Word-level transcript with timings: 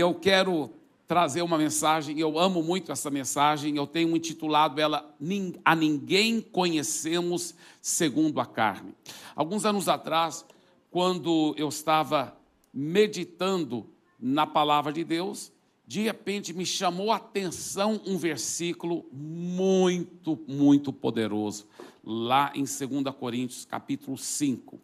eu 0.00 0.14
quero 0.14 0.70
trazer 1.06 1.42
uma 1.42 1.58
mensagem, 1.58 2.18
eu 2.18 2.38
amo 2.38 2.62
muito 2.62 2.92
essa 2.92 3.10
mensagem, 3.10 3.76
eu 3.76 3.86
tenho 3.86 4.16
intitulado 4.16 4.80
ela 4.80 5.14
A 5.64 5.76
Ninguém 5.76 6.40
Conhecemos 6.40 7.54
Segundo 7.80 8.40
a 8.40 8.46
Carne. 8.46 8.94
Alguns 9.34 9.64
anos 9.64 9.88
atrás, 9.88 10.44
quando 10.90 11.54
eu 11.58 11.68
estava 11.68 12.36
meditando 12.72 13.86
na 14.18 14.46
palavra 14.46 14.92
de 14.92 15.02
Deus, 15.02 15.52
de 15.86 16.02
repente 16.02 16.52
me 16.52 16.64
chamou 16.64 17.10
a 17.10 17.16
atenção 17.16 18.00
um 18.06 18.16
versículo 18.16 19.04
muito, 19.12 20.38
muito 20.46 20.92
poderoso, 20.92 21.66
lá 22.04 22.52
em 22.54 22.62
2 22.62 23.14
Coríntios, 23.18 23.64
capítulo 23.64 24.16
5. 24.16 24.80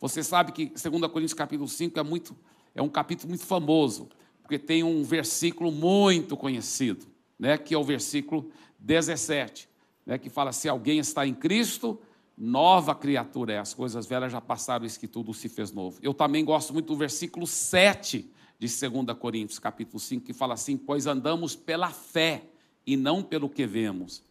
Você 0.00 0.22
sabe 0.22 0.52
que 0.52 0.66
2 0.66 0.82
Coríntios, 1.10 1.34
capítulo 1.34 1.68
5 1.68 1.98
é, 1.98 2.02
muito, 2.04 2.36
é 2.74 2.80
um 2.80 2.88
capítulo 2.88 3.30
muito 3.30 3.44
famoso, 3.44 4.08
porque 4.46 4.60
tem 4.60 4.84
um 4.84 5.02
versículo 5.02 5.72
muito 5.72 6.36
conhecido, 6.36 7.04
né, 7.36 7.58
que 7.58 7.74
é 7.74 7.78
o 7.78 7.82
versículo 7.82 8.48
17, 8.78 9.68
né, 10.06 10.18
que 10.18 10.30
fala: 10.30 10.52
se 10.52 10.68
alguém 10.68 11.00
está 11.00 11.26
em 11.26 11.34
Cristo, 11.34 12.00
nova 12.38 12.94
criatura 12.94 13.54
é, 13.54 13.58
as 13.58 13.74
coisas 13.74 14.06
velhas 14.06 14.30
já 14.30 14.40
passaram, 14.40 14.86
isso 14.86 15.00
que 15.00 15.08
tudo 15.08 15.34
se 15.34 15.48
fez 15.48 15.72
novo. 15.72 15.98
Eu 16.00 16.14
também 16.14 16.44
gosto 16.44 16.72
muito 16.72 16.86
do 16.86 16.96
versículo 16.96 17.44
7 17.44 18.30
de 18.56 18.68
2 18.68 19.18
Coríntios, 19.18 19.58
capítulo 19.58 19.98
5, 19.98 20.24
que 20.24 20.32
fala 20.32 20.54
assim: 20.54 20.76
pois 20.76 21.08
andamos 21.08 21.56
pela 21.56 21.90
fé 21.90 22.44
e 22.86 22.96
não 22.96 23.24
pelo 23.24 23.50
que 23.50 23.66
vemos. 23.66 24.22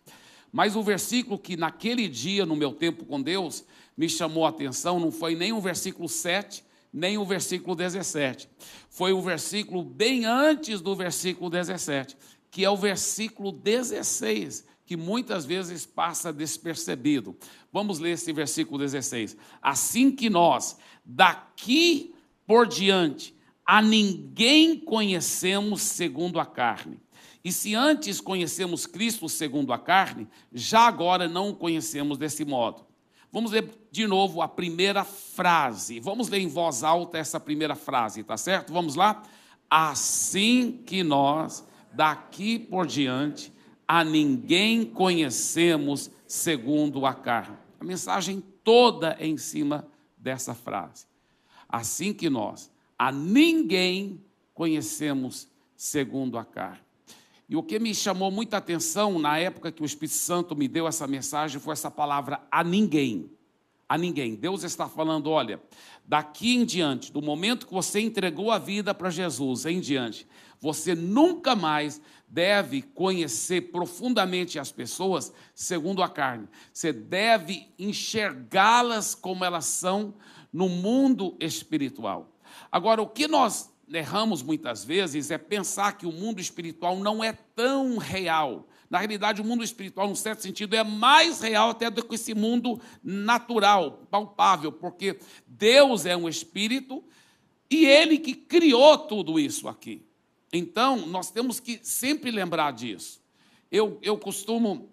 Mas 0.49 0.77
o 0.77 0.81
versículo 0.81 1.37
que 1.37 1.57
naquele 1.57 2.07
dia, 2.07 2.45
no 2.45 2.55
meu 2.55 2.71
tempo 2.71 3.03
com 3.03 3.21
Deus, 3.21 3.65
me 3.97 4.07
chamou 4.07 4.45
a 4.45 4.49
atenção 4.49 4.97
não 4.97 5.11
foi 5.11 5.35
nem 5.35 5.51
o 5.51 5.59
versículo 5.59 6.07
7, 6.07 6.63
nem 6.95 7.17
o 7.17 7.25
versículo 7.25 7.75
17. 7.75 8.49
Foi 8.89 9.11
o 9.11 9.21
versículo 9.21 9.83
bem 9.83 10.23
antes 10.23 10.79
do 10.79 10.95
versículo 10.95 11.49
17, 11.49 12.15
que 12.49 12.63
é 12.63 12.69
o 12.69 12.77
versículo 12.77 13.51
16, 13.51 14.65
que 14.85 14.95
muitas 14.95 15.45
vezes 15.45 15.85
passa 15.85 16.31
despercebido. 16.31 17.35
Vamos 17.69 17.99
ler 17.99 18.11
esse 18.11 18.31
versículo 18.31 18.79
16. 18.79 19.35
Assim 19.61 20.09
que 20.09 20.29
nós, 20.29 20.77
daqui 21.03 22.15
por 22.47 22.65
diante, 22.65 23.35
a 23.65 23.81
ninguém 23.81 24.79
conhecemos 24.79 25.81
segundo 25.81 26.39
a 26.39 26.45
carne. 26.45 27.01
E 27.43 27.51
se 27.51 27.75
antes 27.75 28.21
conhecemos 28.21 28.85
Cristo 28.85 29.27
segundo 29.27 29.73
a 29.73 29.77
carne, 29.77 30.29
já 30.53 30.87
agora 30.87 31.27
não 31.27 31.49
o 31.49 31.55
conhecemos 31.55 32.17
desse 32.17 32.45
modo. 32.45 32.85
Vamos 33.35 33.51
ler 33.51 33.69
de 33.91 34.07
novo 34.07 34.41
a 34.41 34.47
primeira 34.47 35.03
frase. 35.03 35.99
Vamos 35.99 36.29
ler 36.29 36.39
em 36.39 36.47
voz 36.47 36.85
alta 36.85 37.17
essa 37.17 37.37
primeira 37.37 37.75
frase, 37.75 38.23
tá 38.23 38.37
certo? 38.37 38.71
Vamos 38.71 38.95
lá? 38.95 39.23
Assim 39.69 40.81
que 40.85 41.03
nós, 41.03 41.67
daqui 41.91 42.57
por 42.57 42.87
diante, 42.87 43.51
a 43.85 44.05
ninguém 44.05 44.85
conhecemos 44.85 46.09
segundo 46.25 47.05
a 47.05 47.13
carne. 47.13 47.57
A 47.77 47.83
mensagem 47.83 48.41
toda 48.63 49.17
é 49.19 49.27
em 49.27 49.35
cima 49.35 49.85
dessa 50.17 50.53
frase. 50.53 51.05
Assim 51.67 52.13
que 52.13 52.29
nós, 52.29 52.71
a 52.97 53.11
ninguém 53.11 54.23
conhecemos 54.53 55.49
segundo 55.75 56.37
a 56.37 56.45
carne. 56.45 56.84
E 57.47 57.55
o 57.55 57.63
que 57.63 57.77
me 57.77 57.93
chamou 57.93 58.31
muita 58.31 58.57
atenção 58.57 59.19
na 59.19 59.37
época 59.37 59.71
que 59.71 59.83
o 59.83 59.85
Espírito 59.85 60.15
Santo 60.15 60.55
me 60.55 60.67
deu 60.67 60.87
essa 60.87 61.05
mensagem 61.05 61.59
foi 61.61 61.73
essa 61.73 61.91
palavra 61.91 62.41
a 62.51 62.63
ninguém. 62.63 63.29
A 63.87 63.97
ninguém. 63.97 64.35
Deus 64.35 64.63
está 64.63 64.89
falando: 64.89 65.29
olha, 65.29 65.61
daqui 66.03 66.55
em 66.55 66.65
diante, 66.65 67.11
do 67.11 67.21
momento 67.21 67.67
que 67.67 67.73
você 67.73 67.99
entregou 67.99 68.51
a 68.51 68.57
vida 68.57 68.95
para 68.95 69.11
Jesus 69.11 69.65
em 69.67 69.79
diante, 69.79 70.27
você 70.59 70.95
nunca 70.95 71.55
mais 71.55 72.01
deve 72.27 72.81
conhecer 72.81 73.71
profundamente 73.71 74.57
as 74.57 74.71
pessoas 74.71 75.31
segundo 75.53 76.01
a 76.01 76.09
carne. 76.09 76.47
Você 76.73 76.91
deve 76.91 77.71
enxergá-las 77.77 79.13
como 79.13 79.45
elas 79.45 79.65
são 79.65 80.15
no 80.51 80.67
mundo 80.67 81.37
espiritual. 81.39 82.35
Agora, 82.71 83.01
o 83.01 83.07
que 83.07 83.27
nós 83.27 83.74
erramos 83.91 84.41
muitas 84.41 84.83
vezes 84.83 85.31
é 85.31 85.37
pensar 85.37 85.97
que 85.97 86.05
o 86.05 86.11
mundo 86.11 86.39
espiritual 86.39 86.97
não 86.97 87.23
é 87.23 87.33
tão 87.33 87.97
real. 87.97 88.67
Na 88.89 88.99
realidade, 88.99 89.41
o 89.41 89.45
mundo 89.45 89.63
espiritual, 89.63 90.07
num 90.07 90.15
certo 90.15 90.41
sentido, 90.41 90.75
é 90.75 90.83
mais 90.83 91.41
real 91.41 91.71
até 91.71 91.89
do 91.89 92.03
que 92.03 92.15
esse 92.15 92.33
mundo 92.33 92.79
natural, 93.03 94.07
palpável, 94.09 94.71
porque 94.71 95.19
Deus 95.47 96.05
é 96.05 96.15
um 96.15 96.29
espírito 96.29 97.03
e 97.69 97.85
Ele 97.85 98.17
que 98.17 98.33
criou 98.33 98.97
tudo 98.97 99.39
isso 99.39 99.67
aqui. 99.67 100.05
Então, 100.53 101.05
nós 101.07 101.31
temos 101.31 101.59
que 101.59 101.79
sempre 101.83 102.31
lembrar 102.31 102.71
disso. 102.71 103.21
Eu, 103.71 103.97
eu 104.01 104.17
costumo 104.17 104.89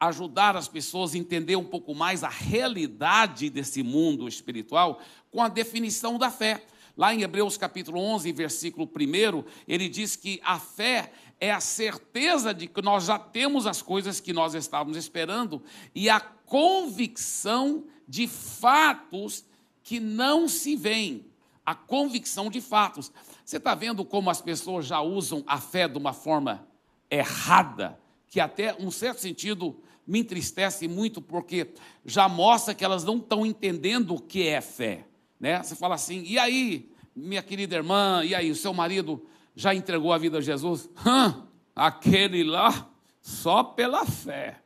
ajudar 0.00 0.56
as 0.56 0.68
pessoas 0.68 1.14
a 1.14 1.18
entender 1.18 1.56
um 1.56 1.64
pouco 1.64 1.94
mais 1.94 2.24
a 2.24 2.28
realidade 2.28 3.48
desse 3.48 3.82
mundo 3.82 4.26
espiritual 4.26 5.00
com 5.30 5.42
a 5.42 5.48
definição 5.48 6.18
da 6.18 6.30
fé. 6.30 6.64
Lá 6.96 7.12
em 7.12 7.22
Hebreus 7.22 7.56
capítulo 7.56 7.98
11, 7.98 8.30
versículo 8.32 8.88
1, 8.88 9.44
ele 9.66 9.88
diz 9.88 10.14
que 10.14 10.40
a 10.44 10.60
fé 10.60 11.12
é 11.40 11.50
a 11.50 11.58
certeza 11.58 12.54
de 12.54 12.68
que 12.68 12.80
nós 12.80 13.04
já 13.04 13.18
temos 13.18 13.66
as 13.66 13.82
coisas 13.82 14.20
que 14.20 14.32
nós 14.32 14.54
estávamos 14.54 14.96
esperando 14.96 15.60
e 15.92 16.08
a 16.08 16.20
convicção 16.20 17.84
de 18.06 18.28
fatos 18.28 19.44
que 19.82 19.98
não 19.98 20.46
se 20.46 20.76
veem. 20.76 21.26
A 21.66 21.74
convicção 21.74 22.48
de 22.48 22.60
fatos. 22.60 23.10
Você 23.44 23.56
está 23.56 23.74
vendo 23.74 24.04
como 24.04 24.30
as 24.30 24.40
pessoas 24.40 24.86
já 24.86 25.00
usam 25.00 25.42
a 25.46 25.58
fé 25.58 25.88
de 25.88 25.98
uma 25.98 26.12
forma 26.12 26.68
errada, 27.10 27.98
que 28.28 28.38
até, 28.38 28.76
um 28.78 28.90
certo 28.90 29.20
sentido, 29.20 29.80
me 30.06 30.20
entristece 30.20 30.86
muito, 30.86 31.20
porque 31.20 31.72
já 32.04 32.28
mostra 32.28 32.74
que 32.74 32.84
elas 32.84 33.02
não 33.02 33.16
estão 33.16 33.44
entendendo 33.44 34.14
o 34.14 34.20
que 34.20 34.46
é 34.46 34.60
fé. 34.60 35.06
Né? 35.44 35.62
Você 35.62 35.76
fala 35.76 35.94
assim, 35.94 36.22
e 36.26 36.38
aí, 36.38 36.90
minha 37.14 37.42
querida 37.42 37.76
irmã, 37.76 38.24
e 38.24 38.34
aí, 38.34 38.50
o 38.50 38.56
seu 38.56 38.72
marido 38.72 39.26
já 39.54 39.74
entregou 39.74 40.10
a 40.10 40.16
vida 40.16 40.38
a 40.38 40.40
Jesus? 40.40 40.88
Hã? 41.04 41.46
Aquele 41.76 42.42
lá, 42.42 42.88
só 43.20 43.62
pela 43.62 44.06
fé. 44.06 44.58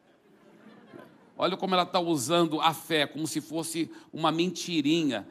Olha 1.37 1.57
como 1.57 1.75
ela 1.75 1.83
está 1.83 1.99
usando 1.99 2.61
a 2.61 2.73
fé, 2.73 3.09
como 3.09 3.27
se 3.27 3.41
fosse 3.41 3.91
uma 4.13 4.31
mentirinha. 4.31 5.27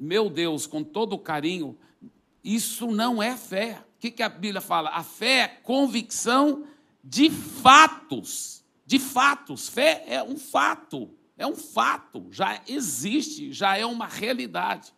Meu 0.00 0.28
Deus, 0.28 0.66
com 0.66 0.82
todo 0.82 1.16
carinho, 1.16 1.78
isso 2.42 2.90
não 2.90 3.22
é 3.22 3.36
fé. 3.36 3.84
O 3.96 4.00
que, 4.00 4.10
que 4.10 4.24
a 4.24 4.28
Bíblia 4.28 4.60
fala? 4.60 4.90
A 4.90 5.04
fé 5.04 5.38
é 5.38 5.46
convicção 5.46 6.64
de 7.04 7.30
fatos. 7.30 8.64
De 8.84 8.98
fatos. 8.98 9.68
Fé 9.68 10.02
é 10.08 10.20
um 10.20 10.36
fato. 10.36 11.08
É 11.40 11.46
um 11.46 11.56
fato, 11.56 12.26
já 12.30 12.60
existe, 12.68 13.50
já 13.50 13.74
é 13.74 13.86
uma 13.86 14.06
realidade. 14.06 14.92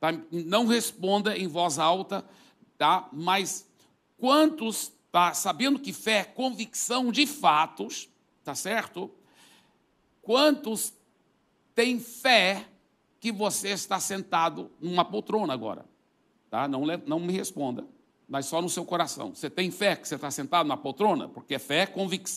Tá? 0.00 0.08
Não 0.30 0.66
responda 0.66 1.36
em 1.36 1.46
voz 1.46 1.78
alta, 1.78 2.24
tá? 2.78 3.06
mas 3.12 3.68
quantos, 4.16 4.90
tá? 5.12 5.34
sabendo 5.34 5.78
que 5.78 5.92
fé 5.92 6.20
é 6.20 6.24
convicção 6.24 7.12
de 7.12 7.26
fatos, 7.26 8.08
tá 8.42 8.54
certo? 8.54 9.10
Quantos 10.22 10.94
têm 11.74 12.00
fé 12.00 12.66
que 13.20 13.30
você 13.30 13.68
está 13.68 14.00
sentado 14.00 14.70
numa 14.80 15.04
poltrona 15.04 15.52
agora? 15.52 15.84
Tá? 16.48 16.66
Não, 16.66 16.84
não 17.06 17.20
me 17.20 17.30
responda, 17.34 17.86
mas 18.26 18.46
só 18.46 18.62
no 18.62 18.70
seu 18.70 18.86
coração. 18.86 19.34
Você 19.34 19.50
tem 19.50 19.70
fé 19.70 19.96
que 19.96 20.08
você 20.08 20.14
está 20.14 20.30
sentado 20.30 20.66
na 20.66 20.78
poltrona? 20.78 21.28
Porque 21.28 21.58
fé 21.58 21.82
é, 21.82 21.88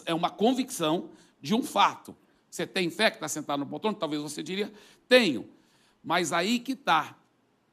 é 0.07 0.13
uma 0.13 0.29
convicção 0.29 1.11
de 1.41 1.55
um 1.55 1.63
fato. 1.63 2.13
Você 2.55 2.65
tem 2.65 2.89
fé 2.89 3.11
que 3.11 3.17
está 3.17 3.27
sentado 3.27 3.59
no 3.59 3.65
poltrona? 3.65 3.97
Talvez 3.97 4.21
você 4.21 4.41
diria, 4.41 4.71
tenho. 5.09 5.45
Mas 6.01 6.31
aí 6.31 6.57
que 6.57 6.71
está. 6.71 7.17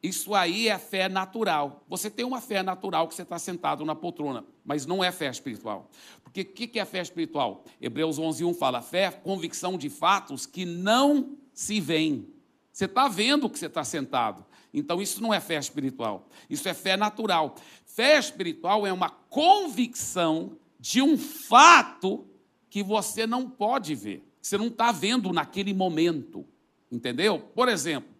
Isso 0.02 0.34
aí 0.34 0.66
é 0.66 0.76
fé 0.76 1.08
natural. 1.08 1.84
Você 1.88 2.10
tem 2.10 2.24
uma 2.24 2.40
fé 2.40 2.64
natural 2.64 3.06
que 3.06 3.14
você 3.14 3.22
está 3.22 3.38
sentado 3.38 3.84
na 3.84 3.94
poltrona, 3.94 4.44
mas 4.64 4.84
não 4.84 5.04
é 5.04 5.12
fé 5.12 5.30
espiritual. 5.30 5.88
Porque 6.24 6.40
o 6.40 6.44
que 6.44 6.80
é 6.80 6.84
fé 6.84 7.00
espiritual? 7.00 7.64
Hebreus 7.80 8.18
11, 8.18 8.44
1 8.44 8.54
fala, 8.54 8.82
fé 8.82 9.02
é 9.02 9.10
convicção 9.12 9.78
de 9.78 9.88
fatos 9.88 10.46
que 10.46 10.64
não 10.64 11.36
se 11.54 11.80
veem. 11.80 12.28
Você 12.72 12.86
está 12.86 13.06
vendo 13.06 13.48
que 13.48 13.60
você 13.60 13.66
está 13.66 13.84
sentado. 13.84 14.44
Então, 14.74 15.00
isso 15.00 15.22
não 15.22 15.32
é 15.32 15.38
fé 15.38 15.58
espiritual. 15.58 16.28
Isso 16.50 16.68
é 16.68 16.74
fé 16.74 16.96
natural. 16.96 17.54
Fé 17.86 18.18
espiritual 18.18 18.84
é 18.84 18.92
uma 18.92 19.10
convicção 19.10 20.58
de 20.80 21.00
um 21.00 21.16
fato 21.16 22.26
que 22.68 22.82
você 22.82 23.28
não 23.28 23.48
pode 23.48 23.94
ver 23.94 24.31
você 24.42 24.58
não 24.58 24.66
está 24.66 24.90
vendo 24.90 25.32
naquele 25.32 25.72
momento. 25.72 26.44
Entendeu? 26.90 27.38
Por 27.38 27.68
exemplo, 27.68 28.10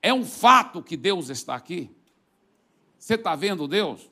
é 0.00 0.14
um 0.14 0.24
fato 0.24 0.82
que 0.82 0.96
Deus 0.96 1.28
está 1.28 1.56
aqui? 1.56 1.90
Você 2.98 3.14
está 3.14 3.34
vendo 3.34 3.66
Deus? 3.66 4.08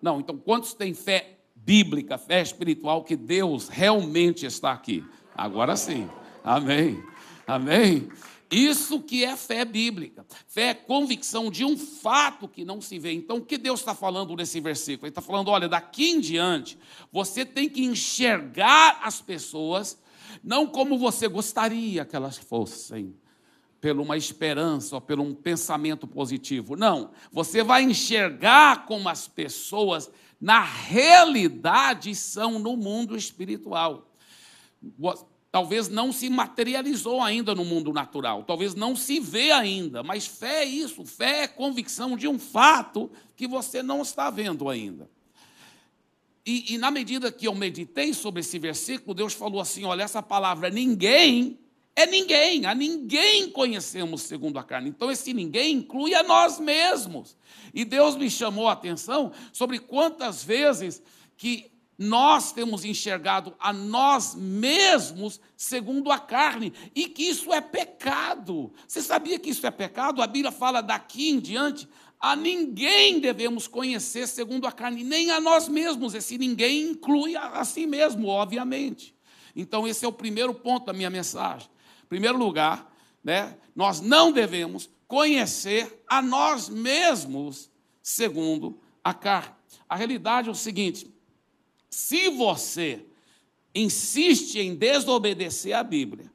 Não, 0.00 0.18
então 0.18 0.36
quantos 0.36 0.72
têm 0.72 0.94
fé 0.94 1.38
bíblica, 1.54 2.16
fé 2.16 2.40
espiritual 2.40 3.04
que 3.04 3.14
Deus 3.14 3.68
realmente 3.68 4.46
está 4.46 4.72
aqui? 4.72 5.04
Agora 5.36 5.76
sim. 5.76 6.08
Amém. 6.42 7.02
Amém. 7.46 8.08
Isso 8.50 9.00
que 9.00 9.24
é 9.24 9.36
fé 9.36 9.64
bíblica. 9.64 10.26
Fé 10.48 10.70
é 10.70 10.74
convicção 10.74 11.50
de 11.50 11.64
um 11.64 11.76
fato 11.76 12.48
que 12.48 12.64
não 12.64 12.80
se 12.80 12.98
vê. 12.98 13.12
Então, 13.12 13.36
o 13.36 13.44
que 13.44 13.56
Deus 13.56 13.80
está 13.80 13.94
falando 13.94 14.34
nesse 14.34 14.60
versículo? 14.60 15.06
Ele 15.06 15.10
está 15.10 15.22
falando: 15.22 15.48
olha, 15.48 15.68
daqui 15.68 16.10
em 16.10 16.20
diante, 16.20 16.76
você 17.12 17.44
tem 17.44 17.68
que 17.68 17.84
enxergar 17.84 19.00
as 19.04 19.20
pessoas 19.20 19.98
não 20.42 20.66
como 20.66 20.98
você 20.98 21.28
gostaria 21.28 22.04
que 22.04 22.16
elas 22.16 22.38
fossem, 22.38 23.14
pela 23.80 24.02
uma 24.02 24.16
esperança 24.16 24.96
ou 24.96 25.00
pelo 25.00 25.22
um 25.22 25.34
pensamento 25.34 26.06
positivo. 26.06 26.76
Não, 26.76 27.10
você 27.32 27.62
vai 27.62 27.82
enxergar 27.82 28.84
como 28.86 29.08
as 29.08 29.26
pessoas 29.26 30.10
na 30.40 30.60
realidade 30.60 32.14
são 32.14 32.58
no 32.58 32.76
mundo 32.76 33.16
espiritual. 33.16 34.10
Talvez 35.52 35.88
não 35.88 36.12
se 36.12 36.30
materializou 36.30 37.20
ainda 37.20 37.54
no 37.54 37.64
mundo 37.64 37.92
natural, 37.92 38.44
talvez 38.44 38.74
não 38.74 38.94
se 38.94 39.18
vê 39.18 39.50
ainda, 39.50 40.00
mas 40.00 40.24
fé 40.24 40.62
é 40.62 40.64
isso, 40.64 41.04
fé 41.04 41.42
é 41.42 41.48
convicção 41.48 42.16
de 42.16 42.28
um 42.28 42.38
fato 42.38 43.10
que 43.34 43.48
você 43.48 43.82
não 43.82 44.02
está 44.02 44.30
vendo 44.30 44.68
ainda. 44.68 45.10
E, 46.46 46.74
e 46.74 46.78
na 46.78 46.90
medida 46.90 47.32
que 47.32 47.48
eu 47.48 47.54
meditei 47.54 48.14
sobre 48.14 48.40
esse 48.40 48.58
versículo, 48.60 49.12
Deus 49.12 49.34
falou 49.34 49.60
assim: 49.60 49.84
olha, 49.84 50.04
essa 50.04 50.22
palavra 50.22 50.70
ninguém 50.70 51.58
é 51.96 52.06
ninguém, 52.06 52.64
a 52.64 52.74
ninguém 52.74 53.50
conhecemos 53.50 54.22
segundo 54.22 54.58
a 54.58 54.62
carne. 54.62 54.88
Então, 54.88 55.10
esse 55.10 55.34
ninguém 55.34 55.74
inclui 55.74 56.14
a 56.14 56.22
nós 56.22 56.58
mesmos. 56.58 57.36
E 57.74 57.84
Deus 57.84 58.16
me 58.16 58.30
chamou 58.30 58.68
a 58.68 58.72
atenção 58.72 59.32
sobre 59.52 59.78
quantas 59.78 60.42
vezes 60.42 61.02
que 61.36 61.70
nós 62.02 62.50
temos 62.50 62.84
enxergado 62.84 63.54
a 63.60 63.72
nós 63.72 64.34
mesmos 64.34 65.40
segundo 65.56 66.10
a 66.10 66.18
carne, 66.18 66.72
e 66.94 67.06
que 67.06 67.22
isso 67.22 67.52
é 67.52 67.60
pecado. 67.60 68.72
Você 68.88 69.02
sabia 69.02 69.38
que 69.38 69.50
isso 69.50 69.66
é 69.66 69.70
pecado? 69.70 70.22
A 70.22 70.26
Bíblia 70.26 70.50
fala 70.50 70.80
daqui 70.80 71.28
em 71.28 71.38
diante, 71.38 71.86
a 72.18 72.34
ninguém 72.34 73.20
devemos 73.20 73.68
conhecer 73.68 74.26
segundo 74.26 74.66
a 74.66 74.72
carne, 74.72 75.04
nem 75.04 75.30
a 75.30 75.40
nós 75.40 75.68
mesmos. 75.68 76.14
Esse 76.14 76.38
ninguém 76.38 76.90
inclui 76.90 77.36
a, 77.36 77.60
a 77.60 77.64
si 77.64 77.86
mesmo, 77.86 78.26
obviamente. 78.28 79.14
Então, 79.54 79.86
esse 79.86 80.04
é 80.04 80.08
o 80.08 80.12
primeiro 80.12 80.54
ponto 80.54 80.86
da 80.86 80.92
minha 80.92 81.10
mensagem 81.10 81.68
primeiro 82.10 82.36
lugar, 82.36 82.92
né, 83.22 83.56
nós 83.74 84.00
não 84.00 84.32
devemos 84.32 84.90
conhecer 85.06 86.02
a 86.08 86.20
nós 86.20 86.68
mesmos 86.68 87.70
segundo 88.02 88.80
a 89.02 89.14
carne. 89.14 89.54
A 89.88 89.94
realidade 89.94 90.48
é 90.48 90.50
o 90.50 90.54
seguinte: 90.54 91.08
se 91.90 92.30
você 92.30 93.04
insiste 93.74 94.60
em 94.60 94.74
desobedecer 94.74 95.74
a 95.76 95.82
Bíblia 95.82 96.32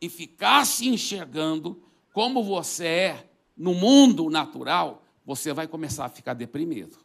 e 0.00 0.08
ficar 0.08 0.64
se 0.66 0.88
enxergando 0.88 1.80
como 2.12 2.42
você 2.42 2.86
é 2.86 3.30
no 3.56 3.72
mundo 3.72 4.28
natural, 4.28 5.04
você 5.24 5.52
vai 5.52 5.66
começar 5.66 6.04
a 6.04 6.08
ficar 6.08 6.34
deprimido. 6.34 6.98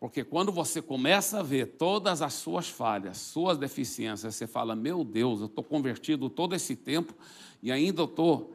Porque 0.00 0.22
quando 0.22 0.52
você 0.52 0.80
começa 0.80 1.40
a 1.40 1.42
ver 1.42 1.76
todas 1.76 2.22
as 2.22 2.34
suas 2.34 2.68
falhas, 2.68 3.18
suas 3.18 3.58
deficiências, 3.58 4.34
você 4.34 4.46
fala: 4.46 4.76
Meu 4.76 5.02
Deus, 5.02 5.40
eu 5.40 5.46
estou 5.46 5.64
convertido 5.64 6.30
todo 6.30 6.54
esse 6.54 6.76
tempo 6.76 7.14
e 7.62 7.72
ainda 7.72 8.04
estou 8.04 8.54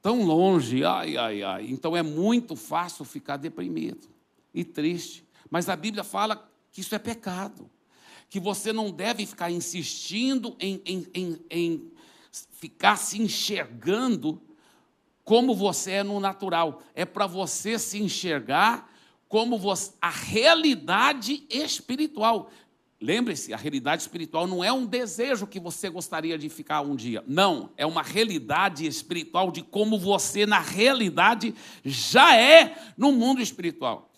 tão 0.00 0.22
longe, 0.24 0.84
ai, 0.84 1.16
ai, 1.16 1.42
ai. 1.42 1.66
Então 1.68 1.96
é 1.96 2.02
muito 2.02 2.54
fácil 2.54 3.04
ficar 3.04 3.36
deprimido 3.36 4.08
e 4.54 4.64
triste. 4.64 5.26
Mas 5.50 5.68
a 5.68 5.74
Bíblia 5.74 6.04
fala 6.04 6.49
que 6.72 6.80
isso 6.80 6.94
é 6.94 6.98
pecado, 6.98 7.70
que 8.28 8.38
você 8.38 8.72
não 8.72 8.90
deve 8.90 9.26
ficar 9.26 9.50
insistindo 9.50 10.56
em, 10.60 10.80
em, 10.84 11.06
em, 11.12 11.40
em 11.50 11.92
ficar 12.52 12.96
se 12.96 13.20
enxergando 13.20 14.40
como 15.24 15.54
você 15.54 15.92
é 15.92 16.02
no 16.02 16.20
natural. 16.20 16.82
É 16.94 17.04
para 17.04 17.26
você 17.26 17.78
se 17.78 18.00
enxergar 18.00 18.90
como 19.28 19.58
você, 19.58 19.92
a 20.00 20.10
realidade 20.10 21.44
espiritual. 21.48 22.50
Lembre-se, 23.00 23.54
a 23.54 23.56
realidade 23.56 24.02
espiritual 24.02 24.46
não 24.46 24.62
é 24.62 24.72
um 24.72 24.84
desejo 24.84 25.46
que 25.46 25.58
você 25.58 25.88
gostaria 25.88 26.36
de 26.36 26.48
ficar 26.48 26.82
um 26.82 26.94
dia. 26.94 27.24
Não, 27.26 27.70
é 27.76 27.86
uma 27.86 28.02
realidade 28.02 28.86
espiritual 28.86 29.50
de 29.50 29.62
como 29.62 29.98
você, 29.98 30.44
na 30.44 30.58
realidade, 30.58 31.54
já 31.84 32.36
é 32.36 32.92
no 32.96 33.10
mundo 33.10 33.40
espiritual. 33.40 34.09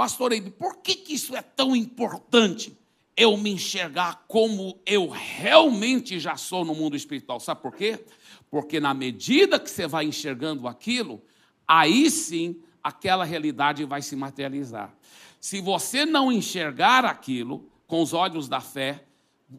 Pastor 0.00 0.32
Eibe, 0.32 0.50
por 0.50 0.78
que, 0.78 0.94
que 0.94 1.12
isso 1.12 1.36
é 1.36 1.42
tão 1.42 1.76
importante? 1.76 2.74
Eu 3.14 3.36
me 3.36 3.50
enxergar 3.50 4.24
como 4.26 4.80
eu 4.86 5.10
realmente 5.10 6.18
já 6.18 6.38
sou 6.38 6.64
no 6.64 6.74
mundo 6.74 6.96
espiritual. 6.96 7.38
Sabe 7.38 7.60
por 7.60 7.74
quê? 7.74 8.02
Porque 8.50 8.80
na 8.80 8.94
medida 8.94 9.60
que 9.60 9.70
você 9.70 9.86
vai 9.86 10.06
enxergando 10.06 10.66
aquilo, 10.66 11.22
aí 11.68 12.10
sim 12.10 12.62
aquela 12.82 13.26
realidade 13.26 13.84
vai 13.84 14.00
se 14.00 14.16
materializar. 14.16 14.90
Se 15.38 15.60
você 15.60 16.06
não 16.06 16.32
enxergar 16.32 17.04
aquilo 17.04 17.70
com 17.86 18.00
os 18.00 18.14
olhos 18.14 18.48
da 18.48 18.62
fé, 18.62 19.04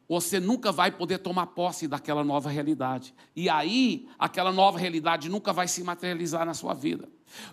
você 0.10 0.40
nunca 0.40 0.72
vai 0.72 0.90
poder 0.90 1.20
tomar 1.20 1.48
posse 1.48 1.88
daquela 1.88 2.24
nova 2.24 2.50
realidade. 2.50 3.14
E 3.36 3.48
aí, 3.48 4.08
aquela 4.18 4.52
nova 4.52 4.80
realidade 4.80 5.30
nunca 5.30 5.54
vai 5.54 5.68
se 5.68 5.84
materializar 5.84 6.48
na 6.48 6.56
sua 6.56 6.74
vida. 6.74 7.08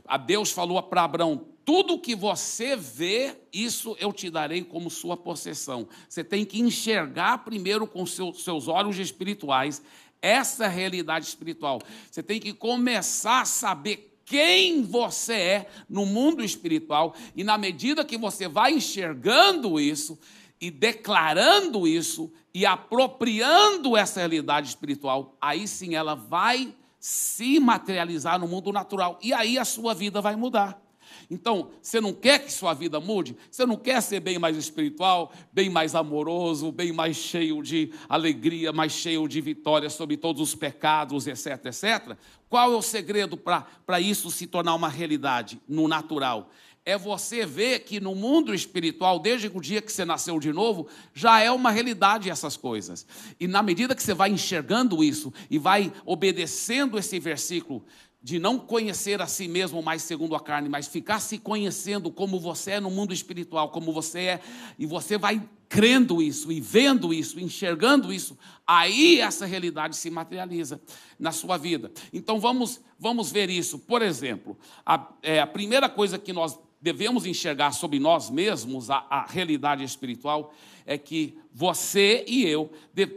A 0.06 0.16
Deus 0.16 0.50
falou 0.50 0.82
para 0.82 1.04
Abraão: 1.04 1.48
tudo 1.68 1.98
que 1.98 2.16
você 2.16 2.74
vê, 2.74 3.36
isso 3.52 3.94
eu 4.00 4.10
te 4.10 4.30
darei 4.30 4.64
como 4.64 4.88
sua 4.88 5.18
possessão. 5.18 5.86
Você 6.08 6.24
tem 6.24 6.42
que 6.42 6.58
enxergar 6.58 7.44
primeiro 7.44 7.86
com 7.86 8.06
seus, 8.06 8.42
seus 8.42 8.68
olhos 8.68 8.98
espirituais 8.98 9.82
essa 10.22 10.66
realidade 10.66 11.26
espiritual. 11.26 11.78
Você 12.10 12.22
tem 12.22 12.40
que 12.40 12.54
começar 12.54 13.42
a 13.42 13.44
saber 13.44 14.18
quem 14.24 14.82
você 14.82 15.34
é 15.34 15.66
no 15.90 16.06
mundo 16.06 16.42
espiritual, 16.42 17.14
e 17.36 17.44
na 17.44 17.58
medida 17.58 18.02
que 18.02 18.16
você 18.16 18.48
vai 18.48 18.72
enxergando 18.72 19.78
isso 19.78 20.18
e 20.58 20.70
declarando 20.70 21.86
isso 21.86 22.32
e 22.54 22.64
apropriando 22.64 23.94
essa 23.94 24.20
realidade 24.20 24.68
espiritual, 24.68 25.36
aí 25.38 25.68
sim 25.68 25.94
ela 25.94 26.14
vai 26.14 26.74
se 26.98 27.60
materializar 27.60 28.38
no 28.38 28.48
mundo 28.48 28.72
natural 28.72 29.18
e 29.22 29.34
aí 29.34 29.58
a 29.58 29.66
sua 29.66 29.92
vida 29.92 30.22
vai 30.22 30.34
mudar. 30.34 30.87
Então, 31.30 31.70
você 31.82 32.00
não 32.00 32.14
quer 32.14 32.38
que 32.38 32.50
sua 32.50 32.72
vida 32.72 32.98
mude? 32.98 33.36
Você 33.50 33.66
não 33.66 33.76
quer 33.76 34.00
ser 34.00 34.20
bem 34.20 34.38
mais 34.38 34.56
espiritual, 34.56 35.30
bem 35.52 35.68
mais 35.68 35.94
amoroso, 35.94 36.72
bem 36.72 36.90
mais 36.90 37.16
cheio 37.16 37.62
de 37.62 37.92
alegria, 38.08 38.72
mais 38.72 38.92
cheio 38.92 39.28
de 39.28 39.40
vitória 39.40 39.90
sobre 39.90 40.16
todos 40.16 40.40
os 40.40 40.54
pecados, 40.54 41.26
etc, 41.26 41.66
etc? 41.66 42.16
Qual 42.48 42.72
é 42.72 42.76
o 42.76 42.82
segredo 42.82 43.36
para 43.36 44.00
isso 44.00 44.30
se 44.30 44.46
tornar 44.46 44.74
uma 44.74 44.88
realidade 44.88 45.60
no 45.68 45.86
natural? 45.86 46.50
É 46.82 46.96
você 46.96 47.44
ver 47.44 47.80
que 47.80 48.00
no 48.00 48.14
mundo 48.14 48.54
espiritual, 48.54 49.18
desde 49.18 49.48
o 49.48 49.60
dia 49.60 49.82
que 49.82 49.92
você 49.92 50.06
nasceu 50.06 50.40
de 50.40 50.50
novo, 50.54 50.88
já 51.12 51.38
é 51.38 51.50
uma 51.50 51.70
realidade 51.70 52.30
essas 52.30 52.56
coisas. 52.56 53.06
E 53.38 53.46
na 53.46 53.62
medida 53.62 53.94
que 53.94 54.02
você 54.02 54.14
vai 54.14 54.30
enxergando 54.30 55.04
isso 55.04 55.30
e 55.50 55.58
vai 55.58 55.92
obedecendo 56.06 56.98
esse 56.98 57.20
versículo, 57.20 57.84
de 58.28 58.38
não 58.38 58.58
conhecer 58.58 59.22
a 59.22 59.26
si 59.26 59.48
mesmo 59.48 59.82
mais 59.82 60.02
segundo 60.02 60.36
a 60.36 60.40
carne, 60.40 60.68
mas 60.68 60.86
ficar 60.86 61.18
se 61.18 61.38
conhecendo 61.38 62.10
como 62.10 62.38
você 62.38 62.72
é 62.72 62.80
no 62.80 62.90
mundo 62.90 63.14
espiritual, 63.14 63.70
como 63.70 63.90
você 63.90 64.18
é, 64.20 64.40
e 64.78 64.84
você 64.84 65.16
vai 65.16 65.48
crendo 65.66 66.20
isso 66.20 66.52
e 66.52 66.60
vendo 66.60 67.14
isso, 67.14 67.40
enxergando 67.40 68.12
isso, 68.12 68.36
aí 68.66 69.18
essa 69.18 69.46
realidade 69.46 69.96
se 69.96 70.10
materializa 70.10 70.78
na 71.18 71.32
sua 71.32 71.56
vida. 71.56 71.90
Então 72.12 72.38
vamos, 72.38 72.82
vamos 72.98 73.32
ver 73.32 73.48
isso. 73.48 73.78
Por 73.78 74.02
exemplo, 74.02 74.58
a, 74.84 75.08
é, 75.22 75.40
a 75.40 75.46
primeira 75.46 75.88
coisa 75.88 76.18
que 76.18 76.32
nós 76.34 76.58
devemos 76.80 77.26
enxergar 77.26 77.72
sobre 77.72 77.98
nós 77.98 78.30
mesmos, 78.30 78.90
a, 78.90 79.06
a 79.10 79.26
realidade 79.26 79.82
espiritual, 79.84 80.54
é 80.86 80.96
que 80.96 81.36
você 81.52 82.24
e 82.26 82.44
eu 82.46 82.72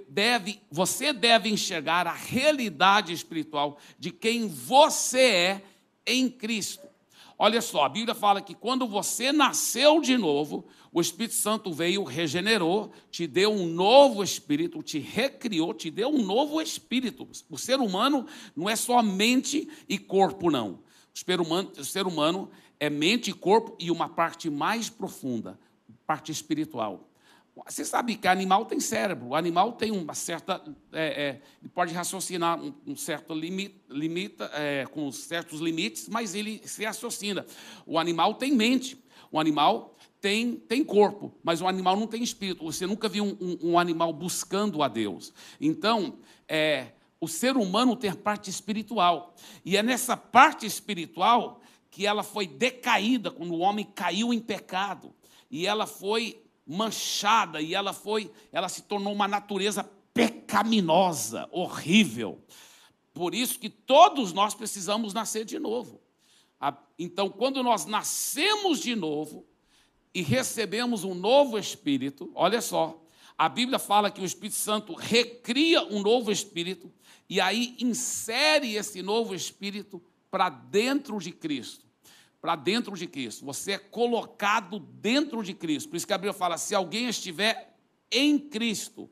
deve, 0.10 0.62
você 0.70 1.14
deve 1.14 1.50
enxergar 1.50 2.06
a 2.08 2.14
realidade 2.14 3.14
espiritual 3.14 3.78
de 3.98 4.12
quem 4.12 4.48
você 4.48 5.22
é 5.22 5.62
em 6.06 6.30
Cristo. 6.30 6.86
Olha 7.38 7.62
só, 7.62 7.86
a 7.86 7.90
Bíblia 7.90 8.14
fala 8.14 8.42
que 8.42 8.54
quando 8.54 8.86
você 8.86 9.32
nasceu 9.32 10.00
de 10.00 10.16
novo, 10.18 10.66
o 10.94 11.02
Espírito 11.02 11.34
Santo 11.34 11.72
veio, 11.72 12.04
regenerou, 12.04 12.92
te 13.10 13.26
deu 13.26 13.52
um 13.52 13.66
novo 13.66 14.22
espírito, 14.22 14.84
te 14.84 15.00
recriou, 15.00 15.74
te 15.74 15.90
deu 15.90 16.10
um 16.10 16.22
novo 16.22 16.62
espírito. 16.62 17.28
O 17.50 17.58
ser 17.58 17.80
humano 17.80 18.28
não 18.56 18.70
é 18.70 18.76
só 18.76 19.02
mente 19.02 19.68
e 19.88 19.98
corpo, 19.98 20.52
não. 20.52 20.80
O 21.16 21.18
ser 21.18 21.42
humano, 21.42 21.72
o 21.78 21.84
ser 21.84 22.06
humano 22.06 22.52
é 22.82 22.90
mente 22.90 23.30
e 23.30 23.34
corpo 23.34 23.76
e 23.80 23.92
uma 23.92 24.10
parte 24.10 24.50
mais 24.50 24.90
profunda, 24.90 25.58
parte 26.08 26.32
espiritual. 26.32 27.08
Você 27.68 27.86
sabe 27.86 28.16
que 28.16 28.28
animal 28.28 28.66
tem 28.66 28.80
cérebro, 28.80 29.28
o 29.28 29.36
animal 29.36 29.74
tem 29.74 29.92
uma 29.92 30.16
certa. 30.16 30.60
É, 30.92 31.42
é, 31.64 31.68
pode 31.76 31.94
raciocinar 31.94 32.60
um, 32.60 32.74
um 32.88 32.96
certo 32.96 33.36
limite, 33.36 33.76
limita, 33.88 34.50
é, 34.56 34.88
com 34.88 35.12
certos 35.12 35.60
limites, 35.60 36.10
mas 36.10 36.34
ele 36.34 36.60
se 36.66 36.84
raciocina. 36.84 37.46
O 37.86 38.00
animal 38.00 38.34
tem 38.34 38.52
mente, 38.52 38.98
o 39.32 39.40
animal 39.40 39.96
tem, 40.20 40.56
tem 40.56 40.84
corpo, 40.84 41.32
mas 41.44 41.62
o 41.62 41.68
animal 41.68 41.96
não 41.96 42.08
tem 42.08 42.24
espírito. 42.24 42.64
Você 42.64 42.88
nunca 42.88 43.08
viu 43.08 43.26
um, 43.26 43.38
um, 43.40 43.72
um 43.74 43.80
animal 43.80 44.12
buscando 44.12 44.82
a 44.82 44.88
Deus. 44.88 45.32
Então, 45.60 46.16
é, 46.48 46.88
o 47.20 47.28
ser 47.28 47.58
humano 47.58 47.96
tem 47.96 48.10
a 48.10 48.16
parte 48.16 48.50
espiritual. 48.50 49.36
E 49.64 49.78
é 49.78 49.84
nessa 49.84 50.18
parte 50.18 50.66
espiritual 50.66 51.61
que 51.92 52.08
ela 52.08 52.24
foi 52.24 52.48
decaída 52.48 53.30
quando 53.30 53.54
o 53.54 53.60
homem 53.60 53.86
caiu 53.86 54.34
em 54.34 54.40
pecado. 54.40 55.14
E 55.52 55.68
ela 55.68 55.86
foi 55.86 56.42
manchada 56.66 57.62
e 57.62 57.76
ela 57.76 57.92
foi, 57.92 58.32
ela 58.52 58.70
se 58.70 58.84
tornou 58.84 59.12
uma 59.14 59.28
natureza 59.28 59.84
pecaminosa, 60.14 61.50
horrível. 61.52 62.42
Por 63.14 63.36
isso 63.36 63.60
que 63.60 63.70
todos 63.70 64.32
nós 64.32 64.56
precisamos 64.56 65.14
nascer 65.14 65.44
de 65.44 65.60
novo. 65.60 66.02
Então, 66.98 67.30
quando 67.30 67.62
nós 67.62 67.86
nascemos 67.86 68.80
de 68.80 68.96
novo 68.96 69.46
e 70.14 70.22
recebemos 70.22 71.04
um 71.04 71.14
novo 71.14 71.58
espírito, 71.58 72.32
olha 72.34 72.62
só, 72.62 73.04
a 73.38 73.50
Bíblia 73.50 73.80
fala 73.80 74.12
que 74.12 74.22
o 74.22 74.26
Espírito 74.26 74.56
Santo 74.56 74.94
recria 74.94 75.84
um 75.84 76.00
novo 76.02 76.32
espírito 76.32 76.94
e 77.28 77.42
aí 77.42 77.76
insere 77.80 78.76
esse 78.76 79.02
novo 79.02 79.34
espírito 79.34 80.02
para 80.32 80.50
dentro 80.50 81.20
de 81.20 81.32
Cristo. 81.32 81.86
Para 82.40 82.56
dentro 82.56 82.96
de 82.98 83.06
Cristo. 83.06 83.46
Você 83.46 83.74
é 83.74 83.78
colocado 83.78 84.80
dentro 84.80 85.44
de 85.44 85.54
Cristo. 85.54 85.90
Por 85.90 85.98
isso 85.98 86.08
que 86.08 86.14
a 86.14 86.18
Bíblia 86.18 86.34
fala: 86.34 86.58
se 86.58 86.74
alguém 86.74 87.08
estiver 87.10 87.78
em 88.12 88.40
Cristo, 88.40 89.10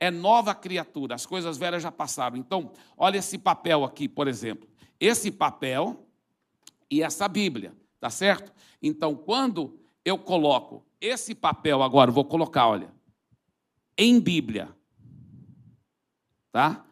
é 0.00 0.10
nova 0.10 0.54
criatura, 0.54 1.14
as 1.14 1.26
coisas 1.26 1.58
velhas 1.58 1.82
já 1.82 1.92
passaram. 1.92 2.36
Então, 2.36 2.72
olha 2.96 3.18
esse 3.18 3.36
papel 3.36 3.84
aqui, 3.84 4.08
por 4.08 4.28
exemplo. 4.28 4.68
Esse 4.98 5.30
papel 5.30 6.06
e 6.90 7.02
essa 7.02 7.28
Bíblia, 7.28 7.76
tá 8.00 8.08
certo? 8.08 8.52
Então, 8.82 9.14
quando 9.14 9.78
eu 10.04 10.16
coloco 10.16 10.86
esse 11.00 11.34
papel 11.34 11.82
agora, 11.82 12.10
vou 12.10 12.24
colocar, 12.24 12.68
olha, 12.68 12.94
em 13.98 14.20
Bíblia, 14.20 14.74
tá? 16.52 16.86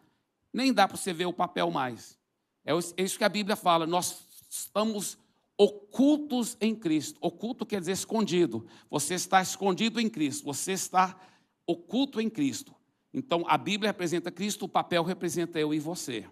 nem 0.55 0.73
dá 0.73 0.87
para 0.87 0.95
você 0.95 1.11
ver 1.11 1.25
o 1.25 1.33
papel 1.33 1.69
mais. 1.69 2.17
É, 2.65 2.71
é 2.73 3.03
isso 3.03 3.17
que 3.17 3.23
a 3.23 3.29
Bíblia 3.29 3.55
fala. 3.55 3.85
Nós 3.85 4.25
estamos 4.49 5.17
ocultos 5.57 6.57
em 6.59 6.75
Cristo. 6.75 7.17
Oculto 7.21 7.65
quer 7.65 7.79
dizer 7.79 7.93
escondido. 7.93 8.65
Você 8.89 9.13
está 9.13 9.41
escondido 9.41 9.99
em 9.99 10.09
Cristo. 10.09 10.45
Você 10.45 10.73
está 10.73 11.17
oculto 11.65 12.19
em 12.19 12.29
Cristo. 12.29 12.73
Então, 13.13 13.45
a 13.47 13.57
Bíblia 13.57 13.91
representa 13.91 14.29
Cristo, 14.29 14.65
o 14.65 14.69
papel 14.69 15.03
representa 15.03 15.57
eu 15.57 15.73
e 15.73 15.79
você. 15.79 16.27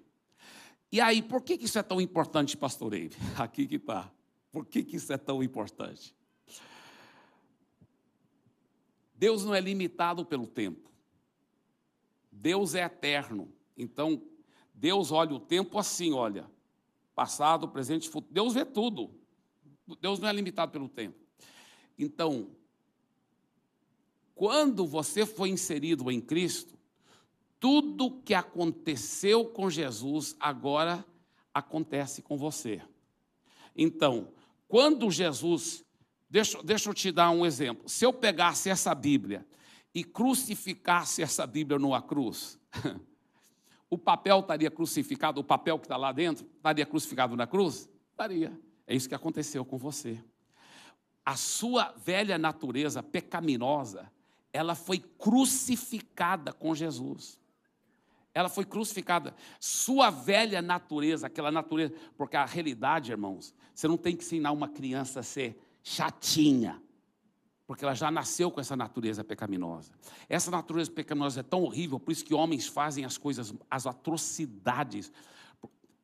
E 0.92 1.00
aí, 1.00 1.22
por 1.22 1.42
que 1.42 1.54
isso 1.54 1.80
é 1.80 1.84
tão 1.84 2.02
importante, 2.02 2.58
pastor 2.58 2.94
Eibe? 2.94 3.16
Aqui 3.40 3.66
que 3.66 3.78
está. 3.78 4.12
Por 4.52 4.66
que 4.66 4.80
isso 4.96 5.12
é 5.14 5.18
tão 5.18 5.42
importante? 5.42 6.14
Deus 9.16 9.46
não 9.46 9.56
é 9.56 9.62
limitado 9.62 10.26
pelo 10.26 10.46
tempo. 10.46 10.92
Deus 12.30 12.76
é 12.76 12.84
eterno. 12.84 13.50
Então, 13.78 14.22
Deus 14.74 15.12
olha 15.12 15.36
o 15.36 15.40
tempo 15.40 15.78
assim, 15.78 16.14
olha, 16.14 16.50
passado, 17.16 17.68
presente, 17.68 18.10
futuro. 18.10 18.34
Deus 18.34 18.54
vê 18.54 18.66
tudo. 18.66 19.12
Deus 20.02 20.20
não 20.20 20.28
é 20.28 20.34
limitado 20.34 20.72
pelo 20.72 20.90
tempo. 20.90 21.18
Então, 21.98 22.50
quando 24.34 24.86
você 24.86 25.26
foi 25.26 25.50
inserido 25.50 26.10
em 26.10 26.20
Cristo, 26.20 26.78
tudo 27.60 28.22
que 28.24 28.34
aconteceu 28.34 29.46
com 29.46 29.70
Jesus 29.70 30.36
agora 30.40 31.06
acontece 31.54 32.22
com 32.22 32.38
você. 32.38 32.82
Então, 33.76 34.34
quando 34.68 35.10
Jesus, 35.12 35.86
deixa, 36.30 36.62
deixa 36.64 36.90
eu 36.90 36.94
te 36.94 37.12
dar 37.12 37.30
um 37.30 37.46
exemplo. 37.46 37.88
Se 37.88 38.06
eu 38.06 38.12
pegasse 38.12 38.70
essa 38.70 38.94
Bíblia 38.94 39.46
e 39.94 40.04
crucificasse 40.04 41.22
essa 41.22 41.46
Bíblia 41.46 41.78
numa 41.78 42.02
cruz, 42.02 42.60
o 43.94 43.98
papel 43.98 44.40
estaria 44.40 44.72
crucificado, 44.72 45.40
o 45.40 45.44
papel 45.44 45.78
que 45.78 45.86
está 45.86 45.96
lá 45.96 46.12
dentro, 46.12 46.48
estaria 46.58 46.86
crucificado 46.86 47.36
na 47.36 47.46
cruz? 47.46 47.88
Estaria. 48.10 48.52
É 48.88 48.96
isso 48.96 49.08
que 49.08 49.16
aconteceu 49.16 49.64
com 49.64 49.78
você. 49.78 50.20
A 51.24 51.36
sua 51.36 51.94
velha 52.04 52.38
natureza 52.38 53.04
pecaminosa, 53.04 54.12
ela 54.52 54.76
foi 54.76 55.00
crucificada 55.00 56.52
com 56.52 56.74
Jesus. 56.74 57.40
Ela 58.34 58.50
foi 58.50 58.66
crucificada. 58.66 59.36
Sua 59.60 60.10
velha 60.10 60.62
natureza, 60.62 61.28
aquela 61.28 61.52
natureza, 61.52 61.94
porque 62.18 62.36
a 62.36 62.46
realidade, 62.46 63.12
irmãos, 63.12 63.54
você 63.76 63.88
não 63.88 63.96
tem 63.96 64.16
que 64.16 64.24
ensinar 64.24 64.52
uma 64.52 64.68
criança 64.68 65.20
a 65.20 65.24
ser 65.24 65.56
chatinha 65.84 66.82
porque 67.66 67.86
ela 67.86 67.94
já 67.94 68.12
nasceu 68.12 68.52
com 68.52 68.60
essa 68.60 68.76
natureza 68.76 69.24
pecaminosa. 69.24 69.94
Essa 70.28 70.52
natureza 70.52 70.92
pecaminosa 70.92 71.40
é 71.40 71.44
tão 71.44 71.64
horrível, 71.64 72.00
por 72.00 72.12
isso 72.12 72.26
que 72.26 72.34
homens 72.34 72.68
fazem 72.68 73.06
as 73.06 73.18
coisas, 73.18 73.54
as 73.70 73.88
atrocidades, 73.88 75.12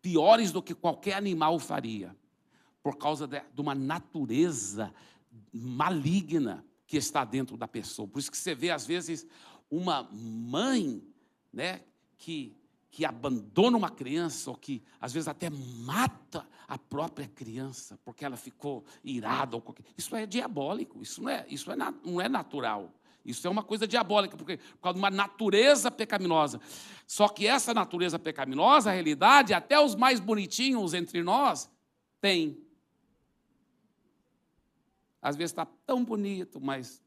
piores 0.01 0.51
do 0.51 0.63
que 0.63 0.74
qualquer 0.74 1.13
animal 1.16 1.60
faria, 1.60 2.16
por 2.82 2.98
causa 2.98 3.28
de, 3.28 3.42
de 3.54 3.62
uma 3.62 3.75
natureza 3.75 4.94
maligna 5.51 6.66
que 6.88 6.98
está 6.98 7.25
dentro 7.25 7.58
da 7.58 7.68
pessoa. 7.68 8.08
Por 8.08 8.20
isso 8.20 8.32
que 8.32 8.38
você 8.38 8.56
vê, 8.56 8.72
às 8.72 8.88
vezes, 8.88 9.28
uma 9.70 10.10
mãe 10.12 11.04
né, 11.51 11.82
que 12.18 12.56
que 12.91 13.05
abandona 13.05 13.77
uma 13.77 13.89
criança 13.89 14.50
ou 14.50 14.55
que 14.55 14.81
às 15.00 15.13
vezes 15.13 15.27
até 15.27 15.50
mata 15.50 16.46
a 16.67 16.77
própria 16.77 17.27
criança 17.27 18.00
porque 18.03 18.25
ela 18.25 18.38
ficou 18.38 18.84
irada 19.03 19.55
ou 19.55 19.62
qualquer... 19.62 19.84
isso 19.98 20.15
é 20.15 20.25
diabólico 20.25 21.01
isso 21.01 21.22
não 21.22 21.29
é 21.29 21.46
isso 21.50 21.72
é, 21.72 21.75
não 21.75 22.19
é 22.22 22.27
natural. 22.27 22.93
Isso 23.25 23.46
é 23.46 23.50
uma 23.50 23.62
coisa 23.62 23.86
diabólica 23.86 24.36
porque 24.36 24.58
por 24.58 24.79
causa 24.81 24.93
de 24.93 25.00
uma 25.00 25.12
natureza 25.12 25.91
pecaminosa. 25.91 26.60
Só 27.05 27.27
que 27.27 27.46
essa 27.46 27.74
natureza 27.74 28.17
pecaminosa 28.17 28.89
a 28.89 28.93
realidade 28.93 29.53
até 29.53 29.79
os 29.79 29.93
mais 29.93 30.19
bonitinhos 30.19 30.93
entre 30.93 31.22
nós 31.22 31.69
tem 32.19 32.58
às 35.22 35.36
vezes 35.36 35.51
está 35.51 35.65
tão 35.86 36.03
bonito 36.03 36.60
mas 36.62 37.03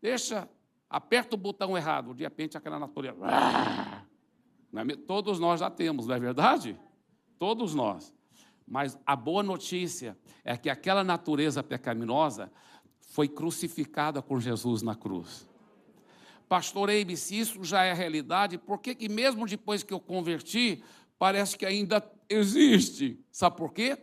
deixa 0.00 0.48
aperta 0.88 1.34
o 1.34 1.38
botão 1.38 1.76
errado 1.76 2.14
de 2.14 2.22
repente 2.22 2.56
aquela 2.56 2.78
natureza 2.78 3.18
todos 5.06 5.38
nós 5.38 5.60
já 5.60 5.70
temos, 5.70 6.06
não 6.06 6.14
é 6.14 6.18
verdade? 6.18 6.78
Todos 7.38 7.74
nós. 7.74 8.12
Mas 8.66 8.98
a 9.04 9.14
boa 9.14 9.42
notícia 9.42 10.16
é 10.42 10.56
que 10.56 10.70
aquela 10.70 11.04
natureza 11.04 11.62
pecaminosa 11.62 12.50
foi 13.00 13.28
crucificada 13.28 14.20
com 14.22 14.40
Jesus 14.40 14.82
na 14.82 14.94
cruz. 14.94 15.46
Pastor 16.48 16.90
Eibe, 16.90 17.16
se 17.16 17.38
isso 17.38 17.62
já 17.64 17.84
é 17.84 17.92
realidade, 17.92 18.58
por 18.58 18.78
que, 18.80 18.94
que 18.94 19.08
mesmo 19.08 19.46
depois 19.46 19.82
que 19.82 19.94
eu 19.94 20.00
converti, 20.00 20.82
parece 21.18 21.56
que 21.56 21.64
ainda 21.64 22.04
existe? 22.28 23.18
Sabe 23.30 23.56
por 23.56 23.72
quê? 23.72 23.98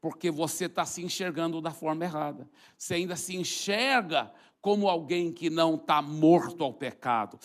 Porque 0.00 0.30
você 0.30 0.64
está 0.64 0.84
se 0.84 1.02
enxergando 1.02 1.60
da 1.60 1.70
forma 1.70 2.04
errada. 2.04 2.48
Você 2.76 2.94
ainda 2.94 3.16
se 3.16 3.36
enxerga 3.36 4.32
como 4.60 4.88
alguém 4.88 5.32
que 5.32 5.48
não 5.48 5.74
está 5.74 6.02
morto 6.02 6.62
ao 6.62 6.72
pecado. 6.72 7.38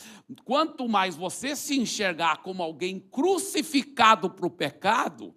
Quanto 0.43 0.87
mais 0.87 1.15
você 1.15 1.55
se 1.55 1.77
enxergar 1.79 2.37
como 2.37 2.61
alguém 2.61 2.99
crucificado 2.99 4.29
para 4.29 4.45
o 4.45 4.49
pecado, 4.49 5.33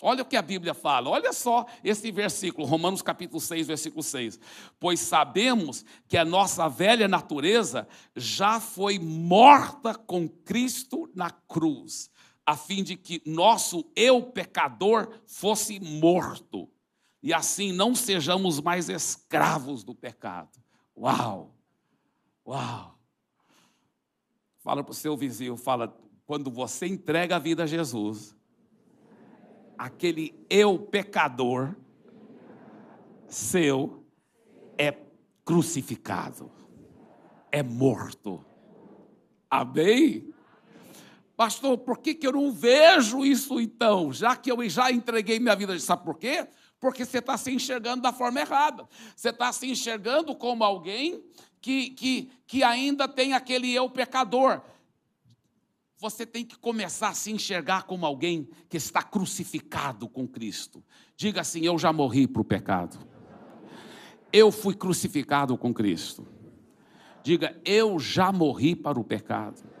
olha 0.00 0.22
o 0.22 0.26
que 0.26 0.36
a 0.36 0.42
Bíblia 0.42 0.74
fala, 0.74 1.08
olha 1.08 1.32
só 1.32 1.64
esse 1.84 2.10
versículo, 2.10 2.66
Romanos 2.66 3.02
capítulo 3.02 3.40
6, 3.40 3.66
versículo 3.68 4.02
6. 4.02 4.38
Pois 4.80 4.98
sabemos 4.98 5.84
que 6.08 6.16
a 6.16 6.24
nossa 6.24 6.68
velha 6.68 7.06
natureza 7.06 7.86
já 8.16 8.58
foi 8.58 8.98
morta 8.98 9.94
com 9.94 10.28
Cristo 10.28 11.08
na 11.14 11.30
cruz, 11.30 12.10
a 12.44 12.56
fim 12.56 12.82
de 12.82 12.96
que 12.96 13.22
nosso 13.24 13.84
eu 13.94 14.22
pecador 14.22 15.20
fosse 15.26 15.78
morto, 15.80 16.68
e 17.22 17.32
assim 17.32 17.72
não 17.72 17.94
sejamos 17.94 18.60
mais 18.60 18.88
escravos 18.88 19.84
do 19.84 19.94
pecado. 19.94 20.60
Uau! 20.96 21.54
Uau! 22.46 22.98
Fala 24.58 24.82
para 24.82 24.92
o 24.92 24.94
seu 24.94 25.16
vizinho, 25.16 25.56
fala, 25.56 25.96
quando 26.26 26.50
você 26.50 26.86
entrega 26.86 27.36
a 27.36 27.38
vida 27.38 27.64
a 27.64 27.66
Jesus, 27.66 28.36
aquele 29.78 30.34
eu 30.48 30.78
pecador 30.78 31.74
seu 33.28 34.04
é 34.76 34.96
crucificado, 35.44 36.50
é 37.50 37.62
morto. 37.62 38.44
Amém? 39.50 40.31
Pastor, 41.42 41.76
por 41.78 41.98
que, 41.98 42.14
que 42.14 42.24
eu 42.24 42.30
não 42.30 42.52
vejo 42.52 43.24
isso 43.24 43.60
então? 43.60 44.12
Já 44.12 44.36
que 44.36 44.48
eu 44.48 44.68
já 44.68 44.92
entreguei 44.92 45.40
minha 45.40 45.56
vida, 45.56 45.76
sabe 45.80 46.04
por 46.04 46.16
quê? 46.16 46.46
porque 46.78 47.04
você 47.04 47.18
está 47.18 47.36
se 47.36 47.52
enxergando 47.52 48.02
da 48.02 48.12
forma 48.12 48.40
errada. 48.40 48.88
Você 49.14 49.30
está 49.30 49.52
se 49.52 49.68
enxergando 49.68 50.36
como 50.36 50.62
alguém 50.62 51.20
que, 51.60 51.90
que, 51.90 52.30
que 52.46 52.62
ainda 52.62 53.08
tem 53.08 53.32
aquele 53.32 53.72
eu 53.72 53.90
pecador. 53.90 54.62
Você 55.96 56.24
tem 56.24 56.44
que 56.44 56.56
começar 56.56 57.08
a 57.08 57.14
se 57.14 57.32
enxergar 57.32 57.84
como 57.84 58.06
alguém 58.06 58.48
que 58.68 58.76
está 58.76 59.02
crucificado 59.02 60.08
com 60.08 60.26
Cristo. 60.28 60.82
Diga 61.16 61.40
assim: 61.40 61.64
Eu 61.64 61.76
já 61.76 61.92
morri 61.92 62.28
para 62.28 62.42
o 62.42 62.44
pecado. 62.44 62.98
Eu 64.32 64.52
fui 64.52 64.74
crucificado 64.74 65.58
com 65.58 65.74
Cristo. 65.74 66.24
Diga: 67.24 67.60
Eu 67.64 67.98
já 67.98 68.30
morri 68.30 68.76
para 68.76 68.98
o 68.98 69.04
pecado. 69.04 69.71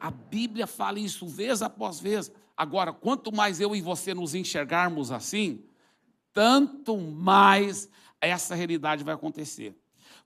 A 0.00 0.10
Bíblia 0.10 0.66
fala 0.66 0.98
isso 0.98 1.26
vez 1.28 1.60
após 1.60 2.00
vez. 2.00 2.32
Agora, 2.56 2.92
quanto 2.92 3.34
mais 3.34 3.60
eu 3.60 3.76
e 3.76 3.80
você 3.80 4.14
nos 4.14 4.34
enxergarmos 4.34 5.12
assim, 5.12 5.62
tanto 6.32 6.96
mais 6.96 7.88
essa 8.20 8.54
realidade 8.54 9.04
vai 9.04 9.14
acontecer. 9.14 9.76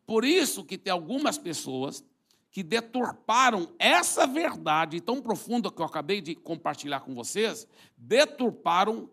Por 0.07 0.25
isso 0.25 0.65
que 0.65 0.79
tem 0.79 0.93
algumas 0.93 1.39
pessoas 1.39 2.05
que 2.51 2.63
deturparam 2.63 3.73
essa 3.81 4.27
verdade 4.27 5.01
tão 5.01 5.21
profunda 5.21 5.73
que 5.73 5.83
eu 5.83 5.87
acabei 5.87 6.21
de 6.21 6.37
compartilhar 6.37 7.01
com 7.01 7.15
vocês, 7.15 7.67
deturparam 7.97 9.11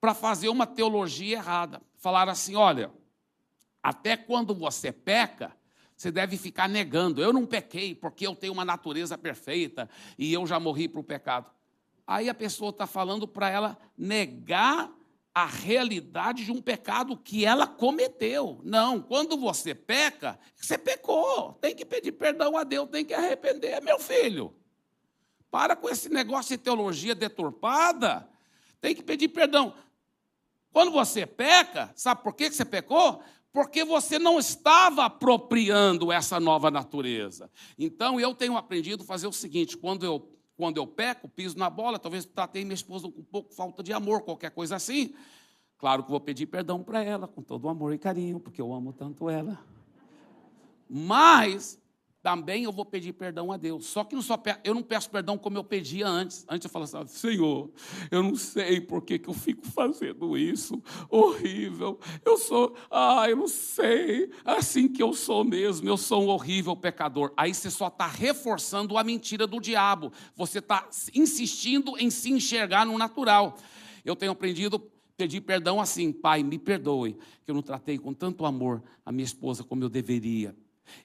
para 0.00 0.14
fazer 0.14 0.48
uma 0.48 0.66
teologia 0.66 1.36
errada. 1.36 1.82
Falaram 1.96 2.30
assim: 2.30 2.54
olha, 2.54 2.92
até 3.82 4.16
quando 4.16 4.54
você 4.54 4.92
peca, 4.92 5.56
você 6.00 6.10
deve 6.10 6.38
ficar 6.38 6.66
negando. 6.66 7.22
Eu 7.22 7.30
não 7.30 7.44
pequei 7.44 7.94
porque 7.94 8.26
eu 8.26 8.34
tenho 8.34 8.54
uma 8.54 8.64
natureza 8.64 9.18
perfeita 9.18 9.86
e 10.16 10.32
eu 10.32 10.46
já 10.46 10.58
morri 10.58 10.88
para 10.88 10.98
o 10.98 11.04
pecado. 11.04 11.50
Aí 12.06 12.26
a 12.30 12.32
pessoa 12.32 12.70
está 12.70 12.86
falando 12.86 13.28
para 13.28 13.50
ela 13.50 13.76
negar 13.98 14.90
a 15.34 15.44
realidade 15.44 16.46
de 16.46 16.52
um 16.52 16.62
pecado 16.62 17.18
que 17.18 17.44
ela 17.44 17.66
cometeu. 17.66 18.62
Não, 18.64 18.98
quando 18.98 19.36
você 19.36 19.74
peca, 19.74 20.40
você 20.56 20.78
pecou. 20.78 21.52
Tem 21.60 21.76
que 21.76 21.84
pedir 21.84 22.12
perdão 22.12 22.56
a 22.56 22.64
Deus, 22.64 22.88
tem 22.88 23.04
que 23.04 23.12
arrepender, 23.12 23.82
meu 23.82 23.98
filho. 23.98 24.54
Para 25.50 25.76
com 25.76 25.86
esse 25.86 26.08
negócio 26.08 26.56
de 26.56 26.62
teologia 26.62 27.14
deturpada. 27.14 28.26
Tem 28.80 28.94
que 28.94 29.02
pedir 29.02 29.28
perdão. 29.28 29.74
Quando 30.72 30.92
você 30.92 31.26
peca, 31.26 31.92
sabe 31.94 32.22
por 32.22 32.32
que 32.32 32.50
você 32.50 32.64
pecou? 32.64 33.22
Porque 33.52 33.84
você 33.84 34.18
não 34.18 34.38
estava 34.38 35.04
apropriando 35.04 36.12
essa 36.12 36.38
nova 36.38 36.70
natureza. 36.70 37.50
Então 37.78 38.20
eu 38.20 38.34
tenho 38.34 38.56
aprendido 38.56 39.02
a 39.02 39.06
fazer 39.06 39.26
o 39.26 39.32
seguinte: 39.32 39.76
quando 39.76 40.04
eu, 40.04 40.28
quando 40.56 40.76
eu 40.76 40.86
peco, 40.86 41.28
piso 41.28 41.58
na 41.58 41.68
bola, 41.68 41.98
talvez 41.98 42.24
tratei 42.24 42.64
minha 42.64 42.74
esposa 42.74 43.10
com 43.10 43.20
um 43.20 43.24
pouco 43.24 43.52
falta 43.52 43.82
de 43.82 43.92
amor, 43.92 44.22
qualquer 44.22 44.50
coisa 44.50 44.76
assim. 44.76 45.14
Claro 45.78 46.04
que 46.04 46.10
vou 46.10 46.20
pedir 46.20 46.46
perdão 46.46 46.82
para 46.82 47.02
ela, 47.02 47.26
com 47.26 47.42
todo 47.42 47.64
o 47.64 47.68
amor 47.68 47.92
e 47.94 47.98
carinho, 47.98 48.38
porque 48.38 48.60
eu 48.60 48.72
amo 48.72 48.92
tanto 48.92 49.28
ela. 49.28 49.58
Mas 50.88 51.80
também 52.22 52.64
eu 52.64 52.72
vou 52.72 52.84
pedir 52.84 53.14
perdão 53.14 53.50
a 53.50 53.56
Deus. 53.56 53.86
Só 53.86 54.04
que 54.04 54.14
eu 54.64 54.74
não 54.74 54.82
peço 54.82 55.08
perdão 55.08 55.38
como 55.38 55.56
eu 55.56 55.64
pedia 55.64 56.06
antes. 56.06 56.44
Antes 56.48 56.66
eu 56.66 56.70
falava 56.70 57.04
assim, 57.04 57.16
Senhor, 57.16 57.70
eu 58.10 58.22
não 58.22 58.36
sei 58.36 58.80
por 58.80 59.02
que, 59.02 59.18
que 59.18 59.28
eu 59.28 59.34
fico 59.34 59.66
fazendo 59.66 60.36
isso. 60.36 60.82
Horrível. 61.08 61.98
Eu 62.24 62.36
sou, 62.36 62.76
ah, 62.90 63.24
eu 63.28 63.36
não 63.36 63.48
sei. 63.48 64.30
Assim 64.44 64.86
que 64.86 65.02
eu 65.02 65.14
sou 65.14 65.44
mesmo, 65.44 65.88
eu 65.88 65.96
sou 65.96 66.24
um 66.24 66.28
horrível 66.28 66.76
pecador. 66.76 67.32
Aí 67.36 67.54
você 67.54 67.70
só 67.70 67.88
está 67.88 68.06
reforçando 68.06 68.98
a 68.98 69.04
mentira 69.04 69.46
do 69.46 69.58
diabo. 69.58 70.12
Você 70.36 70.58
está 70.58 70.88
insistindo 71.14 71.98
em 71.98 72.10
se 72.10 72.30
enxergar 72.30 72.84
no 72.84 72.98
natural. 72.98 73.56
Eu 74.04 74.14
tenho 74.14 74.32
aprendido 74.32 74.78
pedir 75.16 75.40
perdão 75.42 75.80
assim, 75.80 76.12
Pai, 76.12 76.42
me 76.42 76.58
perdoe, 76.58 77.12
que 77.44 77.50
eu 77.50 77.54
não 77.54 77.60
tratei 77.60 77.98
com 77.98 78.14
tanto 78.14 78.46
amor 78.46 78.82
a 79.04 79.12
minha 79.12 79.24
esposa 79.24 79.62
como 79.62 79.84
eu 79.84 79.88
deveria. 79.90 80.56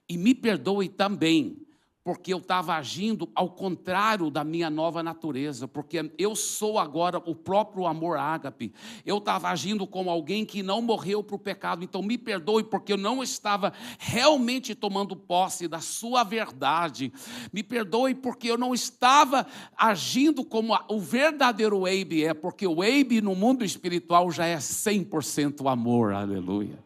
E 0.08 0.18
me 0.18 0.34
perdoe 0.34 0.90
também, 0.90 1.66
porque 2.06 2.32
eu 2.32 2.38
estava 2.38 2.76
agindo 2.76 3.28
ao 3.34 3.50
contrário 3.50 4.30
da 4.30 4.44
minha 4.44 4.70
nova 4.70 5.02
natureza, 5.02 5.68
porque 5.68 6.12
eu 6.20 6.36
sou 6.36 6.78
agora 6.78 7.18
o 7.18 7.34
próprio 7.34 7.88
amor 7.88 8.16
ágape. 8.16 8.72
Eu 9.04 9.18
estava 9.18 9.50
agindo 9.50 9.88
como 9.88 10.12
alguém 10.12 10.46
que 10.46 10.62
não 10.62 10.84
morreu 10.84 11.24
para 11.24 11.36
o 11.36 11.40
pecado, 11.40 11.84
então 11.84 12.04
me 12.04 12.16
perdoe, 12.16 12.64
porque 12.64 12.94
eu 12.94 12.98
não 12.98 13.24
estava 13.24 13.74
realmente 13.98 14.76
tomando 14.76 15.16
posse 15.16 15.68
da 15.68 15.80
sua 15.80 16.24
verdade. 16.24 17.12
Me 17.52 17.64
perdoe, 17.64 18.14
porque 18.14 18.52
eu 18.52 18.58
não 18.58 18.72
estava 18.76 19.48
agindo 19.76 20.46
como 20.46 20.78
o 20.88 21.00
verdadeiro 21.00 21.88
Abe 21.88 22.24
é, 22.24 22.36
porque 22.36 22.68
o 22.68 22.84
Abe 22.84 23.20
no 23.20 23.34
mundo 23.34 23.66
espiritual 23.66 24.30
já 24.30 24.46
é 24.46 24.58
100% 24.58 25.68
amor, 25.68 26.14
aleluia. 26.14 26.85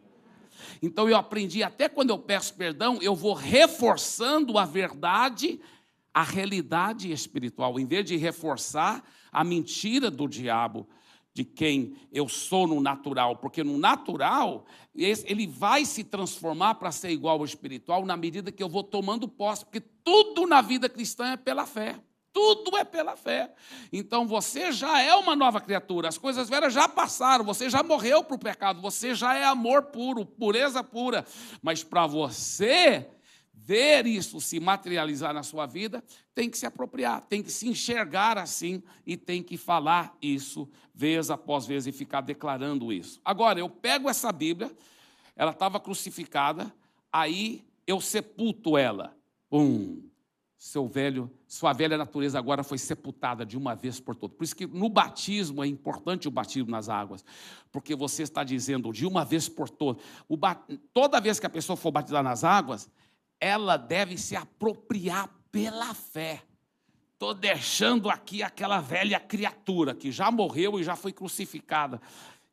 Então 0.82 1.08
eu 1.08 1.16
aprendi, 1.16 1.62
até 1.62 1.88
quando 1.88 2.10
eu 2.10 2.18
peço 2.18 2.54
perdão, 2.54 2.98
eu 3.02 3.14
vou 3.14 3.34
reforçando 3.34 4.56
a 4.56 4.64
verdade, 4.64 5.60
a 6.12 6.22
realidade 6.22 7.12
espiritual, 7.12 7.78
em 7.78 7.86
vez 7.86 8.04
de 8.04 8.16
reforçar 8.16 9.04
a 9.30 9.44
mentira 9.44 10.10
do 10.10 10.26
diabo 10.26 10.88
de 11.32 11.44
quem 11.44 11.94
eu 12.12 12.28
sou 12.28 12.66
no 12.66 12.80
natural, 12.80 13.36
porque 13.36 13.62
no 13.62 13.78
natural 13.78 14.64
ele 14.94 15.46
vai 15.46 15.84
se 15.84 16.02
transformar 16.02 16.74
para 16.74 16.90
ser 16.90 17.10
igual 17.10 17.38
ao 17.38 17.44
espiritual 17.44 18.04
na 18.04 18.16
medida 18.16 18.50
que 18.50 18.62
eu 18.62 18.68
vou 18.68 18.82
tomando 18.82 19.28
posse, 19.28 19.64
porque 19.64 19.80
tudo 19.80 20.46
na 20.46 20.60
vida 20.60 20.88
cristã 20.88 21.32
é 21.32 21.36
pela 21.36 21.66
fé. 21.66 22.00
Tudo 22.32 22.76
é 22.76 22.84
pela 22.84 23.16
fé. 23.16 23.52
Então 23.92 24.26
você 24.26 24.70
já 24.70 25.00
é 25.00 25.14
uma 25.14 25.34
nova 25.34 25.60
criatura. 25.60 26.08
As 26.08 26.18
coisas 26.18 26.48
velhas 26.48 26.72
já 26.72 26.88
passaram. 26.88 27.44
Você 27.44 27.68
já 27.68 27.82
morreu 27.82 28.22
para 28.22 28.36
o 28.36 28.38
pecado. 28.38 28.80
Você 28.80 29.14
já 29.14 29.36
é 29.36 29.44
amor 29.44 29.84
puro, 29.84 30.24
pureza 30.24 30.82
pura. 30.84 31.24
Mas 31.62 31.82
para 31.82 32.06
você 32.06 33.08
ver 33.52 34.06
isso 34.06 34.40
se 34.40 34.58
materializar 34.58 35.32
na 35.32 35.42
sua 35.42 35.64
vida, 35.64 36.02
tem 36.34 36.50
que 36.50 36.58
se 36.58 36.66
apropriar, 36.66 37.20
tem 37.28 37.40
que 37.40 37.52
se 37.52 37.68
enxergar 37.68 38.36
assim 38.36 38.82
e 39.06 39.16
tem 39.16 39.42
que 39.42 39.56
falar 39.56 40.16
isso 40.20 40.68
vez 40.92 41.30
após 41.30 41.66
vez 41.66 41.86
e 41.86 41.92
ficar 41.92 42.20
declarando 42.20 42.92
isso. 42.92 43.20
Agora, 43.24 43.60
eu 43.60 43.68
pego 43.68 44.08
essa 44.08 44.32
Bíblia, 44.32 44.76
ela 45.36 45.52
estava 45.52 45.78
crucificada, 45.78 46.74
aí 47.12 47.64
eu 47.86 48.00
sepulto 48.00 48.76
ela. 48.76 49.16
Um, 49.52 50.09
seu 50.60 50.86
velho, 50.86 51.30
sua 51.48 51.72
velha 51.72 51.96
natureza 51.96 52.38
agora 52.38 52.62
foi 52.62 52.76
sepultada 52.76 53.46
de 53.46 53.56
uma 53.56 53.74
vez 53.74 53.98
por 53.98 54.14
todas. 54.14 54.36
Por 54.36 54.44
isso 54.44 54.54
que 54.54 54.66
no 54.66 54.90
batismo 54.90 55.64
é 55.64 55.66
importante 55.66 56.28
o 56.28 56.30
batismo 56.30 56.70
nas 56.70 56.90
águas, 56.90 57.24
porque 57.72 57.94
você 57.94 58.24
está 58.24 58.44
dizendo 58.44 58.92
de 58.92 59.06
uma 59.06 59.24
vez 59.24 59.48
por 59.48 59.70
todas. 59.70 60.02
Toda 60.92 61.18
vez 61.18 61.40
que 61.40 61.46
a 61.46 61.50
pessoa 61.50 61.78
for 61.78 61.90
batizar 61.90 62.22
nas 62.22 62.44
águas, 62.44 62.90
ela 63.40 63.78
deve 63.78 64.18
se 64.18 64.36
apropriar 64.36 65.30
pela 65.50 65.94
fé. 65.94 66.42
Estou 67.14 67.32
deixando 67.32 68.10
aqui 68.10 68.42
aquela 68.42 68.82
velha 68.82 69.18
criatura 69.18 69.94
que 69.94 70.12
já 70.12 70.30
morreu 70.30 70.78
e 70.78 70.84
já 70.84 70.94
foi 70.94 71.10
crucificada. 71.10 72.02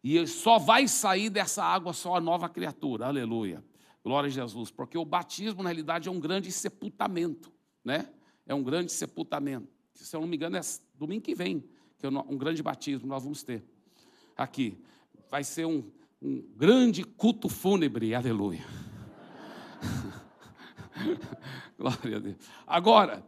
E 0.02 0.26
só 0.28 0.58
vai 0.58 0.88
sair 0.88 1.30
dessa 1.30 1.62
água 1.62 1.91
só 1.91 2.15
a 2.15 2.22
nova 2.22 2.48
criatura. 2.48 3.08
Aleluia. 3.08 3.62
Glória 4.02 4.28
a 4.28 4.32
Jesus. 4.32 4.72
Porque 4.72 4.98
o 4.98 5.04
batismo, 5.04 5.62
na 5.62 5.67
realidade, 5.67 6.08
é 6.08 6.12
um 6.12 6.22
grande 6.22 6.54
sepultamento 6.54 7.57
né? 7.88 8.10
É 8.45 8.54
um 8.54 8.62
grande 8.62 8.91
sepultamento. 8.91 9.69
Se 9.93 10.13
eu 10.15 10.19
não 10.19 10.28
me 10.28 10.36
engano, 10.36 10.58
é 10.58 10.62
domingo 10.93 11.23
que 11.23 11.34
vem, 11.34 11.63
que 11.97 12.06
é 12.06 12.10
um 12.10 12.38
grande 12.38 12.62
batismo 12.62 13.08
nós 13.08 13.23
vamos 13.23 13.41
ter 13.43 13.63
aqui. 14.36 14.78
Vai 15.32 15.43
ser 15.43 15.65
um, 15.65 15.89
um 16.21 16.41
grande 16.56 17.04
culto 17.04 17.50
fúnebre, 17.50 18.13
aleluia. 18.13 18.65
Glória 21.80 22.17
a 22.17 22.19
Deus. 22.19 22.36
Agora, 22.67 23.26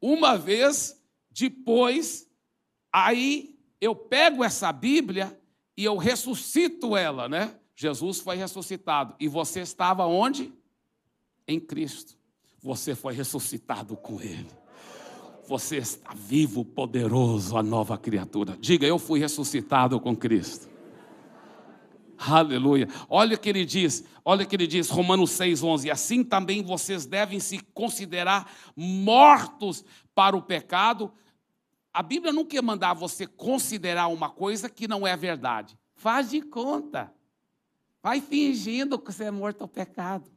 uma 0.00 0.38
vez 0.38 1.02
depois, 1.30 2.30
aí 2.92 3.58
eu 3.80 3.94
pego 3.94 4.44
essa 4.44 4.72
Bíblia 4.72 5.38
e 5.76 5.84
eu 5.84 5.96
ressuscito 5.96 6.96
ela, 6.96 7.28
né? 7.28 7.58
Jesus 7.74 8.20
foi 8.20 8.36
ressuscitado. 8.36 9.14
E 9.20 9.28
você 9.28 9.60
estava 9.60 10.06
onde? 10.06 10.52
Em 11.46 11.60
Cristo 11.60 12.16
você 12.62 12.94
foi 12.94 13.14
ressuscitado 13.14 13.96
com 13.96 14.20
Ele. 14.20 14.48
Você 15.48 15.76
está 15.76 16.12
vivo, 16.12 16.64
poderoso, 16.64 17.56
a 17.56 17.62
nova 17.62 17.96
criatura. 17.96 18.56
Diga, 18.60 18.86
eu 18.86 18.98
fui 18.98 19.20
ressuscitado 19.20 20.00
com 20.00 20.16
Cristo. 20.16 20.68
Aleluia. 22.18 22.88
Olha 23.08 23.36
o 23.36 23.38
que 23.38 23.48
ele 23.48 23.64
diz, 23.64 24.04
olha 24.24 24.44
o 24.44 24.48
que 24.48 24.56
ele 24.56 24.66
diz, 24.66 24.88
Romanos 24.88 25.30
6,11. 25.32 25.90
Assim 25.90 26.24
também 26.24 26.62
vocês 26.62 27.06
devem 27.06 27.38
se 27.38 27.60
considerar 27.74 28.50
mortos 28.74 29.84
para 30.14 30.36
o 30.36 30.42
pecado. 30.42 31.12
A 31.92 32.02
Bíblia 32.02 32.32
não 32.32 32.44
quer 32.44 32.62
mandar 32.62 32.94
você 32.94 33.26
considerar 33.26 34.08
uma 34.08 34.30
coisa 34.30 34.68
que 34.68 34.88
não 34.88 35.06
é 35.06 35.16
verdade. 35.16 35.78
Faz 35.94 36.30
de 36.30 36.40
conta. 36.40 37.12
Vai 38.02 38.20
fingindo 38.20 38.98
que 38.98 39.12
você 39.12 39.24
é 39.24 39.30
morto 39.30 39.62
ao 39.62 39.68
pecado. 39.68 40.30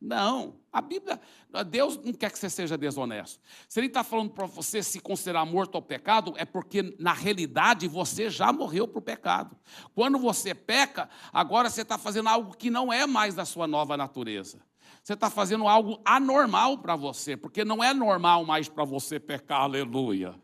Não, 0.00 0.54
a 0.76 0.82
Bíblia, 0.82 1.18
Deus 1.66 1.96
não 1.96 2.12
quer 2.12 2.30
que 2.30 2.38
você 2.38 2.50
seja 2.50 2.76
desonesto. 2.76 3.40
Se 3.66 3.80
Ele 3.80 3.86
está 3.86 4.04
falando 4.04 4.30
para 4.30 4.44
você 4.44 4.82
se 4.82 5.00
considerar 5.00 5.46
morto 5.46 5.74
ao 5.76 5.80
pecado, 5.80 6.34
é 6.36 6.44
porque 6.44 6.94
na 6.98 7.14
realidade 7.14 7.88
você 7.88 8.28
já 8.28 8.52
morreu 8.52 8.86
para 8.86 8.98
o 8.98 9.02
pecado. 9.02 9.56
Quando 9.94 10.18
você 10.18 10.54
peca, 10.54 11.08
agora 11.32 11.70
você 11.70 11.80
está 11.80 11.96
fazendo 11.96 12.28
algo 12.28 12.54
que 12.54 12.68
não 12.68 12.92
é 12.92 13.06
mais 13.06 13.34
da 13.34 13.46
sua 13.46 13.66
nova 13.66 13.96
natureza. 13.96 14.60
Você 15.02 15.14
está 15.14 15.30
fazendo 15.30 15.66
algo 15.66 15.98
anormal 16.04 16.76
para 16.78 16.94
você, 16.94 17.36
porque 17.36 17.64
não 17.64 17.82
é 17.82 17.94
normal 17.94 18.44
mais 18.44 18.68
para 18.68 18.84
você 18.84 19.18
pecar, 19.18 19.62
aleluia. 19.62 20.34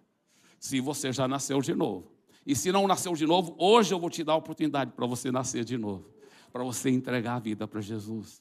Se 0.59 0.81
você 0.81 1.13
já 1.13 1.29
nasceu 1.29 1.61
de 1.61 1.75
novo. 1.75 2.11
E 2.47 2.57
se 2.57 2.73
não 2.73 2.87
nasceu 2.87 3.13
de 3.13 3.27
novo, 3.27 3.55
hoje 3.59 3.93
eu 3.93 4.01
vou 4.01 4.09
te 4.09 4.25
dar 4.25 4.33
a 4.33 4.37
oportunidade 4.37 4.93
para 4.93 5.07
você 5.07 5.31
nascer 5.31 5.65
de 5.65 5.77
novo, 5.77 6.09
para 6.51 6.65
você 6.65 6.91
entregar 6.91 7.35
a 7.35 7.39
vida 7.39 7.69
para 7.69 7.81
Jesus. 7.81 8.41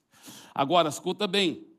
Agora, 0.54 0.90
escuta 0.90 1.28
bem. 1.28 1.71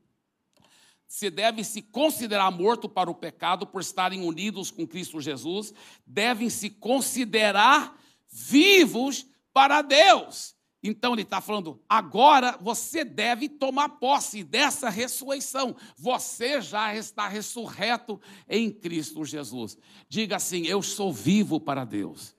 Você 1.13 1.29
deve 1.29 1.63
se 1.63 1.83
considerar 1.83 2.51
morto 2.51 2.89
para 2.89 3.11
o 3.11 3.15
pecado 3.15 3.67
por 3.67 3.83
estarem 3.83 4.25
unidos 4.25 4.71
com 4.71 4.87
Cristo 4.87 5.21
Jesus, 5.21 5.75
devem 6.07 6.49
se 6.49 6.71
considerar 6.71 8.01
vivos 8.31 9.27
para 9.53 9.83
Deus. 9.83 10.57
Então 10.83 11.13
ele 11.13 11.21
está 11.21 11.39
falando, 11.43 11.79
agora 11.87 12.57
você 12.63 13.05
deve 13.05 13.47
tomar 13.51 13.91
posse 13.91 14.43
dessa 14.43 14.89
ressurreição. 14.89 15.77
Você 15.99 16.63
já 16.63 16.97
está 16.97 17.29
ressurreto 17.29 18.19
em 18.49 18.71
Cristo 18.71 19.23
Jesus. 19.23 19.77
Diga 20.09 20.37
assim: 20.37 20.67
Eu 20.67 20.81
sou 20.81 21.13
vivo 21.13 21.61
para 21.61 21.85
Deus. 21.85 22.35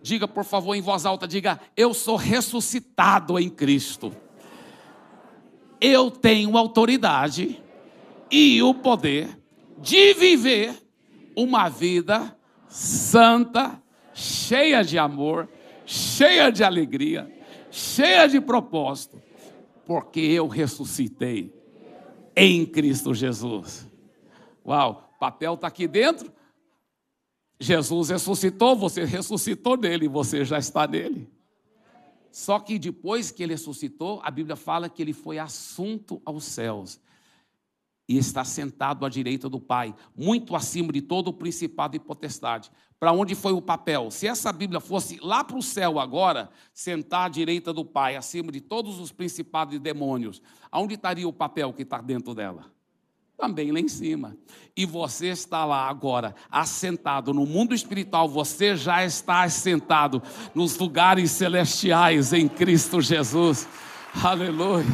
Diga, 0.00 0.28
por 0.28 0.44
favor, 0.44 0.76
em 0.76 0.80
voz 0.80 1.04
alta: 1.04 1.26
diga, 1.26 1.60
Eu 1.76 1.92
sou 1.92 2.14
ressuscitado 2.14 3.36
em 3.36 3.50
Cristo. 3.50 4.14
Eu 5.80 6.08
tenho 6.08 6.56
autoridade 6.56 7.65
e 8.30 8.62
o 8.62 8.74
poder 8.74 9.38
de 9.78 10.14
viver 10.14 10.74
uma 11.36 11.68
vida 11.68 12.36
santa, 12.68 13.80
cheia 14.12 14.82
de 14.82 14.98
amor, 14.98 15.48
cheia 15.84 16.50
de 16.50 16.64
alegria 16.64 17.36
cheia 17.76 18.26
de 18.26 18.40
propósito, 18.40 19.22
porque 19.84 20.18
eu 20.20 20.46
ressuscitei 20.46 21.52
em 22.34 22.64
Cristo 22.64 23.12
Jesus. 23.12 23.86
Uau, 24.64 25.14
papel 25.20 25.54
está 25.54 25.66
aqui 25.66 25.86
dentro. 25.86 26.32
Jesus 27.60 28.08
ressuscitou, 28.08 28.74
você 28.74 29.04
ressuscitou 29.04 29.76
nele, 29.76 30.08
você 30.08 30.42
já 30.42 30.58
está 30.58 30.86
nele. 30.86 31.30
Só 32.30 32.58
que 32.58 32.78
depois 32.78 33.30
que 33.30 33.42
ele 33.42 33.52
ressuscitou, 33.52 34.20
a 34.22 34.30
Bíblia 34.30 34.56
fala 34.56 34.88
que 34.88 35.02
ele 35.02 35.12
foi 35.12 35.38
assunto 35.38 36.20
aos 36.24 36.44
céus 36.44 36.98
e 38.08 38.16
está 38.16 38.44
sentado 38.44 39.04
à 39.04 39.08
direita 39.08 39.48
do 39.48 39.58
Pai, 39.58 39.94
muito 40.16 40.54
acima 40.54 40.92
de 40.92 41.02
todo 41.02 41.28
o 41.28 41.32
principado 41.32 41.96
e 41.96 41.98
potestade. 41.98 42.70
Para 42.98 43.12
onde 43.12 43.34
foi 43.34 43.52
o 43.52 43.60
papel? 43.60 44.10
Se 44.10 44.26
essa 44.26 44.52
Bíblia 44.52 44.80
fosse 44.80 45.18
lá 45.20 45.44
para 45.44 45.56
o 45.56 45.62
céu 45.62 45.98
agora, 45.98 46.48
sentar 46.72 47.26
à 47.26 47.28
direita 47.28 47.72
do 47.72 47.84
Pai, 47.84 48.16
acima 48.16 48.50
de 48.50 48.60
todos 48.60 48.98
os 48.98 49.12
principados 49.12 49.74
e 49.74 49.78
demônios, 49.78 50.40
aonde 50.70 50.94
estaria 50.94 51.28
o 51.28 51.32
papel 51.32 51.72
que 51.72 51.82
está 51.82 52.00
dentro 52.00 52.34
dela? 52.34 52.64
Também 53.36 53.70
lá 53.70 53.78
em 53.78 53.88
cima. 53.88 54.34
E 54.74 54.86
você 54.86 55.26
está 55.26 55.66
lá 55.66 55.88
agora, 55.88 56.34
assentado 56.50 57.34
no 57.34 57.44
mundo 57.44 57.74
espiritual, 57.74 58.26
você 58.26 58.74
já 58.74 59.04
está 59.04 59.42
assentado 59.42 60.22
nos 60.54 60.78
lugares 60.78 61.32
celestiais 61.32 62.32
em 62.32 62.48
Cristo 62.48 63.02
Jesus. 63.02 63.68
Aleluia. 64.24 64.86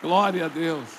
Glória 0.00 0.46
a 0.46 0.48
Deus. 0.48 0.97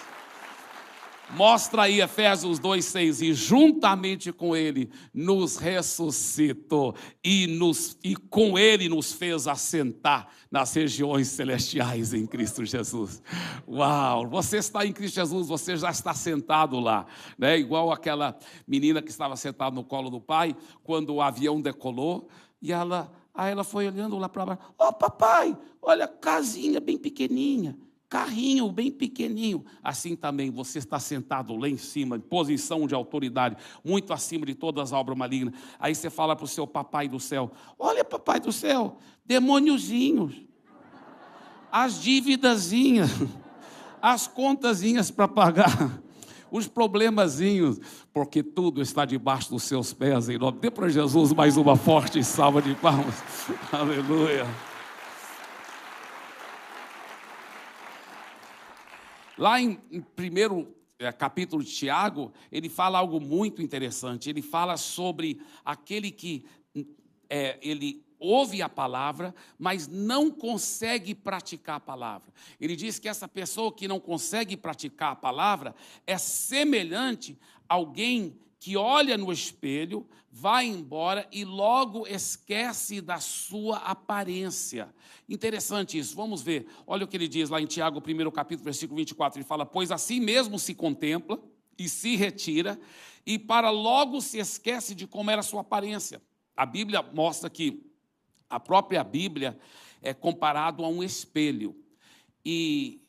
Mostra 1.31 1.83
aí 1.83 2.01
Efésios 2.01 2.59
2,6, 2.59 3.21
e 3.21 3.33
juntamente 3.33 4.31
com 4.31 4.55
ele 4.55 4.89
nos 5.13 5.57
ressuscitou 5.57 6.95
e, 7.23 7.45
nos, 7.45 7.97
e 8.03 8.15
com 8.15 8.57
ele 8.57 8.89
nos 8.89 9.13
fez 9.13 9.47
assentar 9.47 10.27
nas 10.49 10.73
regiões 10.73 11.27
celestiais 11.27 12.13
em 12.13 12.25
Cristo 12.25 12.65
Jesus. 12.65 13.21
Uau! 13.67 14.27
Você 14.27 14.57
está 14.57 14.85
em 14.85 14.91
Cristo 14.91 15.15
Jesus, 15.15 15.47
você 15.47 15.77
já 15.77 15.91
está 15.91 16.15
sentado 16.15 16.79
lá, 16.79 17.05
né? 17.37 17.59
Igual 17.59 17.91
aquela 17.91 18.35
menina 18.67 19.01
que 19.01 19.11
estava 19.11 19.35
sentada 19.35 19.75
no 19.75 19.83
colo 19.83 20.09
do 20.09 20.19
pai 20.19 20.55
quando 20.83 21.13
o 21.13 21.21
avião 21.21 21.61
decolou 21.61 22.27
e 22.59 22.73
ela, 22.73 23.11
aí 23.35 23.51
ela 23.51 23.63
foi 23.63 23.87
olhando 23.87 24.17
lá 24.17 24.27
para 24.27 24.45
baixo. 24.45 24.61
Ô 24.79 24.85
oh, 24.85 24.93
papai, 24.93 25.55
olha 25.79 26.05
a 26.05 26.07
casinha 26.07 26.79
bem 26.79 26.97
pequenininha 26.97 27.77
carrinho 28.09 28.71
bem 28.71 28.91
pequenininho. 28.91 29.63
Assim 29.83 30.15
também 30.15 30.49
você 30.49 30.79
está 30.79 30.99
sentado 30.99 31.55
lá 31.55 31.69
em 31.69 31.77
cima, 31.77 32.17
em 32.17 32.19
posição 32.19 32.87
de 32.87 32.95
autoridade, 32.95 33.55
muito 33.85 34.11
acima 34.11 34.45
de 34.45 34.55
todas 34.55 34.85
as 34.85 34.91
obras 34.91 35.17
malignas. 35.17 35.53
Aí 35.79 35.93
você 35.93 36.09
fala 36.09 36.35
para 36.35 36.45
o 36.45 36.47
seu 36.47 36.65
papai 36.65 37.07
do 37.07 37.19
céu: 37.19 37.51
Olha, 37.77 38.03
papai 38.03 38.39
do 38.39 38.51
céu, 38.51 38.97
demôniozinhos, 39.23 40.33
as 41.71 42.01
dívidazinhas, 42.01 43.11
as 44.01 44.27
contazinhas 44.27 45.11
para 45.11 45.27
pagar. 45.27 46.01
Os 46.51 46.67
problemazinhos, 46.67 47.79
porque 48.11 48.41
tudo 48.41 48.81
está 48.81 49.05
debaixo 49.05 49.51
dos 49.51 49.61
seus 49.61 49.93
pés. 49.93 50.29
Em 50.29 50.37
nome 50.39 50.57
Dê 50.59 50.71
para 50.71 50.89
Jesus 50.89 51.31
mais 51.31 51.57
uma 51.57 51.75
forte 51.75 52.23
salva 52.23 52.59
de 52.59 52.73
palmas. 52.73 53.13
Aleluia. 53.71 54.47
Lá 59.39 59.61
em, 59.61 59.79
em 59.89 60.01
primeiro 60.01 60.75
é, 60.99 61.09
capítulo 61.13 61.63
de 61.63 61.71
Tiago, 61.71 62.33
ele 62.51 62.67
fala 62.67 62.99
algo 62.99 63.21
muito 63.21 63.61
interessante. 63.61 64.29
Ele 64.29 64.41
fala 64.41 64.75
sobre 64.75 65.41
aquele 65.63 66.11
que 66.11 66.45
é, 67.29 67.57
ele 67.61 68.05
ouve 68.19 68.61
a 68.61 68.67
palavra, 68.67 69.33
mas 69.57 69.87
não 69.87 70.29
consegue 70.29 71.15
praticar 71.15 71.77
a 71.77 71.79
palavra. 71.79 72.33
Ele 72.59 72.75
diz 72.75 72.99
que 72.99 73.07
essa 73.07 73.29
pessoa 73.29 73.71
que 73.71 73.87
não 73.87 73.97
consegue 73.97 74.57
praticar 74.57 75.13
a 75.13 75.15
palavra 75.15 75.73
é 76.05 76.17
semelhante 76.17 77.39
a 77.69 77.75
alguém 77.75 78.37
que 78.59 78.75
olha 78.75 79.17
no 79.17 79.31
espelho, 79.31 80.05
vai 80.29 80.65
embora 80.65 81.27
e 81.31 81.45
logo 81.45 82.05
esquece 82.05 82.99
da 82.99 83.19
sua 83.19 83.77
aparência. 83.77 84.93
Interessante 85.27 85.97
isso, 85.97 86.15
vamos 86.15 86.41
ver. 86.41 86.67
Olha 86.85 87.05
o 87.05 87.07
que 87.07 87.15
ele 87.15 87.27
diz 87.27 87.49
lá 87.49 87.61
em 87.61 87.65
Tiago, 87.65 87.99
1 87.99 88.31
capítulo, 88.31 88.65
versículo 88.65 88.97
24. 88.97 89.39
Ele 89.39 89.47
fala: 89.47 89.65
Pois 89.65 89.91
assim 89.91 90.19
mesmo 90.19 90.59
se 90.59 90.75
contempla 90.75 91.41
e 91.77 91.87
se 91.87 92.17
retira, 92.17 92.77
e 93.25 93.39
para 93.39 93.69
logo 93.69 94.19
se 94.19 94.37
esquece 94.37 94.93
de 94.93 95.07
como 95.07 95.31
era 95.31 95.39
a 95.39 95.43
sua 95.43 95.61
aparência. 95.61 96.21
A 96.55 96.65
Bíblia 96.65 97.01
mostra 97.01 97.49
que 97.49 97.89
a 98.49 98.59
própria 98.59 99.03
Bíblia 99.03 99.57
é 100.01 100.13
comparado 100.13 100.83
a 100.83 100.89
um 100.89 101.01
espelho. 101.01 101.75
E 102.43 103.01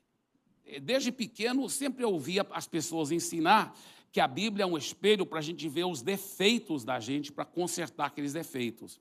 desde 0.83 1.11
pequeno 1.11 1.69
sempre 1.69 2.05
ouvia 2.05 2.47
as 2.53 2.69
pessoas 2.69 3.11
ensinar 3.11 3.75
que 4.13 4.21
a 4.21 4.27
Bíblia 4.27 4.65
é 4.65 4.67
um 4.67 4.77
espelho 4.77 5.25
para 5.25 5.39
a 5.39 5.43
gente 5.43 5.69
ver 5.69 5.85
os 5.85 6.03
defeitos 6.03 6.85
da 6.85 6.99
gente, 6.99 7.31
para 7.31 7.45
consertar 7.45 8.07
aqueles 8.07 8.33
defeitos. 8.33 9.01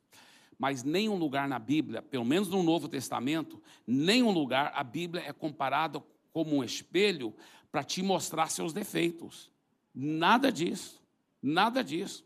Mas 0.58 0.84
nenhum 0.84 1.16
lugar 1.16 1.48
na 1.48 1.58
Bíblia, 1.58 2.02
pelo 2.02 2.26
menos 2.26 2.50
no 2.50 2.62
Novo 2.62 2.88
Testamento, 2.88 3.62
nenhum 3.88 4.32
lugar 4.32 4.72
a 4.76 4.84
Bíblia 4.84 5.24
é 5.26 5.34
comparada 5.34 6.04
como 6.32 6.58
um 6.58 6.64
espelho 6.64 7.34
para 7.72 7.84
te 7.84 8.04
mostrar 8.04 8.50
seus 8.50 8.74
defeitos. 8.74 9.50
Nada 9.94 10.52
disso. 10.52 11.02
Nada 11.42 11.84
disso. 11.84 12.26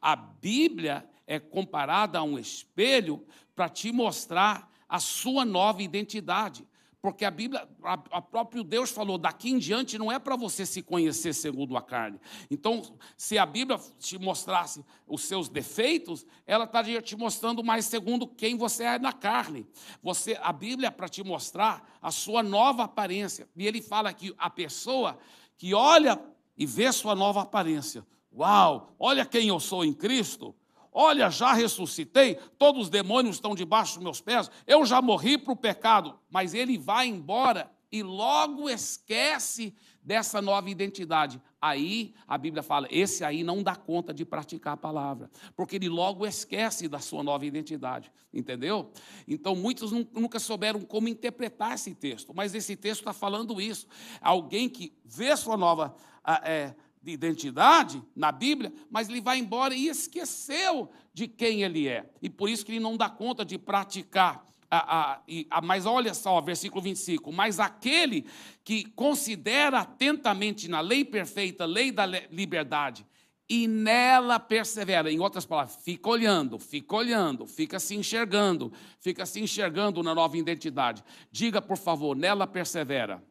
A 0.00 0.16
Bíblia 0.16 1.08
é 1.26 1.38
comparada 1.38 2.18
a 2.18 2.22
um 2.22 2.38
espelho 2.38 3.24
para 3.54 3.68
te 3.68 3.92
mostrar 3.92 4.70
a 4.88 4.98
sua 4.98 5.44
nova 5.44 5.82
identidade. 5.82 6.66
Porque 7.04 7.26
a 7.26 7.30
Bíblia, 7.30 7.68
a, 7.82 7.92
a 8.12 8.22
próprio 8.22 8.64
Deus 8.64 8.90
falou, 8.90 9.18
daqui 9.18 9.50
em 9.50 9.58
diante 9.58 9.98
não 9.98 10.10
é 10.10 10.18
para 10.18 10.36
você 10.36 10.64
se 10.64 10.80
conhecer 10.80 11.34
segundo 11.34 11.76
a 11.76 11.82
carne. 11.82 12.18
Então, 12.50 12.80
se 13.14 13.36
a 13.36 13.44
Bíblia 13.44 13.78
te 13.98 14.18
mostrasse 14.18 14.82
os 15.06 15.20
seus 15.20 15.50
defeitos, 15.50 16.24
ela 16.46 16.64
estaria 16.64 17.02
te 17.02 17.14
mostrando 17.14 17.62
mais 17.62 17.84
segundo 17.84 18.26
quem 18.26 18.56
você 18.56 18.84
é 18.84 18.98
na 18.98 19.12
carne. 19.12 19.66
Você, 20.02 20.38
a 20.40 20.50
Bíblia 20.50 20.88
é 20.88 20.90
para 20.90 21.06
te 21.06 21.22
mostrar 21.22 21.86
a 22.00 22.10
sua 22.10 22.42
nova 22.42 22.84
aparência. 22.84 23.46
E 23.54 23.66
ele 23.66 23.82
fala 23.82 24.10
que 24.10 24.34
a 24.38 24.48
pessoa 24.48 25.18
que 25.58 25.74
olha 25.74 26.18
e 26.56 26.64
vê 26.64 26.90
sua 26.90 27.14
nova 27.14 27.42
aparência, 27.42 28.02
uau, 28.32 28.96
olha 28.98 29.26
quem 29.26 29.48
eu 29.48 29.60
sou 29.60 29.84
em 29.84 29.92
Cristo 29.92 30.54
Olha, 30.96 31.28
já 31.28 31.52
ressuscitei, 31.52 32.36
todos 32.56 32.82
os 32.82 32.88
demônios 32.88 33.34
estão 33.34 33.52
debaixo 33.52 33.94
dos 33.94 34.04
meus 34.04 34.20
pés, 34.20 34.48
eu 34.64 34.86
já 34.86 35.02
morri 35.02 35.36
para 35.36 35.52
o 35.52 35.56
pecado. 35.56 36.16
Mas 36.30 36.54
ele 36.54 36.78
vai 36.78 37.08
embora 37.08 37.68
e 37.90 38.00
logo 38.00 38.70
esquece 38.70 39.74
dessa 40.00 40.40
nova 40.42 40.68
identidade. 40.68 41.40
Aí 41.60 42.14
a 42.28 42.36
Bíblia 42.36 42.62
fala: 42.62 42.86
esse 42.90 43.24
aí 43.24 43.42
não 43.42 43.62
dá 43.62 43.74
conta 43.74 44.12
de 44.12 44.24
praticar 44.24 44.74
a 44.74 44.76
palavra, 44.76 45.30
porque 45.56 45.76
ele 45.76 45.88
logo 45.88 46.26
esquece 46.26 46.86
da 46.86 46.98
sua 46.98 47.22
nova 47.22 47.46
identidade, 47.46 48.12
entendeu? 48.32 48.92
Então 49.26 49.56
muitos 49.56 49.90
nunca 49.90 50.38
souberam 50.38 50.82
como 50.82 51.08
interpretar 51.08 51.74
esse 51.74 51.94
texto, 51.94 52.32
mas 52.34 52.54
esse 52.54 52.76
texto 52.76 53.00
está 53.00 53.12
falando 53.12 53.60
isso. 53.60 53.88
Alguém 54.20 54.68
que 54.68 54.92
vê 55.04 55.36
sua 55.36 55.56
nova. 55.56 55.94
É, 56.42 56.74
de 57.04 57.12
identidade 57.12 58.02
na 58.16 58.32
Bíblia, 58.32 58.72
mas 58.90 59.10
ele 59.10 59.20
vai 59.20 59.38
embora 59.38 59.74
e 59.74 59.88
esqueceu 59.88 60.90
de 61.12 61.28
quem 61.28 61.62
ele 61.62 61.86
é. 61.86 62.10
E 62.22 62.30
por 62.30 62.48
isso 62.48 62.64
que 62.64 62.72
ele 62.72 62.80
não 62.80 62.96
dá 62.96 63.10
conta 63.10 63.44
de 63.44 63.58
praticar. 63.58 64.42
A, 64.70 65.12
a, 65.12 65.20
a, 65.50 65.60
mas 65.60 65.84
olha 65.84 66.14
só, 66.14 66.40
versículo 66.40 66.80
25: 66.80 67.30
Mas 67.30 67.60
aquele 67.60 68.24
que 68.64 68.84
considera 68.86 69.80
atentamente 69.80 70.66
na 70.66 70.80
lei 70.80 71.04
perfeita, 71.04 71.66
lei 71.66 71.92
da 71.92 72.06
liberdade, 72.06 73.06
e 73.46 73.68
nela 73.68 74.40
persevera. 74.40 75.12
Em 75.12 75.20
outras 75.20 75.44
palavras, 75.44 75.76
fica 75.84 76.08
olhando, 76.08 76.58
fica 76.58 76.96
olhando, 76.96 77.46
fica 77.46 77.78
se 77.78 77.94
enxergando, 77.94 78.72
fica 78.98 79.26
se 79.26 79.40
enxergando 79.40 80.02
na 80.02 80.14
nova 80.14 80.38
identidade. 80.38 81.04
Diga, 81.30 81.60
por 81.60 81.76
favor, 81.76 82.16
nela 82.16 82.46
persevera. 82.46 83.22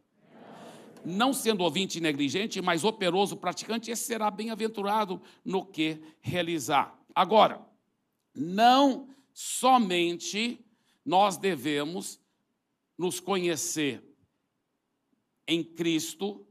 Não 1.06 1.34
sendo 1.34 1.64
ouvinte 1.64 2.00
negligente, 2.00 2.62
mas 2.62 2.84
operoso 2.84 3.38
praticante, 3.38 3.92
esse 3.92 4.04
será 4.04 4.30
bem-aventurado 4.32 5.22
no 5.44 5.66
que 5.66 6.02
realizar. 6.22 6.98
Agora, 7.14 7.62
não 8.34 9.10
somente 9.34 10.64
nós 11.06 11.38
devemos 11.38 12.20
nos 12.98 13.20
conhecer 13.20 14.04
em 15.48 15.64
Cristo, 15.64 16.46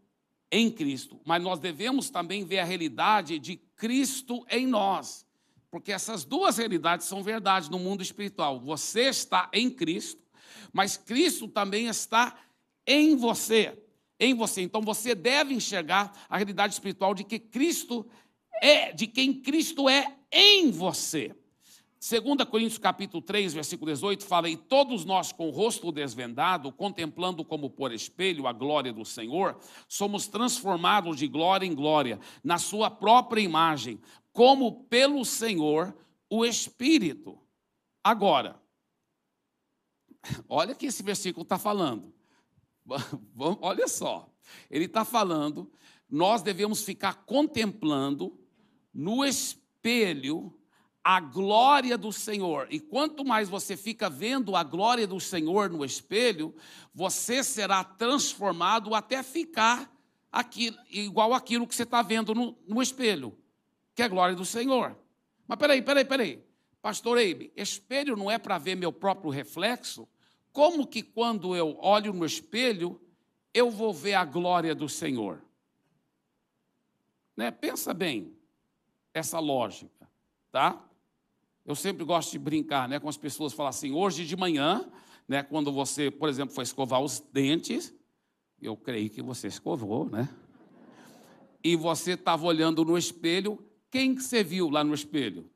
em 0.50 0.70
Cristo, 0.70 1.20
mas 1.24 1.42
nós 1.42 1.58
devemos 1.58 2.10
também 2.10 2.44
ver 2.44 2.58
a 2.58 2.64
realidade 2.64 3.38
de 3.38 3.56
Cristo 3.56 4.44
em 4.50 4.66
nós. 4.66 5.26
Porque 5.70 5.90
essas 5.90 6.24
duas 6.24 6.58
realidades 6.58 7.06
são 7.06 7.22
verdade 7.22 7.70
no 7.70 7.78
mundo 7.78 8.02
espiritual. 8.02 8.60
Você 8.60 9.04
está 9.08 9.48
em 9.52 9.70
Cristo, 9.70 10.22
mas 10.72 10.98
Cristo 10.98 11.48
também 11.48 11.86
está 11.86 12.38
em 12.86 13.16
você. 13.16 13.81
Em 14.24 14.34
você. 14.34 14.62
Então 14.62 14.80
você 14.80 15.14
deve 15.14 15.52
enxergar 15.52 16.12
a 16.28 16.36
realidade 16.36 16.74
espiritual 16.74 17.12
de 17.12 17.24
que 17.24 17.40
Cristo 17.40 18.06
é, 18.62 18.92
de 18.92 19.08
quem 19.08 19.34
Cristo 19.34 19.88
é 19.88 20.16
em 20.30 20.70
você. 20.70 21.34
2 21.98 22.48
Coríntios 22.48 22.78
capítulo 22.78 23.20
3, 23.22 23.54
versículo 23.54 23.90
18, 23.90 24.24
fala, 24.24 24.48
e 24.48 24.56
todos 24.56 25.04
nós 25.04 25.32
com 25.32 25.48
o 25.48 25.52
rosto 25.52 25.90
desvendado, 25.90 26.72
contemplando 26.72 27.44
como 27.44 27.70
por 27.70 27.92
espelho 27.92 28.46
a 28.46 28.52
glória 28.52 28.92
do 28.92 29.04
Senhor, 29.04 29.58
somos 29.88 30.28
transformados 30.28 31.16
de 31.16 31.26
glória 31.26 31.66
em 31.66 31.74
glória, 31.74 32.20
na 32.42 32.58
sua 32.58 32.90
própria 32.90 33.40
imagem, 33.40 34.00
como 34.32 34.84
pelo 34.84 35.24
Senhor 35.24 35.96
o 36.28 36.44
Espírito. 36.44 37.38
Agora, 38.02 38.60
olha 40.48 40.74
que 40.74 40.86
esse 40.86 41.02
versículo 41.02 41.42
está 41.42 41.58
falando. 41.58 42.12
Olha 43.60 43.88
só, 43.88 44.28
ele 44.70 44.86
está 44.86 45.04
falando, 45.04 45.70
nós 46.08 46.42
devemos 46.42 46.82
ficar 46.82 47.24
contemplando 47.24 48.38
no 48.92 49.24
espelho 49.24 50.52
a 51.04 51.20
glória 51.20 51.98
do 51.98 52.12
Senhor. 52.12 52.68
E 52.70 52.78
quanto 52.78 53.24
mais 53.24 53.48
você 53.48 53.76
fica 53.76 54.08
vendo 54.08 54.54
a 54.54 54.62
glória 54.62 55.06
do 55.06 55.18
Senhor 55.18 55.68
no 55.68 55.84
espelho, 55.84 56.54
você 56.94 57.42
será 57.42 57.82
transformado 57.82 58.94
até 58.94 59.22
ficar 59.22 59.90
igual 60.90 61.34
aquilo 61.34 61.66
que 61.66 61.74
você 61.74 61.82
está 61.82 62.02
vendo 62.02 62.34
no, 62.34 62.56
no 62.66 62.80
espelho, 62.80 63.36
que 63.94 64.02
é 64.02 64.04
a 64.04 64.08
glória 64.08 64.36
do 64.36 64.44
Senhor. 64.44 64.96
Mas 65.46 65.58
peraí, 65.58 65.82
peraí, 65.82 66.04
peraí. 66.04 66.44
Pastor 66.80 67.18
Eibe, 67.18 67.52
espelho 67.56 68.16
não 68.16 68.30
é 68.30 68.38
para 68.38 68.58
ver 68.58 68.74
meu 68.74 68.92
próprio 68.92 69.30
reflexo? 69.30 70.08
Como 70.52 70.86
que 70.86 71.02
quando 71.02 71.56
eu 71.56 71.76
olho 71.80 72.12
no 72.12 72.26
espelho, 72.26 73.00
eu 73.54 73.70
vou 73.70 73.92
ver 73.92 74.14
a 74.14 74.24
glória 74.24 74.74
do 74.74 74.88
Senhor? 74.88 75.42
Né? 77.36 77.50
Pensa 77.50 77.94
bem 77.94 78.36
essa 79.14 79.38
lógica, 79.38 80.08
tá? 80.50 80.84
Eu 81.64 81.74
sempre 81.74 82.04
gosto 82.04 82.32
de 82.32 82.38
brincar 82.38 82.88
né, 82.88 82.98
com 82.98 83.08
as 83.08 83.16
pessoas, 83.16 83.52
falar 83.52 83.70
assim, 83.70 83.92
hoje 83.92 84.26
de 84.26 84.36
manhã, 84.36 84.90
né, 85.28 85.42
quando 85.42 85.72
você, 85.72 86.10
por 86.10 86.28
exemplo, 86.28 86.54
foi 86.54 86.64
escovar 86.64 87.00
os 87.00 87.20
dentes, 87.32 87.94
eu 88.60 88.76
creio 88.76 89.08
que 89.10 89.22
você 89.22 89.48
escovou, 89.48 90.08
né? 90.08 90.28
E 91.64 91.76
você 91.76 92.12
estava 92.12 92.44
olhando 92.44 92.84
no 92.84 92.98
espelho, 92.98 93.58
quem 93.90 94.14
que 94.14 94.22
você 94.22 94.42
viu 94.42 94.68
lá 94.68 94.82
no 94.82 94.94
espelho? 94.94 95.48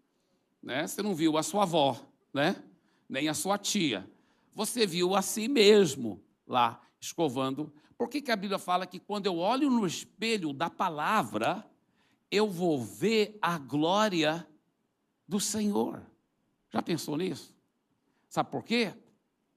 Né? 0.62 0.86
Você 0.86 1.02
não 1.02 1.14
viu 1.14 1.36
a 1.36 1.42
sua 1.42 1.62
avó, 1.62 2.00
né? 2.32 2.62
Nem 3.08 3.28
a 3.28 3.34
sua 3.34 3.58
tia. 3.58 4.08
Você 4.56 4.86
viu 4.86 5.14
a 5.14 5.20
si 5.20 5.48
mesmo 5.48 6.24
lá 6.46 6.80
escovando. 6.98 7.70
Por 7.98 8.08
que, 8.08 8.22
que 8.22 8.32
a 8.32 8.36
Bíblia 8.36 8.58
fala 8.58 8.86
que 8.86 8.98
quando 8.98 9.26
eu 9.26 9.36
olho 9.36 9.68
no 9.68 9.86
espelho 9.86 10.50
da 10.54 10.70
palavra, 10.70 11.62
eu 12.30 12.48
vou 12.48 12.82
ver 12.82 13.38
a 13.42 13.58
glória 13.58 14.48
do 15.28 15.38
Senhor. 15.38 16.00
Já 16.72 16.80
pensou 16.80 17.18
nisso? 17.18 17.54
Sabe 18.30 18.50
por 18.50 18.64
quê? 18.64 18.94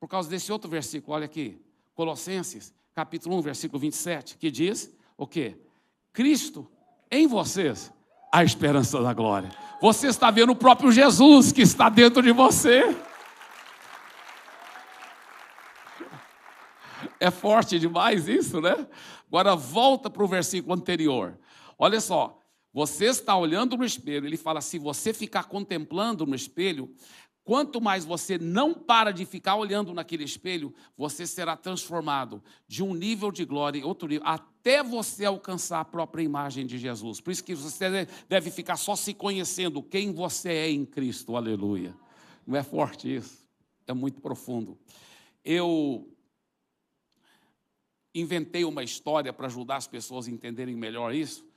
Por 0.01 0.09
causa 0.09 0.29
desse 0.29 0.51
outro 0.51 0.69
versículo, 0.69 1.15
olha 1.15 1.25
aqui, 1.25 1.57
Colossenses, 1.95 2.73
capítulo 2.93 3.37
1, 3.37 3.41
versículo 3.41 3.79
27, 3.79 4.37
que 4.37 4.51
diz 4.51 4.93
o 5.15 5.25
quê? 5.25 5.57
Cristo 6.11 6.69
em 7.09 7.25
vocês, 7.25 7.89
a 8.33 8.43
esperança 8.43 9.01
da 9.01 9.13
glória. 9.13 9.49
Você 9.81 10.07
está 10.07 10.29
vendo 10.29 10.51
o 10.51 10.57
próprio 10.57 10.91
Jesus 10.91 11.53
que 11.53 11.61
está 11.61 11.87
dentro 11.87 12.21
de 12.21 12.33
você. 12.33 13.08
É 17.19 17.31
forte 17.31 17.79
demais 17.79 18.27
isso, 18.27 18.59
né? 18.61 18.87
Agora 19.27 19.55
volta 19.55 20.09
para 20.09 20.23
o 20.23 20.27
versículo 20.27 20.73
anterior. 20.73 21.37
Olha 21.77 22.01
só, 22.01 22.39
você 22.73 23.05
está 23.05 23.35
olhando 23.35 23.77
no 23.77 23.85
espelho, 23.85 24.25
ele 24.25 24.37
fala: 24.37 24.61
se 24.61 24.77
você 24.77 25.13
ficar 25.13 25.43
contemplando 25.43 26.25
no 26.25 26.35
espelho, 26.35 26.93
quanto 27.43 27.81
mais 27.81 28.05
você 28.05 28.37
não 28.37 28.73
para 28.73 29.11
de 29.11 29.25
ficar 29.25 29.55
olhando 29.55 29.93
naquele 29.93 30.23
espelho, 30.23 30.73
você 30.95 31.25
será 31.25 31.57
transformado 31.57 32.43
de 32.67 32.83
um 32.83 32.93
nível 32.93 33.31
de 33.31 33.43
glória 33.43 33.79
em 33.79 33.83
outro 33.83 34.07
nível, 34.07 34.27
até 34.27 34.83
você 34.83 35.25
alcançar 35.25 35.79
a 35.79 35.85
própria 35.85 36.21
imagem 36.21 36.65
de 36.67 36.77
Jesus. 36.77 37.19
Por 37.19 37.31
isso 37.31 37.43
que 37.43 37.55
você 37.55 38.07
deve 38.27 38.51
ficar 38.51 38.77
só 38.77 38.95
se 38.95 39.13
conhecendo 39.13 39.81
quem 39.81 40.13
você 40.13 40.49
é 40.49 40.69
em 40.69 40.85
Cristo. 40.85 41.35
Aleluia. 41.35 41.95
Não 42.45 42.55
é 42.55 42.61
forte 42.61 43.15
isso? 43.15 43.43
É 43.87 43.93
muito 43.93 44.21
profundo. 44.21 44.77
Eu 45.43 46.07
inventei 48.19 48.63
uma 48.65 48.83
história 48.83 49.31
para 49.31 49.47
ajudar 49.47 49.77
as 49.77 49.87
pessoas 49.87 50.27
a 50.27 50.31
entenderem 50.31 50.75
melhor 50.75 51.13
isso 51.13 51.49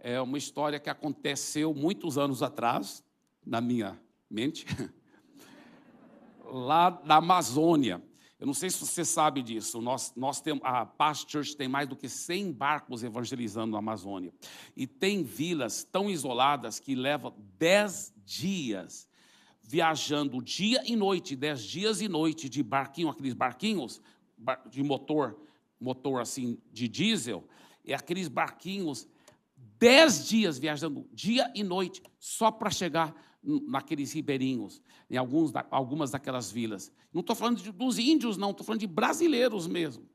é 0.00 0.20
uma 0.20 0.38
história 0.38 0.80
que 0.80 0.90
aconteceu 0.90 1.74
muitos 1.74 2.16
anos 2.16 2.42
atrás, 2.42 3.04
na 3.44 3.60
minha 3.60 4.00
mente, 4.28 4.66
lá 6.44 7.00
na 7.04 7.16
Amazônia. 7.16 8.02
Eu 8.38 8.46
não 8.46 8.54
sei 8.54 8.70
se 8.70 8.78
você 8.78 9.04
sabe 9.04 9.42
disso. 9.42 9.82
Nós, 9.82 10.14
nós 10.16 10.40
temos, 10.40 10.64
a 10.64 10.86
Past 10.86 11.30
Church 11.30 11.54
tem 11.54 11.68
mais 11.68 11.86
do 11.86 11.94
que 11.94 12.08
100 12.08 12.52
barcos 12.52 13.02
evangelizando 13.02 13.72
na 13.72 13.78
Amazônia. 13.78 14.32
E 14.74 14.86
tem 14.86 15.22
vilas 15.22 15.84
tão 15.84 16.08
isoladas 16.08 16.80
que 16.80 16.94
levam 16.94 17.34
10 17.58 18.14
dias 18.24 19.06
viajando 19.62 20.42
dia 20.42 20.82
e 20.86 20.96
noite, 20.96 21.36
10 21.36 21.62
dias 21.62 22.00
e 22.00 22.08
noite 22.08 22.48
de 22.48 22.62
barquinho, 22.62 23.10
aqueles 23.10 23.34
barquinhos 23.34 24.00
de 24.70 24.82
motor, 24.82 25.38
motor 25.80 26.20
assim 26.20 26.58
de 26.72 26.86
diesel, 26.86 27.48
e 27.84 27.94
aqueles 27.94 28.28
barquinhos 28.28 29.08
dez 29.78 30.28
dias 30.28 30.58
viajando 30.58 31.08
dia 31.12 31.50
e 31.54 31.62
noite 31.62 32.02
só 32.18 32.50
para 32.50 32.70
chegar 32.70 33.14
naqueles 33.42 34.12
ribeirinhos, 34.12 34.82
em 35.08 35.16
alguns, 35.16 35.50
algumas 35.70 36.10
daquelas 36.10 36.50
vilas. 36.52 36.92
Não 37.12 37.20
estou 37.20 37.34
falando 37.34 37.62
de, 37.62 37.72
dos 37.72 37.98
índios, 37.98 38.36
não, 38.36 38.50
estou 38.50 38.64
falando 38.64 38.80
de 38.80 38.86
brasileiros 38.86 39.66
mesmo. 39.66 40.06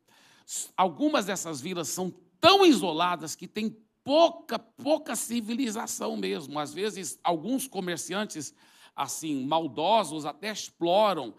Algumas 0.78 1.26
dessas 1.26 1.60
vilas 1.60 1.88
são 1.88 2.14
tão 2.40 2.64
isoladas 2.64 3.36
que 3.36 3.48
tem 3.48 3.76
pouca, 4.04 4.60
pouca 4.60 5.16
civilização 5.16 6.16
mesmo. 6.16 6.60
Às 6.60 6.72
vezes, 6.72 7.20
alguns 7.24 7.68
comerciantes, 7.68 8.54
assim, 8.96 9.44
maldosos, 9.46 10.26
até 10.26 10.52
exploram, 10.52 11.34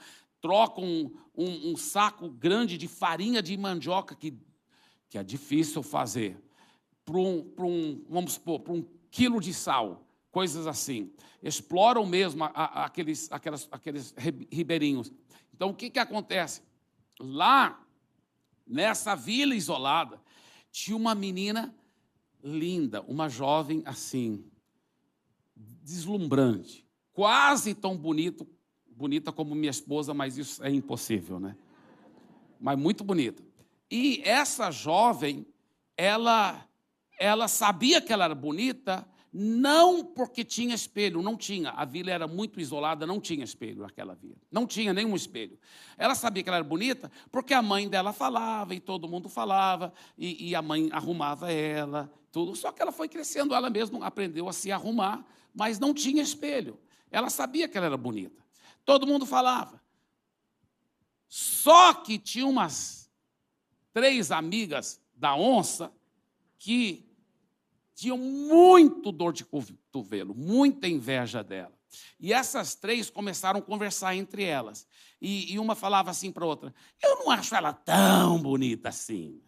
trocam 0.46 0.84
um, 0.84 1.12
um, 1.36 1.72
um 1.72 1.76
saco 1.76 2.30
grande 2.30 2.78
de 2.78 2.86
farinha 2.86 3.42
de 3.42 3.56
mandioca, 3.56 4.14
que, 4.14 4.32
que 5.08 5.18
é 5.18 5.24
difícil 5.24 5.82
fazer 5.82 6.40
para 7.04 7.16
um, 7.16 7.52
um, 7.58 8.04
vamos 8.08 8.34
supor, 8.34 8.60
para 8.60 8.72
um 8.72 8.86
quilo 9.10 9.40
de 9.40 9.52
sal, 9.52 10.06
coisas 10.30 10.68
assim. 10.68 11.12
Exploram 11.42 12.06
mesmo 12.06 12.44
a, 12.44 12.46
a, 12.46 12.84
aqueles, 12.84 13.30
aquelas, 13.32 13.66
aqueles 13.72 14.14
ribeirinhos. 14.48 15.12
Então, 15.52 15.70
o 15.70 15.74
que, 15.74 15.90
que 15.90 15.98
acontece? 15.98 16.62
Lá, 17.18 17.84
nessa 18.64 19.16
vila 19.16 19.52
isolada, 19.52 20.20
tinha 20.70 20.96
uma 20.96 21.14
menina 21.14 21.74
linda, 22.40 23.02
uma 23.02 23.28
jovem 23.28 23.82
assim, 23.84 24.44
deslumbrante, 25.56 26.86
quase 27.12 27.74
tão 27.74 27.96
bonito, 27.96 28.46
bonita 28.96 29.30
como 29.30 29.54
minha 29.54 29.70
esposa, 29.70 30.14
mas 30.14 30.38
isso 30.38 30.64
é 30.64 30.70
impossível, 30.70 31.38
né? 31.38 31.56
Mas 32.58 32.78
muito 32.78 33.04
bonita. 33.04 33.42
E 33.90 34.22
essa 34.24 34.70
jovem, 34.70 35.46
ela 35.96 36.66
ela 37.18 37.48
sabia 37.48 38.00
que 38.00 38.12
ela 38.12 38.24
era 38.24 38.34
bonita, 38.34 39.06
não 39.32 40.04
porque 40.04 40.44
tinha 40.44 40.74
espelho, 40.74 41.22
não 41.22 41.36
tinha. 41.36 41.70
A 41.70 41.84
vila 41.84 42.10
era 42.10 42.26
muito 42.26 42.60
isolada, 42.60 43.06
não 43.06 43.20
tinha 43.20 43.44
espelho 43.44 43.82
naquela 43.82 44.14
vila. 44.14 44.36
Não 44.50 44.66
tinha 44.66 44.92
nenhum 44.92 45.14
espelho. 45.16 45.58
Ela 45.96 46.14
sabia 46.14 46.42
que 46.42 46.48
ela 46.48 46.58
era 46.58 46.64
bonita 46.64 47.10
porque 47.30 47.52
a 47.52 47.62
mãe 47.62 47.88
dela 47.88 48.12
falava 48.12 48.74
e 48.74 48.80
todo 48.80 49.08
mundo 49.08 49.28
falava, 49.28 49.92
e, 50.16 50.50
e 50.50 50.54
a 50.54 50.62
mãe 50.62 50.88
arrumava 50.92 51.50
ela, 51.50 52.12
tudo. 52.30 52.54
Só 52.54 52.72
que 52.72 52.80
ela 52.80 52.92
foi 52.92 53.08
crescendo, 53.08 53.54
ela 53.54 53.70
mesma 53.70 54.06
aprendeu 54.06 54.48
a 54.48 54.52
se 54.52 54.70
arrumar, 54.70 55.24
mas 55.54 55.78
não 55.78 55.92
tinha 55.92 56.22
espelho. 56.22 56.78
Ela 57.10 57.30
sabia 57.30 57.68
que 57.68 57.76
ela 57.76 57.86
era 57.86 57.96
bonita. 57.96 58.45
Todo 58.86 59.06
mundo 59.06 59.26
falava. 59.26 59.82
Só 61.28 61.92
que 61.92 62.18
tinha 62.18 62.46
umas 62.46 63.10
três 63.92 64.30
amigas 64.30 65.02
da 65.14 65.34
onça 65.34 65.92
que 66.58 67.04
tinham 67.94 68.16
muito 68.16 69.10
dor 69.10 69.32
de 69.32 69.44
cotovelo, 69.44 70.34
muita 70.34 70.86
inveja 70.86 71.42
dela. 71.42 71.76
E 72.20 72.32
essas 72.32 72.74
três 72.74 73.10
começaram 73.10 73.58
a 73.58 73.62
conversar 73.62 74.14
entre 74.14 74.44
elas. 74.44 74.86
E, 75.20 75.52
e 75.52 75.58
uma 75.58 75.74
falava 75.74 76.10
assim 76.10 76.30
para 76.30 76.44
a 76.44 76.48
outra: 76.48 76.74
Eu 77.02 77.18
não 77.18 77.30
acho 77.30 77.54
ela 77.54 77.72
tão 77.72 78.40
bonita 78.40 78.90
assim. 78.90 79.42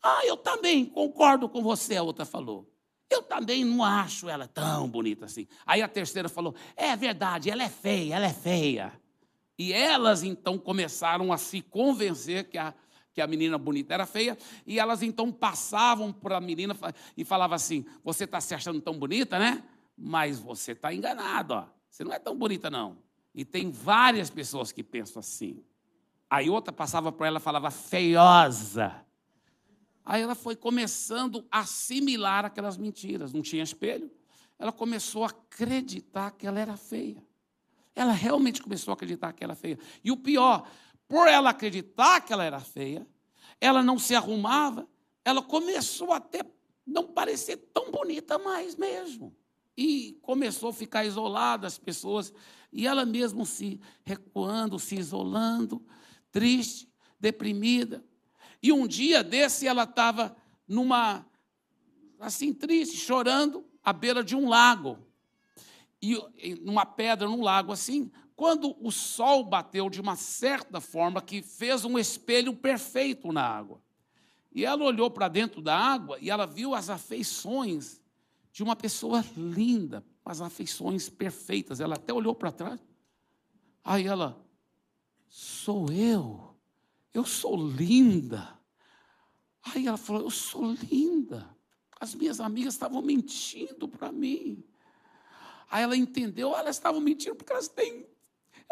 Ah, 0.00 0.24
eu 0.24 0.36
também 0.36 0.84
concordo 0.84 1.48
com 1.48 1.62
você, 1.62 1.96
a 1.96 2.02
outra 2.02 2.24
falou. 2.24 2.71
Eu 3.12 3.22
também 3.22 3.62
não 3.64 3.84
acho 3.84 4.28
ela 4.28 4.48
tão 4.48 4.88
bonita 4.88 5.26
assim. 5.26 5.46
Aí 5.66 5.82
a 5.82 5.88
terceira 5.88 6.28
falou: 6.28 6.54
É 6.74 6.96
verdade, 6.96 7.50
ela 7.50 7.62
é 7.62 7.68
feia, 7.68 8.16
ela 8.16 8.26
é 8.26 8.32
feia. 8.32 8.92
E 9.58 9.72
elas 9.72 10.22
então 10.22 10.56
começaram 10.58 11.30
a 11.30 11.36
se 11.36 11.60
convencer 11.60 12.48
que 12.48 12.56
a, 12.56 12.72
que 13.12 13.20
a 13.20 13.26
menina 13.26 13.58
bonita 13.58 13.92
era 13.92 14.06
feia, 14.06 14.36
e 14.66 14.80
elas 14.80 15.02
então 15.02 15.30
passavam 15.30 16.10
para 16.10 16.38
a 16.38 16.40
menina 16.40 16.74
e 17.14 17.22
falavam 17.22 17.54
assim: 17.54 17.84
Você 18.02 18.24
está 18.24 18.40
se 18.40 18.54
achando 18.54 18.80
tão 18.80 18.98
bonita, 18.98 19.38
né? 19.38 19.62
Mas 19.96 20.38
você 20.38 20.72
está 20.72 20.92
enganado, 20.92 21.54
ó. 21.54 21.64
você 21.90 22.02
não 22.02 22.12
é 22.12 22.18
tão 22.18 22.34
bonita, 22.34 22.70
não. 22.70 22.96
E 23.34 23.44
tem 23.44 23.70
várias 23.70 24.30
pessoas 24.30 24.72
que 24.72 24.82
pensam 24.82 25.20
assim. 25.20 25.62
Aí 26.30 26.48
outra 26.48 26.72
passava 26.72 27.12
por 27.12 27.26
ela 27.26 27.38
e 27.38 27.42
falava 27.42 27.70
feiosa. 27.70 29.04
Aí 30.04 30.22
ela 30.22 30.34
foi 30.34 30.56
começando 30.56 31.46
a 31.50 31.60
assimilar 31.60 32.44
aquelas 32.44 32.76
mentiras. 32.76 33.32
Não 33.32 33.42
tinha 33.42 33.62
espelho. 33.62 34.10
Ela 34.58 34.72
começou 34.72 35.24
a 35.24 35.28
acreditar 35.28 36.30
que 36.32 36.46
ela 36.46 36.58
era 36.58 36.76
feia. 36.76 37.22
Ela 37.94 38.12
realmente 38.12 38.62
começou 38.62 38.92
a 38.92 38.94
acreditar 38.94 39.32
que 39.32 39.44
ela 39.44 39.52
era 39.52 39.60
feia. 39.60 39.78
E 40.02 40.10
o 40.10 40.16
pior, 40.16 40.68
por 41.06 41.28
ela 41.28 41.50
acreditar 41.50 42.20
que 42.20 42.32
ela 42.32 42.44
era 42.44 42.60
feia, 42.60 43.06
ela 43.60 43.82
não 43.82 43.98
se 43.98 44.14
arrumava, 44.14 44.88
ela 45.24 45.42
começou 45.42 46.12
até 46.12 46.44
não 46.86 47.06
parecer 47.06 47.56
tão 47.72 47.90
bonita 47.90 48.38
mais 48.38 48.76
mesmo. 48.76 49.34
E 49.76 50.18
começou 50.22 50.70
a 50.70 50.72
ficar 50.72 51.04
isolada 51.04 51.66
as 51.66 51.78
pessoas, 51.78 52.32
e 52.72 52.86
ela 52.86 53.06
mesmo 53.06 53.46
se 53.46 53.80
recuando, 54.04 54.78
se 54.78 54.96
isolando, 54.96 55.84
triste, 56.30 56.88
deprimida. 57.20 58.04
E 58.62 58.72
um 58.72 58.86
dia 58.86 59.24
desse 59.24 59.66
ela 59.66 59.82
estava 59.82 60.36
numa 60.68 61.26
assim 62.20 62.54
triste, 62.54 62.96
chorando 62.96 63.64
à 63.82 63.92
beira 63.92 64.22
de 64.22 64.36
um 64.36 64.48
lago. 64.48 64.98
E 66.00 66.54
numa 66.62 66.86
pedra 66.86 67.28
num 67.28 67.42
lago 67.42 67.72
assim, 67.72 68.10
quando 68.34 68.76
o 68.80 68.90
sol 68.90 69.44
bateu 69.44 69.90
de 69.90 70.00
uma 70.00 70.16
certa 70.16 70.80
forma 70.80 71.20
que 71.20 71.42
fez 71.42 71.84
um 71.84 71.98
espelho 71.98 72.54
perfeito 72.54 73.32
na 73.32 73.42
água. 73.42 73.80
E 74.54 74.64
ela 74.64 74.84
olhou 74.84 75.10
para 75.10 75.28
dentro 75.28 75.62
da 75.62 75.76
água 75.76 76.18
e 76.20 76.30
ela 76.30 76.46
viu 76.46 76.74
as 76.74 76.90
afeições 76.90 78.00
de 78.52 78.62
uma 78.62 78.76
pessoa 78.76 79.24
linda, 79.36 80.04
as 80.24 80.40
afeições 80.40 81.08
perfeitas. 81.08 81.80
Ela 81.80 81.94
até 81.94 82.12
olhou 82.12 82.34
para 82.34 82.52
trás. 82.52 82.80
Aí 83.82 84.06
ela, 84.06 84.44
sou 85.28 85.90
eu, 85.90 86.51
eu 87.12 87.24
sou 87.24 87.56
linda. 87.56 88.58
Aí 89.62 89.86
ela 89.86 89.96
falou, 89.96 90.22
eu 90.22 90.30
sou 90.30 90.72
linda. 90.72 91.48
As 92.00 92.14
minhas 92.14 92.40
amigas 92.40 92.74
estavam 92.74 93.00
mentindo 93.00 93.88
para 93.88 94.10
mim. 94.10 94.64
Aí 95.70 95.82
ela 95.82 95.96
entendeu, 95.96 96.54
elas 96.56 96.76
estavam 96.76 97.00
mentindo 97.00 97.36
porque 97.36 97.52
elas 97.52 97.68
têm 97.68 98.06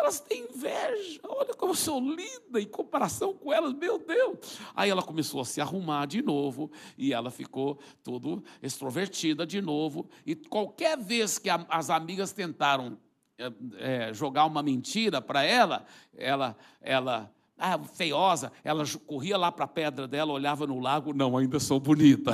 elas 0.00 0.18
têm 0.18 0.46
inveja. 0.50 1.20
Olha 1.28 1.52
como 1.54 1.72
eu 1.72 1.76
sou 1.76 2.00
linda 2.00 2.60
em 2.60 2.66
comparação 2.66 3.34
com 3.34 3.52
elas, 3.52 3.74
meu 3.74 3.98
Deus. 3.98 4.58
Aí 4.74 4.88
ela 4.88 5.02
começou 5.02 5.42
a 5.42 5.44
se 5.44 5.60
arrumar 5.60 6.06
de 6.06 6.22
novo 6.22 6.70
e 6.96 7.12
ela 7.12 7.30
ficou 7.30 7.78
tudo 8.02 8.42
extrovertida 8.62 9.46
de 9.46 9.60
novo. 9.60 10.08
E 10.24 10.34
qualquer 10.34 10.98
vez 10.98 11.38
que 11.38 11.50
a, 11.50 11.66
as 11.68 11.90
amigas 11.90 12.32
tentaram 12.32 12.98
é, 13.36 13.52
é, 13.78 14.14
jogar 14.14 14.46
uma 14.46 14.62
mentira 14.62 15.20
para 15.20 15.42
ela, 15.42 15.84
ela, 16.14 16.56
ela 16.80 17.32
ah, 17.60 17.78
feiosa, 17.78 18.50
ela 18.64 18.84
corria 19.06 19.36
lá 19.36 19.52
para 19.52 19.66
a 19.66 19.68
pedra 19.68 20.08
dela, 20.08 20.32
olhava 20.32 20.66
no 20.66 20.80
lago, 20.80 21.12
não, 21.12 21.36
ainda 21.36 21.60
sou 21.60 21.78
bonita. 21.78 22.32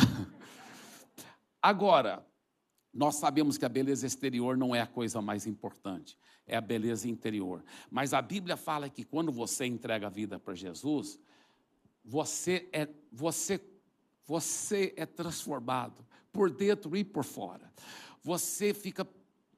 Agora, 1.61 2.25
nós 2.95 3.17
sabemos 3.17 3.59
que 3.59 3.65
a 3.65 3.69
beleza 3.69 4.07
exterior 4.07 4.57
não 4.57 4.75
é 4.75 4.81
a 4.81 4.87
coisa 4.87 5.21
mais 5.21 5.47
importante, 5.47 6.17
é 6.47 6.57
a 6.57 6.61
beleza 6.61 7.09
interior. 7.09 7.65
Mas 7.91 8.15
a 8.15 8.23
Bíblia 8.23 8.57
fala 8.57 8.89
que 8.89 9.05
quando 9.05 9.33
você 9.33 9.67
entrega 9.67 10.07
a 10.07 10.11
vida 10.11 10.39
para 10.39 10.55
Jesus, 10.55 11.19
você 12.05 12.69
é, 12.73 12.89
você, 13.13 13.61
você 14.25 14.95
é 14.97 15.05
transformado 15.05 16.07
por 16.33 16.51
dentro 16.51 16.97
e 16.97 17.05
por 17.05 17.25
fora. 17.25 17.73
Você 18.23 18.73
fica 18.73 19.07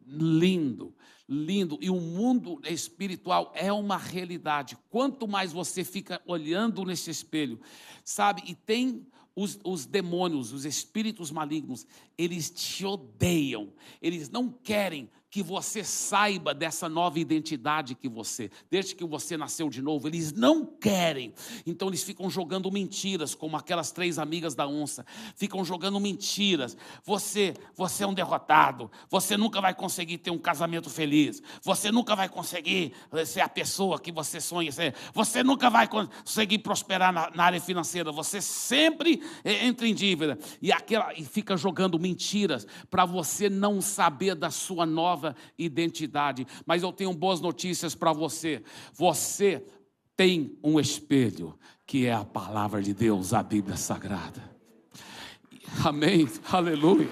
lindo, 0.09 0.95
lindo. 1.29 1.79
E 1.81 1.91
o 1.91 2.01
mundo 2.01 2.61
espiritual 2.65 3.53
é 3.55 3.73
uma 3.73 3.97
realidade. 3.97 4.77
Quanto 4.89 5.29
mais 5.29 5.53
você 5.53 5.85
fica 5.85 6.21
olhando 6.27 6.85
nesse 6.85 7.11
espelho, 7.11 7.61
sabe? 8.05 8.43
E 8.47 8.55
tem 8.55 9.07
os, 9.37 9.59
os 9.63 9.87
demônios, 9.87 10.53
os 10.53 10.65
espíritos 10.65 11.31
malignos, 11.31 11.87
eles 12.17 12.51
te 12.51 12.85
odeiam, 12.85 13.73
eles 14.03 14.29
não 14.29 14.51
querem 14.51 15.09
que 15.31 15.43
você 15.43 15.85
saiba 15.85 16.55
dessa 16.55 16.89
nova 16.89 17.19
identidade 17.19 17.95
que 17.95 18.09
você, 18.09 18.51
desde 18.71 18.95
que 18.95 19.05
você 19.05 19.37
nasceu 19.37 19.69
de 19.69 19.83
novo, 19.83 20.09
eles 20.09 20.33
não 20.33 20.65
querem. 20.65 21.35
Então 21.67 21.89
eles 21.89 22.03
ficam 22.03 22.31
jogando 22.31 22.73
mentiras, 22.73 23.35
como 23.35 23.57
aquelas 23.57 23.93
três 23.93 24.19
amigas 24.19 24.55
da 24.55 24.67
onça, 24.67 25.05
ficam 25.37 25.63
jogando 25.65 26.01
mentiras. 26.01 26.77
Você, 27.05 27.55
você 27.75 28.05
é 28.05 28.07
um 28.07 28.15
derrotado. 28.15 28.91
Você 29.11 29.37
nunca 29.37 29.61
vai 29.61 29.75
conseguir 29.75 30.19
ter 30.19 30.31
um 30.31 30.39
casamento 30.39 30.89
feliz. 30.89 31.43
Você 31.63 31.93
nunca 31.93 32.17
vai 32.17 32.29
conseguir 32.29 32.95
ser 33.27 33.41
a 33.43 33.49
pessoa 33.49 34.01
que 34.01 34.11
você 34.11 34.41
sonha 34.41 34.73
ser. 34.73 34.95
Você 35.13 35.43
nunca 35.43 35.69
vai 35.69 35.87
conseguir 35.87 36.59
prosperar 36.59 37.13
na, 37.13 37.31
na 37.35 37.45
área 37.45 37.61
financeira. 37.61 38.11
Você 38.13 38.41
sempre 38.41 39.23
é, 39.45 39.67
entra 39.67 39.87
em 39.87 39.95
dívida 39.95 40.39
e 40.63 40.73
aquela 40.73 41.13
e 41.15 41.25
fica 41.25 41.57
jogando 41.57 41.99
mentiras 41.99 42.67
para 42.89 43.05
você 43.05 43.51
não 43.51 43.81
saber 43.81 44.35
da 44.35 44.51
sua 44.51 44.87
nova 44.87 45.18
nova 45.19 45.35
identidade. 45.59 46.47
Mas 46.65 46.83
eu 46.83 46.93
tenho 46.93 47.13
boas 47.13 47.41
notícias 47.41 47.95
para 47.95 48.13
você. 48.13 48.63
Você 48.93 49.65
tem 50.17 50.57
um 50.63 50.79
espelho, 50.79 51.59
que 51.85 52.07
é 52.07 52.13
a 52.13 52.25
palavra 52.25 52.81
de 52.81 52.95
Deus, 52.95 53.35
a 53.35 53.43
Bíblia 53.43 53.77
Sagrada. 53.77 54.43
Amém. 55.85 56.29
Aleluia. 56.51 57.11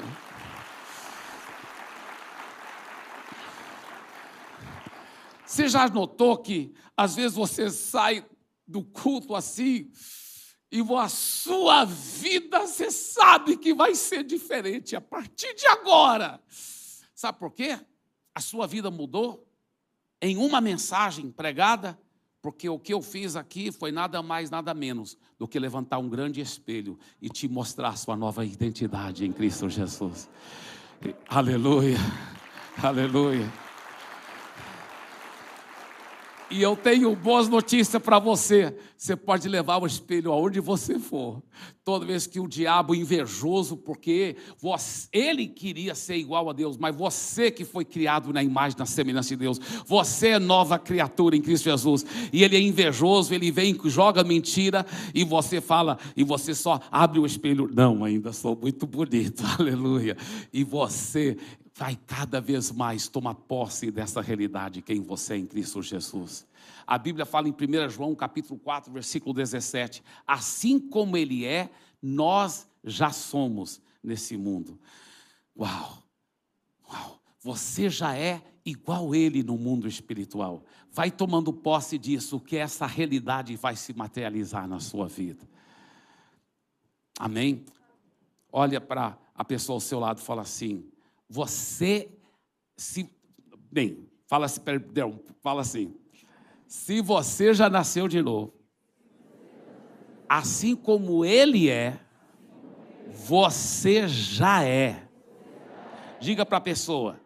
Você 5.45 5.69
já 5.69 5.89
notou 5.89 6.39
que 6.39 6.75
às 6.97 7.17
vezes 7.17 7.35
você 7.35 7.71
sai 7.71 8.25
do 8.67 8.83
culto 8.83 9.35
assim 9.35 9.91
e 10.71 10.81
a 10.81 11.09
sua 11.09 11.85
vida 11.85 12.67
você 12.67 12.91
sabe 12.91 13.57
que 13.57 13.73
vai 13.73 13.95
ser 13.95 14.25
diferente 14.25 14.97
a 14.97 15.01
partir 15.01 15.55
de 15.55 15.67
agora. 15.67 16.41
Sabe 17.17 17.39
por 17.39 17.53
quê? 17.53 17.79
A 18.37 18.41
sua 18.41 18.67
vida 18.67 18.91
mudou 18.91 19.49
em 20.21 20.37
uma 20.37 20.61
mensagem 20.61 21.31
pregada, 21.31 21.99
porque 22.43 22.69
o 22.69 22.79
que 22.79 22.93
eu 22.93 23.01
fiz 23.01 23.35
aqui 23.35 23.73
foi 23.73 23.91
nada 23.91 24.23
mais, 24.23 24.51
nada 24.51 24.75
menos 24.75 25.17
do 25.39 25.49
que 25.49 25.59
levantar 25.59 25.97
um 25.97 26.09
grande 26.11 26.43
espelho 26.43 26.99
e 27.21 27.31
te 27.31 27.49
mostrar 27.49 27.97
sua 27.97 28.15
nova 28.15 28.45
identidade 28.45 29.25
em 29.25 29.33
Cristo 29.33 29.71
Jesus. 29.71 30.29
Aleluia, 31.31 31.97
aleluia. 32.83 33.66
E 36.49 36.63
eu 36.63 36.77
tenho 36.77 37.15
boas 37.17 37.49
notícias 37.49 38.01
para 38.01 38.21
você. 38.21 38.73
Você 38.97 39.17
pode 39.17 39.49
levar 39.49 39.83
o 39.83 39.87
espelho 39.87 40.31
aonde 40.33 40.61
você 40.61 40.97
for. 40.99 41.43
Toda 41.85 42.07
vez 42.07 42.27
que 42.27 42.39
o 42.39 42.47
diabo 42.47 42.95
invejoso, 42.95 43.77
porque 43.77 44.37
você, 44.61 45.09
ele 45.13 45.49
queria 45.49 45.95
ser 45.95 46.17
igual 46.17 46.49
a 46.49 46.53
Deus, 46.53 46.77
mas 46.77 46.95
você 46.95 47.51
que 47.51 47.65
foi 47.65 47.85
criado 47.85 48.33
na 48.33 48.43
imagem, 48.45 48.79
na 48.79 48.87
semelhança 48.87 49.31
de 49.31 49.37
Deus, 49.37 49.61
você 49.87 50.29
é 50.29 50.39
nova 50.39 50.79
criatura 50.79 51.37
em 51.37 51.43
Cristo 51.43 51.65
Jesus. 51.65 52.07
E 52.33 52.45
ele 52.45 52.57
é 52.57 52.61
invejoso, 52.61 53.35
ele 53.35 53.51
vem, 53.51 53.77
joga 53.87 54.23
mentira 54.23 54.87
e 55.13 55.25
você 55.25 55.61
fala, 55.61 55.99
e 56.17 56.23
você 56.23 56.55
só 56.55 56.81
abre 56.91 57.19
o 57.19 57.27
espelho. 57.27 57.69
Não, 57.75 58.05
ainda 58.05 58.33
sou 58.33 58.57
muito 58.57 58.87
bonito, 58.87 59.43
aleluia. 59.59 60.17
E 60.53 60.63
você 60.63 61.37
vai 61.77 61.95
cada 61.95 62.41
vez 62.41 62.73
mais 62.73 63.07
tomar 63.07 63.35
posse 63.35 63.91
dessa 63.91 64.23
realidade 64.23 64.81
quem 64.81 65.03
você 65.03 65.35
é 65.35 65.37
em 65.37 65.47
Cristo 65.47 65.83
Jesus. 65.83 66.47
A 66.87 66.97
Bíblia 66.97 67.27
fala 67.27 67.49
em 67.49 67.53
1 67.53 67.91
João 67.91 68.15
capítulo 68.15 68.59
4, 68.59 68.91
versículo 68.91 69.35
17, 69.35 70.03
assim 70.27 70.81
como 70.81 71.19
ele 71.19 71.45
é, 71.45 71.71
nós 72.03 72.67
já 72.83 73.11
somos 73.11 73.83
nesse 74.03 74.39
mundo. 74.39 74.81
Uau! 75.55 76.03
Uau! 76.89 77.21
Você 77.41 77.91
já 77.91 78.17
é 78.17 78.43
igual 78.65 79.15
ele 79.15 79.43
no 79.43 79.59
mundo 79.59 79.87
espiritual. 79.87 80.65
Vai 80.91 81.11
tomando 81.11 81.53
posse 81.53 81.99
disso, 81.99 82.41
que 82.41 82.57
essa 82.57 82.87
realidade 82.87 83.55
vai 83.55 83.77
se 83.77 83.93
materializar 83.93 84.67
na 84.67 84.81
sua 84.81 85.09
vida. 85.09 85.47
Amém? 87.19 87.67
Olha 88.51 88.81
para 88.81 89.19
a 89.35 89.45
pessoa 89.45 89.77
ao 89.77 89.81
seu 89.81 90.01
lado 90.01 90.19
e 90.19 90.23
fala 90.23 90.41
assim: 90.41 90.91
você 91.29 92.11
se. 92.77 93.11
Bem, 93.71 94.09
fala 94.27 94.47
assim, 94.47 94.61
perdão, 94.61 95.21
fala 95.43 95.61
assim. 95.61 95.95
Se 96.67 97.01
você 97.01 97.55
já 97.55 97.71
nasceu 97.71 98.09
de 98.09 98.21
novo, 98.21 98.53
assim 100.29 100.75
como 100.75 101.25
ele 101.25 101.69
é, 101.69 102.01
você 103.09 104.09
já 104.09 104.65
é. 104.65 105.09
Diga 106.21 106.45
para 106.45 106.59
a 106.59 106.61
pessoa: 106.61 107.21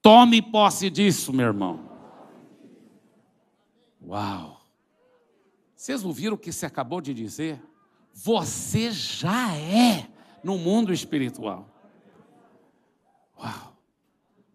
tome 0.00 0.40
posse 0.40 0.90
disso, 0.90 1.32
meu 1.32 1.46
irmão. 1.46 1.88
Uau! 4.06 4.60
Vocês 5.74 6.04
ouviram 6.04 6.34
o 6.34 6.38
que 6.38 6.52
você 6.52 6.66
acabou 6.66 7.00
de 7.00 7.14
dizer? 7.14 7.60
Você 8.12 8.90
já 8.90 9.56
é 9.56 10.08
no 10.42 10.58
mundo 10.58 10.92
espiritual. 10.92 11.68
Uau! 13.42 13.76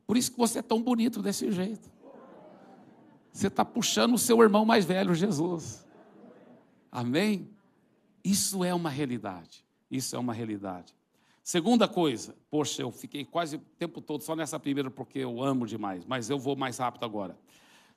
Por 0.05 0.15
isso 0.17 0.31
que 0.31 0.38
você 0.38 0.59
é 0.59 0.61
tão 0.61 0.81
bonito 0.81 1.21
desse 1.21 1.51
jeito. 1.51 1.89
Você 3.31 3.47
está 3.47 3.65
puxando 3.65 4.13
o 4.13 4.17
seu 4.17 4.41
irmão 4.41 4.63
mais 4.63 4.86
velho, 4.86 5.13
Jesus. 5.13 5.86
Amém? 6.91 7.49
Isso 8.23 8.63
é 8.63 8.73
uma 8.73 8.89
realidade. 8.89 9.65
Isso 9.91 10.15
é 10.15 10.19
uma 10.19 10.33
realidade. 10.33 10.95
Segunda 11.43 11.88
coisa, 11.88 12.36
poxa, 12.49 12.81
eu 12.81 12.91
fiquei 12.91 13.23
quase 13.23 13.57
o 13.57 13.59
tempo 13.77 14.01
todo 14.01 14.23
só 14.23 14.36
nessa 14.36 14.59
primeira 14.59 14.89
porque 14.89 15.19
eu 15.19 15.43
amo 15.43 15.67
demais, 15.67 16.03
mas 16.05 16.29
eu 16.29 16.39
vou 16.39 16.55
mais 16.55 16.77
rápido 16.79 17.03
agora. 17.03 17.38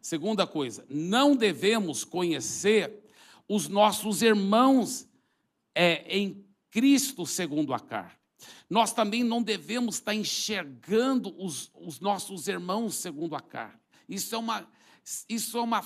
Segunda 0.03 0.47
coisa, 0.47 0.85
não 0.89 1.35
devemos 1.35 2.05
conhecer 2.05 3.05
os 3.49 3.69
nossos 3.69 4.21
irmãos 4.21 5.09
é, 5.75 6.05
em 6.15 6.45
Cristo 6.71 7.25
segundo 7.25 7.73
a 7.73 7.81
carne. 7.81 8.18
Nós 8.69 8.93
também 8.93 9.25
não 9.25 9.43
devemos 9.43 9.97
estar 9.97 10.15
enxergando 10.15 11.35
os, 11.43 11.71
os 11.75 12.01
nossos 12.01 12.49
irmãos 12.49 12.95
segundo 12.95 13.35
a 13.35 13.41
carne. 13.41 13.81
Isso 14.09 14.35
é 14.35 14.39
uma, 14.39 14.67
isso 15.29 15.59
é 15.59 15.61
uma 15.61 15.83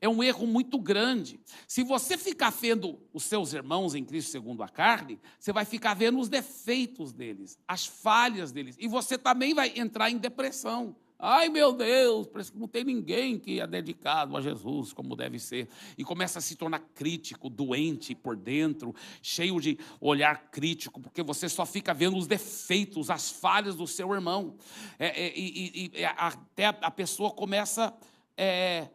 é 0.00 0.08
um 0.08 0.22
erro 0.22 0.46
muito 0.46 0.78
grande. 0.78 1.40
Se 1.66 1.82
você 1.82 2.16
ficar 2.16 2.50
vendo 2.50 3.00
os 3.12 3.24
seus 3.24 3.52
irmãos 3.52 3.94
em 3.94 4.04
Cristo 4.04 4.30
segundo 4.30 4.62
a 4.62 4.68
carne, 4.68 5.18
você 5.38 5.52
vai 5.52 5.64
ficar 5.64 5.94
vendo 5.94 6.20
os 6.20 6.28
defeitos 6.28 7.12
deles, 7.12 7.58
as 7.66 7.84
falhas 7.84 8.52
deles, 8.52 8.76
e 8.78 8.86
você 8.86 9.18
também 9.18 9.54
vai 9.54 9.72
entrar 9.76 10.10
em 10.10 10.16
depressão. 10.16 10.94
Ai 11.20 11.48
meu 11.48 11.72
Deus, 11.72 12.28
parece 12.28 12.52
que 12.52 12.58
não 12.58 12.68
tem 12.68 12.84
ninguém 12.84 13.40
que 13.40 13.60
é 13.60 13.66
dedicado 13.66 14.36
a 14.36 14.40
Jesus 14.40 14.92
como 14.92 15.16
deve 15.16 15.40
ser. 15.40 15.68
E 15.96 16.04
começa 16.04 16.38
a 16.38 16.42
se 16.42 16.54
tornar 16.54 16.78
crítico, 16.94 17.50
doente 17.50 18.14
por 18.14 18.36
dentro, 18.36 18.94
cheio 19.20 19.60
de 19.60 19.76
olhar 20.00 20.50
crítico, 20.50 21.00
porque 21.00 21.20
você 21.20 21.48
só 21.48 21.66
fica 21.66 21.92
vendo 21.92 22.16
os 22.16 22.28
defeitos, 22.28 23.10
as 23.10 23.30
falhas 23.30 23.74
do 23.74 23.84
seu 23.84 24.14
irmão. 24.14 24.56
É, 24.96 25.26
é, 25.26 25.32
e, 25.36 25.90
e, 25.92 26.04
até 26.04 26.66
a 26.66 26.90
pessoa 26.90 27.32
começa 27.32 27.86
a 27.88 27.94
é, 28.36 28.88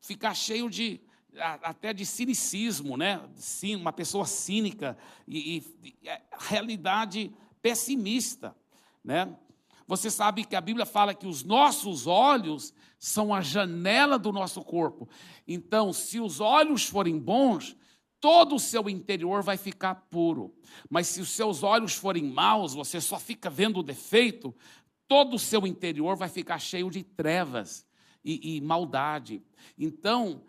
ficar 0.00 0.32
cheio 0.32 0.70
de 0.70 1.00
até 1.38 1.92
de 1.92 2.06
cinicismo, 2.06 2.96
né? 2.96 3.20
Sim, 3.34 3.76
uma 3.76 3.92
pessoa 3.92 4.24
cínica 4.24 4.96
e, 5.28 5.62
e 5.82 6.08
é, 6.08 6.22
realidade 6.38 7.30
pessimista, 7.60 8.56
né? 9.04 9.36
Você 9.86 10.10
sabe 10.10 10.44
que 10.44 10.56
a 10.56 10.60
Bíblia 10.60 10.84
fala 10.84 11.14
que 11.14 11.26
os 11.26 11.44
nossos 11.44 12.06
olhos 12.06 12.74
são 12.98 13.32
a 13.32 13.40
janela 13.40 14.18
do 14.18 14.32
nosso 14.32 14.62
corpo. 14.62 15.08
Então, 15.46 15.92
se 15.92 16.18
os 16.18 16.40
olhos 16.40 16.84
forem 16.84 17.18
bons, 17.18 17.76
todo 18.20 18.56
o 18.56 18.60
seu 18.60 18.88
interior 18.88 19.42
vai 19.42 19.56
ficar 19.56 19.94
puro. 20.10 20.54
Mas 20.90 21.06
se 21.06 21.20
os 21.20 21.30
seus 21.30 21.62
olhos 21.62 21.94
forem 21.94 22.24
maus, 22.24 22.74
você 22.74 23.00
só 23.00 23.18
fica 23.18 23.48
vendo 23.48 23.78
o 23.78 23.82
defeito, 23.82 24.54
todo 25.06 25.36
o 25.36 25.38
seu 25.38 25.66
interior 25.66 26.16
vai 26.16 26.28
ficar 26.28 26.58
cheio 26.58 26.90
de 26.90 27.04
trevas 27.04 27.86
e, 28.24 28.56
e 28.56 28.60
maldade. 28.60 29.42
Então, 29.78 30.42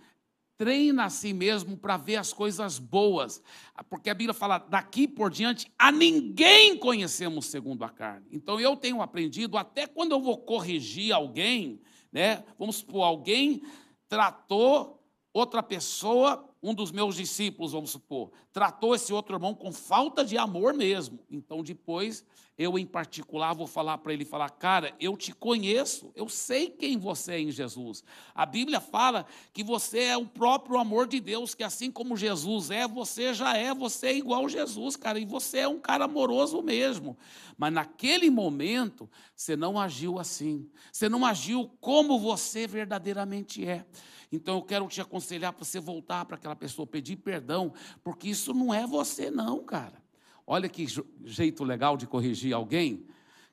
treina 0.58 1.06
a 1.06 1.10
si 1.10 1.34
mesmo 1.34 1.78
para 1.78 1.98
ver 1.98 2.16
as 2.16 2.34
coisas 2.34 2.80
boas, 2.80 3.42
porque 3.90 4.10
a 4.10 4.14
Bíblia 4.14 4.34
fala: 4.34 4.58
daqui 4.58 5.08
por 5.08 5.30
diante 5.30 5.72
a 5.78 5.92
ninguém 5.92 6.78
conhecemos 6.78 7.46
segundo 7.46 7.84
a 7.84 7.90
carne. 7.90 8.28
Então 8.32 8.60
eu 8.60 8.76
tenho 8.76 9.02
aprendido, 9.02 9.58
até 9.58 9.86
quando 9.86 10.14
eu 10.14 10.20
vou 10.20 10.38
corrigir 10.38 11.14
alguém, 11.14 11.80
né? 12.12 12.44
Vamos 12.58 12.78
supor, 12.78 13.04
alguém 13.04 13.62
tratou 14.10 15.04
outra 15.32 15.62
pessoa, 15.62 16.50
um 16.64 16.74
dos 16.74 16.92
meus 16.92 17.16
discípulos, 17.16 17.74
vamos 17.74 17.92
supor, 17.92 18.32
tratou 18.52 18.96
esse 18.96 19.14
outro 19.14 19.36
irmão 19.36 19.54
com 19.54 19.72
falta 19.72 20.26
de 20.26 20.38
amor 20.38 20.74
mesmo. 20.74 21.20
Então 21.30 21.62
depois 21.62 22.26
eu 22.58 22.78
em 22.78 22.86
particular 22.86 23.54
vou 23.54 23.68
falar 23.68 23.98
para 24.00 24.14
ele 24.14 24.26
falar: 24.26 24.50
"Cara, 24.50 24.96
eu 25.00 25.16
te 25.16 25.34
conheço, 25.34 26.12
eu 26.16 26.28
sei 26.28 26.70
quem 26.70 26.98
você 26.98 27.34
é 27.34 27.40
em 27.40 27.52
Jesus". 27.52 28.04
A 28.34 28.46
Bíblia 28.46 28.80
fala 28.80 29.26
que 29.54 29.64
você 29.64 30.00
é 30.00 30.18
o 30.18 30.26
próprio 30.26 30.80
amor 30.80 31.08
de 31.08 31.20
Deus, 31.20 31.54
que 31.54 31.64
assim 31.64 31.92
como 31.92 32.18
Jesus 32.18 32.72
é, 32.72 32.88
você 32.88 33.34
já 33.34 33.56
é, 33.56 33.74
você 33.74 34.08
é 34.08 34.18
igual 34.18 34.50
Jesus, 34.50 34.96
cara, 34.96 35.20
e 35.20 35.26
você 35.26 35.60
é 35.60 35.68
um 35.68 35.80
cara 35.80 36.06
amoroso 36.06 36.62
mesmo. 36.62 37.18
Mas 37.58 37.74
naquele 37.74 38.30
momento, 38.30 39.10
você 39.36 39.56
não 39.56 39.80
agiu 39.80 40.20
assim. 40.20 40.70
Você 40.92 41.10
não 41.10 41.26
agiu 41.26 41.70
como 41.80 42.20
você 42.20 42.68
verdadeiramente 42.68 43.68
é. 43.68 43.86
Então 44.32 44.56
eu 44.56 44.62
quero 44.62 44.88
te 44.88 45.00
aconselhar 45.00 45.54
para 45.54 45.64
você 45.64 45.80
voltar 45.80 46.26
para 46.26 46.36
aquela 46.36 46.56
pessoa, 46.56 46.86
pedir 46.86 47.16
perdão, 47.18 47.74
porque 48.04 48.30
isso 48.30 48.54
não 48.54 48.74
é 48.74 48.86
você 48.86 49.32
não, 49.32 49.64
cara. 49.64 50.07
Olha 50.50 50.70
que 50.70 50.86
jeito 51.26 51.66
legal 51.66 51.98
de 51.98 52.08
corrigir 52.08 52.54
alguém. 52.54 53.06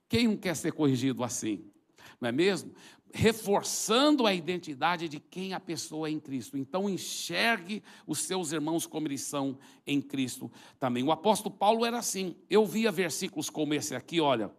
Quem 0.08 0.28
não 0.28 0.36
quer 0.36 0.54
ser 0.54 0.72
corrigido 0.72 1.24
assim? 1.24 1.64
Não 2.20 2.28
é 2.28 2.32
mesmo? 2.32 2.72
Reforçando 3.12 4.26
a 4.26 4.32
identidade 4.32 5.08
de 5.08 5.18
quem 5.18 5.54
a 5.54 5.60
pessoa 5.60 6.08
é 6.08 6.12
em 6.12 6.20
Cristo. 6.20 6.56
Então, 6.56 6.88
enxergue 6.88 7.82
os 8.06 8.20
seus 8.20 8.52
irmãos 8.52 8.86
como 8.86 9.08
eles 9.08 9.22
são 9.22 9.58
em 9.84 10.00
Cristo 10.00 10.50
também. 10.78 11.02
O 11.02 11.10
apóstolo 11.10 11.52
Paulo 11.52 11.84
era 11.84 11.98
assim. 11.98 12.36
Eu 12.48 12.64
via 12.64 12.92
versículos 12.92 13.50
como 13.50 13.74
esse 13.74 13.96
aqui, 13.96 14.20
olha. 14.20 14.52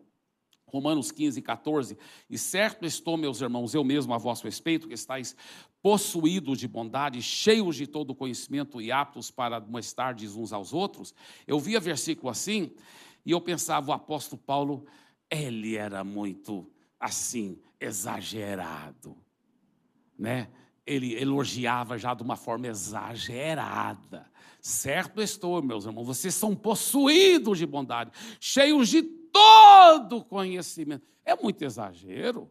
Romanos 0.67 1.11
15, 1.11 1.41
14. 1.41 1.97
E 2.29 2.38
certo 2.38 2.86
estou, 2.86 3.15
meus 3.15 3.39
irmãos, 3.39 3.73
eu 3.73 3.83
mesmo 3.83 4.13
a 4.13 4.17
vosso 4.17 4.43
respeito, 4.43 4.89
que 4.89 4.93
estáis 4.93 5.36
possuídos 5.86 6.57
de 6.57 6.67
bondade, 6.67 7.21
cheios 7.21 7.75
de 7.75 7.86
todo 7.86 8.15
conhecimento 8.15 8.81
e 8.81 8.91
aptos 8.91 9.29
para 9.29 9.57
admoestardes 9.57 10.36
uns 10.36 10.51
aos 10.51 10.73
outros. 10.73 11.13
Eu 11.45 11.59
via 11.59 11.79
versículo 11.79 12.27
assim 12.27 12.71
e 13.23 13.29
eu 13.29 13.39
pensava, 13.39 13.91
o 13.91 13.93
apóstolo 13.93 14.41
Paulo, 14.43 14.88
ele 15.29 15.75
era 15.75 16.03
muito 16.03 16.67
assim, 16.99 17.59
exagerado, 17.79 19.15
né? 20.17 20.49
Ele 20.88 21.13
elogiava 21.21 21.99
já 21.99 22.15
de 22.15 22.23
uma 22.23 22.36
forma 22.36 22.65
exagerada. 22.65 24.25
Certo 24.59 25.21
estou, 25.21 25.61
meus 25.61 25.86
irmãos, 25.86 26.07
vocês 26.07 26.33
são 26.33 26.55
possuídos 26.55 27.59
de 27.59 27.65
bondade, 27.67 28.09
cheios 28.39 28.89
de 28.89 29.03
todo 29.03 30.25
conhecimento. 30.25 31.05
É 31.23 31.36
muito 31.36 31.63
exagero. 31.63 32.49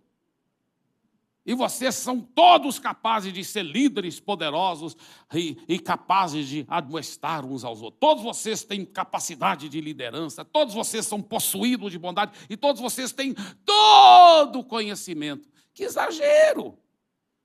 E 1.46 1.54
vocês 1.54 1.94
são 1.96 2.20
todos 2.20 2.78
capazes 2.78 3.30
de 3.32 3.44
ser 3.44 3.62
líderes 3.62 4.18
poderosos 4.18 4.96
e, 5.34 5.58
e, 5.68 5.78
capazes 5.78 6.48
de 6.48 6.64
admoestar 6.66 7.44
uns 7.44 7.64
aos 7.64 7.82
outros. 7.82 8.00
Todos 8.00 8.22
vocês 8.22 8.64
têm 8.64 8.84
capacidade 8.84 9.68
de 9.68 9.78
liderança, 9.80 10.42
todos 10.42 10.72
vocês 10.72 11.04
são 11.04 11.20
possuídos 11.20 11.92
de 11.92 11.98
bondade 11.98 12.32
e 12.48 12.56
todos 12.56 12.80
vocês 12.80 13.12
têm 13.12 13.34
todo 13.64 14.60
o 14.60 14.64
conhecimento. 14.64 15.46
Que 15.74 15.84
exagero! 15.84 16.78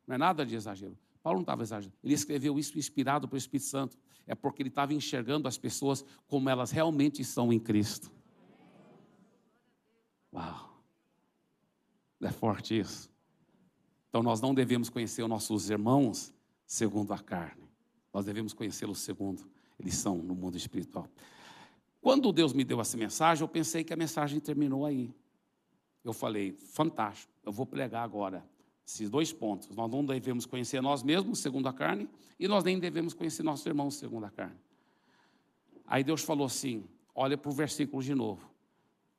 Não 0.08 0.16
é 0.16 0.18
nada 0.18 0.46
de 0.46 0.56
exagero. 0.56 0.98
Paulo 1.22 1.40
não 1.40 1.44
estava 1.44 1.62
exagerando. 1.62 1.98
Ele 2.02 2.14
escreveu 2.14 2.58
isso 2.58 2.80
inspirado 2.80 3.28
pelo 3.28 3.38
Espírito 3.38 3.68
Santo. 3.68 3.98
É 4.26 4.34
porque 4.34 4.62
ele 4.62 4.70
estava 4.70 4.94
enxergando 4.94 5.48
as 5.48 5.58
pessoas 5.58 6.06
como 6.28 6.50
elas 6.50 6.72
realmente 6.72 7.24
são 7.24 7.52
em 7.52 7.60
Cristo. 7.60 8.10
Uau! 10.34 10.82
É 12.22 12.32
forte 12.32 12.80
isso. 12.80 13.10
Então 14.10 14.22
nós 14.24 14.42
não 14.42 14.54
devemos 14.54 14.90
conhecer 14.90 15.24
os 15.24 15.30
nossos 15.30 15.70
irmãos 15.70 16.34
segundo 16.66 17.14
a 17.14 17.20
carne. 17.20 17.70
Nós 18.14 18.26
devemos 18.26 18.54
conhecê-los 18.54 19.00
segundo 19.00 19.48
eles 19.80 19.96
são 19.96 20.18
no 20.18 20.36
mundo 20.36 20.58
espiritual. 20.58 21.08
Quando 22.02 22.32
Deus 22.32 22.54
me 22.54 22.64
deu 22.64 22.82
essa 22.82 22.98
mensagem, 22.98 23.42
eu 23.42 23.48
pensei 23.48 23.84
que 23.84 23.94
a 23.94 23.96
mensagem 23.96 24.40
terminou 24.40 24.86
aí. 24.86 25.14
Eu 26.04 26.14
falei, 26.14 26.52
fantástico, 26.52 27.32
eu 27.46 27.52
vou 27.52 27.66
pregar 27.66 28.04
agora 28.04 28.46
esses 28.86 29.10
dois 29.10 29.32
pontos. 29.32 29.76
Nós 29.76 29.90
não 29.90 30.06
devemos 30.06 30.46
conhecer 30.46 30.82
nós 30.82 31.02
mesmos 31.04 31.40
segundo 31.40 31.68
a 31.68 31.74
carne 31.74 32.10
e 32.40 32.48
nós 32.48 32.64
nem 32.64 32.80
devemos 32.80 33.14
conhecer 33.14 33.44
nossos 33.44 33.66
irmãos 33.66 33.96
segundo 33.96 34.26
a 34.26 34.30
carne. 34.30 34.60
Aí 35.86 36.04
Deus 36.04 36.24
falou 36.24 36.46
assim: 36.46 36.86
olha 37.16 37.38
para 37.38 37.50
o 37.50 37.54
versículo 37.54 38.02
de 38.02 38.14
novo. 38.14 38.50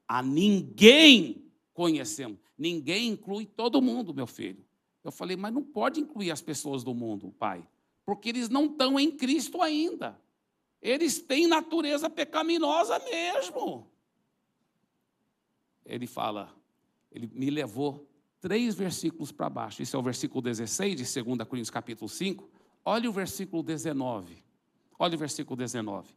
A 0.06 0.22
ninguém 0.22 1.44
conhecemos. 1.72 2.38
Ninguém 2.56 3.08
inclui 3.08 3.46
todo 3.46 3.80
mundo, 3.80 4.12
meu 4.12 4.26
filho. 4.26 4.64
Eu 5.02 5.10
falei, 5.10 5.36
mas 5.36 5.52
não 5.52 5.62
pode 5.62 6.00
incluir 6.00 6.30
as 6.30 6.42
pessoas 6.42 6.84
do 6.84 6.94
mundo, 6.94 7.34
pai, 7.38 7.66
porque 8.04 8.28
eles 8.28 8.48
não 8.48 8.66
estão 8.66 8.98
em 8.98 9.10
Cristo 9.10 9.62
ainda. 9.62 10.20
eles 10.80 11.18
têm 11.18 11.46
natureza 11.46 12.08
pecaminosa 12.08 12.98
mesmo. 13.00 13.86
Ele 15.84 16.06
fala, 16.06 16.54
ele 17.10 17.28
me 17.32 17.50
levou 17.50 18.08
três 18.40 18.74
versículos 18.74 19.30
para 19.30 19.50
baixo. 19.50 19.82
Isso 19.82 19.96
é 19.96 19.98
o 19.98 20.02
versículo 20.02 20.40
16 20.40 20.96
de 20.96 21.22
2 21.22 21.48
Coríntios 21.48 21.70
capítulo 21.70 22.08
5. 22.08 22.48
Olha 22.84 23.08
o 23.10 23.12
versículo 23.12 23.62
19. 23.62 24.42
Olha 24.98 25.14
o 25.14 25.18
versículo 25.18 25.56
19. 25.56 26.14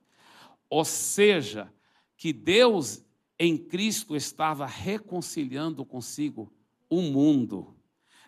Ou 0.69 0.85
seja, 0.85 1.71
que 2.15 2.31
Deus 2.31 3.03
em 3.37 3.57
Cristo 3.57 4.15
estava 4.15 4.65
reconciliando 4.65 5.83
consigo 5.83 6.51
o 6.89 7.01
mundo, 7.01 7.72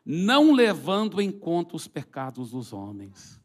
não 0.06 0.52
levando 0.52 1.20
em 1.20 1.32
conta 1.32 1.76
os 1.76 1.88
pecados 1.88 2.52
dos 2.52 2.72
homens. 2.72 3.42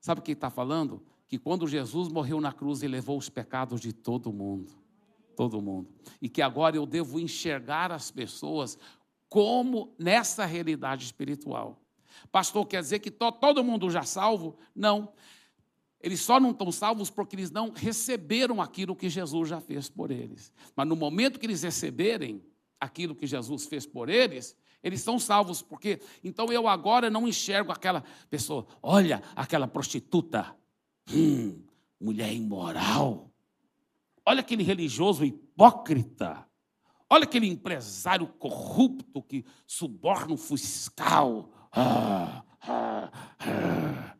Sabe 0.00 0.20
o 0.20 0.22
que 0.22 0.32
está 0.32 0.48
falando? 0.48 1.04
Que 1.26 1.38
quando 1.38 1.66
Jesus 1.66 2.08
morreu 2.08 2.40
na 2.40 2.52
cruz, 2.52 2.82
ele 2.82 2.92
levou 2.92 3.18
os 3.18 3.28
pecados 3.28 3.80
de 3.80 3.92
todo 3.92 4.32
mundo. 4.32 4.72
Todo 5.34 5.60
mundo. 5.60 5.90
E 6.22 6.28
que 6.28 6.40
agora 6.40 6.76
eu 6.76 6.86
devo 6.86 7.18
enxergar 7.18 7.90
as 7.90 8.10
pessoas 8.10 8.78
como 9.28 9.92
nessa 9.98 10.46
realidade 10.46 11.04
espiritual. 11.04 11.82
Pastor, 12.30 12.64
quer 12.66 12.80
dizer 12.80 13.00
que 13.00 13.10
to, 13.10 13.32
todo 13.32 13.64
mundo 13.64 13.90
já 13.90 14.04
salvo? 14.04 14.56
Não. 14.74 15.12
Eles 16.00 16.20
só 16.20 16.38
não 16.38 16.52
estão 16.52 16.70
salvos 16.70 17.10
porque 17.10 17.34
eles 17.34 17.50
não 17.50 17.70
receberam 17.70 18.62
aquilo 18.62 18.94
que 18.94 19.08
Jesus 19.10 19.48
já 19.48 19.60
fez 19.60 19.88
por 19.88 20.10
eles. 20.12 20.52
Mas 20.76 20.86
no 20.86 20.94
momento 20.94 21.40
que 21.40 21.46
eles 21.46 21.62
receberem 21.62 22.42
aquilo 22.80 23.14
que 23.14 23.26
Jesus 23.26 23.66
fez 23.66 23.84
por 23.86 24.08
eles, 24.08 24.56
eles 24.86 25.00
são 25.00 25.18
salvos, 25.18 25.62
porque 25.62 26.00
então 26.22 26.52
eu 26.52 26.68
agora 26.68 27.10
não 27.10 27.26
enxergo 27.26 27.72
aquela 27.72 28.04
pessoa, 28.30 28.64
olha 28.80 29.20
aquela 29.34 29.66
prostituta, 29.66 30.54
hum, 31.12 31.60
mulher 32.00 32.32
imoral, 32.32 33.28
olha 34.24 34.38
aquele 34.38 34.62
religioso 34.62 35.24
hipócrita, 35.24 36.46
olha 37.10 37.24
aquele 37.24 37.48
empresário 37.48 38.28
corrupto 38.28 39.20
que 39.24 39.44
suborna 39.66 40.34
o 40.34 40.36
fiscal. 40.36 41.50
Ah, 41.72 42.44
ah, 42.60 43.10
ah. 43.40 44.16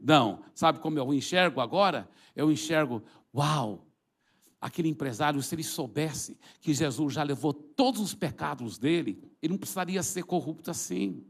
Não, 0.00 0.42
sabe 0.54 0.78
como 0.78 0.98
eu 0.98 1.12
enxergo 1.12 1.60
agora? 1.60 2.08
Eu 2.34 2.50
enxergo, 2.50 3.02
uau, 3.34 3.86
aquele 4.62 4.88
empresário, 4.88 5.42
se 5.42 5.52
ele 5.56 5.64
soubesse 5.64 6.38
que 6.60 6.72
Jesus 6.72 7.14
já 7.14 7.24
levou 7.24 7.52
todos 7.52 8.00
os 8.00 8.14
pecados 8.14 8.78
dele, 8.78 9.20
ele 9.42 9.52
não 9.52 9.58
precisaria 9.58 10.00
ser 10.04 10.22
corrupto 10.22 10.70
assim 10.70 11.24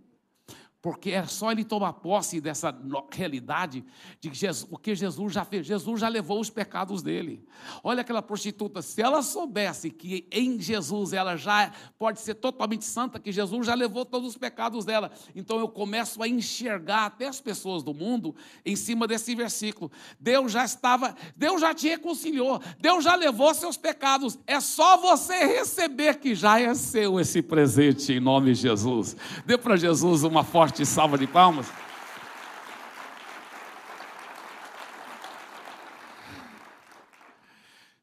porque 0.83 1.13
é 1.13 1.25
só 1.27 1.53
ele 1.53 1.65
tomar 1.65 1.93
posse 1.93 2.41
dessa 2.41 2.77
realidade 3.13 3.85
de 4.21 4.29
que 4.29 4.37
Jesus, 4.37 4.67
o 4.69 4.77
que 4.77 4.97
Jesus 4.97 5.33
já 5.33 5.45
fez, 5.45 5.65
Jesus 5.65 6.01
já 6.01 6.09
levou 6.09 6.41
os 6.41 6.51
pecados 6.51 7.03
dele. 7.03 7.47
Olha 7.85 8.01
aquela 8.01 8.21
prostituta, 8.21 8.83
se 8.83 9.01
ela 9.01 9.23
soubesse 9.23 9.91
que 9.91 10.27
em 10.33 10.61
Jesus 10.61 11.13
ela 11.13 11.37
já 11.37 11.71
pode 11.97 12.19
ser 12.19 12.35
totalmente 12.35 12.85
santa, 12.85 13.21
que 13.21 13.31
Jesus 13.31 13.65
já 13.65 13.75
levou 13.75 14.05
todos 14.05 14.31
os 14.31 14.37
pecados 14.37 14.85
dela, 14.85 15.13
então 15.37 15.61
eu 15.61 15.69
começo 15.69 16.21
a 16.21 16.27
enxergar 16.27 17.07
até 17.07 17.29
as 17.29 17.41
pessoas 17.41 17.85
do 17.85 17.95
mundo 17.95 18.35
em 18.67 18.75
cima 18.75 19.07
desse 19.07 19.37
versículo. 19.37 19.89
Deus 20.19 20.51
já 20.51 20.65
estava, 20.65 21.15
Deus 21.37 21.61
já 21.61 21.73
te 21.73 21.89
reconciliou, 21.89 22.61
Deus 22.81 23.05
já 23.05 23.15
levou 23.15 23.55
seus 23.55 23.77
pecados, 23.77 24.37
é 24.49 24.59
só 24.59 24.97
você 24.97 25.45
receber 25.45 26.19
que 26.19 26.35
já 26.35 26.59
é 26.59 26.75
seu 26.75 27.21
esse 27.21 27.41
presente 27.41 28.15
em 28.15 28.21
nome 28.21 28.53
de 28.53 28.63
Jesus. 28.63 29.17
Dê 29.47 29.57
para 29.57 29.77
Jesus 29.77 30.25
uma 30.25 30.43
forte 30.43 30.72
forte 30.73 30.87
salva 30.87 31.19
de 31.19 31.27
palmas. 31.27 31.71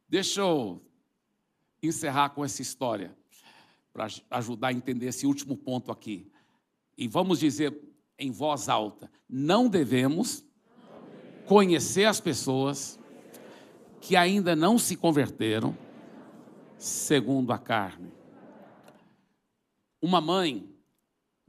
Deixa 0.07 0.41
eu 0.41 0.79
encerrar 1.81 2.29
com 2.29 2.45
essa 2.45 2.61
história, 2.61 3.17
para 3.91 4.07
ajudar 4.29 4.67
a 4.67 4.73
entender 4.73 5.07
esse 5.07 5.25
último 5.25 5.57
ponto 5.57 5.91
aqui. 5.91 6.31
E 6.95 7.07
vamos 7.07 7.39
dizer 7.39 7.75
em 8.19 8.29
voz 8.29 8.69
alta: 8.69 9.11
não 9.27 9.67
devemos 9.67 10.45
conhecer 11.47 12.05
as 12.05 12.21
pessoas 12.21 12.99
que 13.99 14.15
ainda 14.15 14.55
não 14.55 14.77
se 14.77 14.95
converteram 14.95 15.75
segundo 16.77 17.51
a 17.51 17.57
carne. 17.57 18.11
Uma 19.99 20.21
mãe 20.21 20.68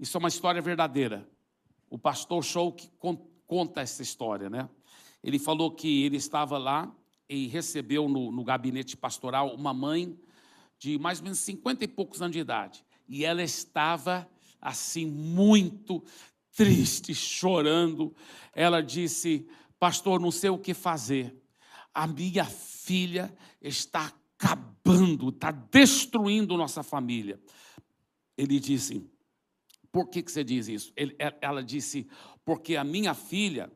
isso 0.00 0.16
é 0.16 0.18
uma 0.18 0.28
história 0.28 0.62
verdadeira. 0.62 1.28
O 1.90 1.98
pastor 1.98 2.42
Show 2.42 2.72
que 2.72 2.90
conta 3.46 3.82
essa 3.82 4.00
história, 4.02 4.48
né? 4.48 4.66
Ele 5.22 5.38
falou 5.38 5.72
que 5.72 6.04
ele 6.04 6.16
estava 6.16 6.56
lá 6.56 6.90
e 7.28 7.46
recebeu 7.48 8.08
no, 8.08 8.32
no 8.32 8.42
gabinete 8.42 8.96
pastoral 8.96 9.54
uma 9.54 9.74
mãe 9.74 10.18
de 10.78 10.98
mais 10.98 11.18
ou 11.18 11.24
menos 11.24 11.40
50 11.40 11.84
e 11.84 11.88
poucos 11.88 12.22
anos 12.22 12.32
de 12.32 12.38
idade. 12.38 12.82
E 13.06 13.26
ela 13.26 13.42
estava 13.42 14.26
assim 14.58 15.04
muito 15.04 16.02
triste, 16.56 17.14
chorando. 17.14 18.16
Ela 18.54 18.80
disse: 18.82 19.46
Pastor, 19.78 20.18
não 20.18 20.30
sei 20.30 20.48
o 20.48 20.58
que 20.58 20.72
fazer. 20.72 21.36
A 21.92 22.06
minha 22.06 22.46
filha 22.46 23.36
está 23.60 24.10
acabando, 24.38 25.28
está 25.28 25.50
destruindo 25.50 26.56
nossa 26.56 26.82
família. 26.82 27.38
Ele 28.38 28.58
disse: 28.58 29.06
por 29.92 30.08
que, 30.08 30.22
que 30.22 30.30
você 30.30 30.44
diz 30.44 30.68
isso? 30.68 30.92
Ele, 30.96 31.14
é, 31.18 31.34
ela 31.40 31.62
disse, 31.62 32.08
porque 32.44 32.76
a 32.76 32.84
minha 32.84 33.14
filha, 33.14 33.70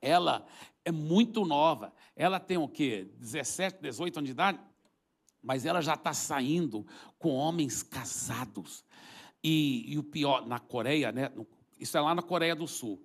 ela 0.00 0.46
é 0.84 0.92
muito 0.92 1.44
nova. 1.44 1.92
Ela 2.14 2.38
tem 2.38 2.56
o 2.56 2.68
quê? 2.68 3.10
17, 3.18 3.82
18 3.82 4.18
anos 4.18 4.28
de 4.28 4.32
idade? 4.32 4.60
Mas 5.42 5.66
ela 5.66 5.80
já 5.80 5.94
está 5.94 6.12
saindo 6.12 6.86
com 7.18 7.34
homens 7.34 7.82
casados. 7.82 8.84
E, 9.42 9.92
e, 9.92 9.98
o 9.98 10.02
pior, 10.02 10.46
na 10.46 10.58
Coreia, 10.58 11.12
né? 11.12 11.30
Isso 11.78 11.96
é 11.96 12.00
lá 12.00 12.14
na 12.14 12.22
Coreia 12.22 12.54
do 12.54 12.66
Sul. 12.66 13.04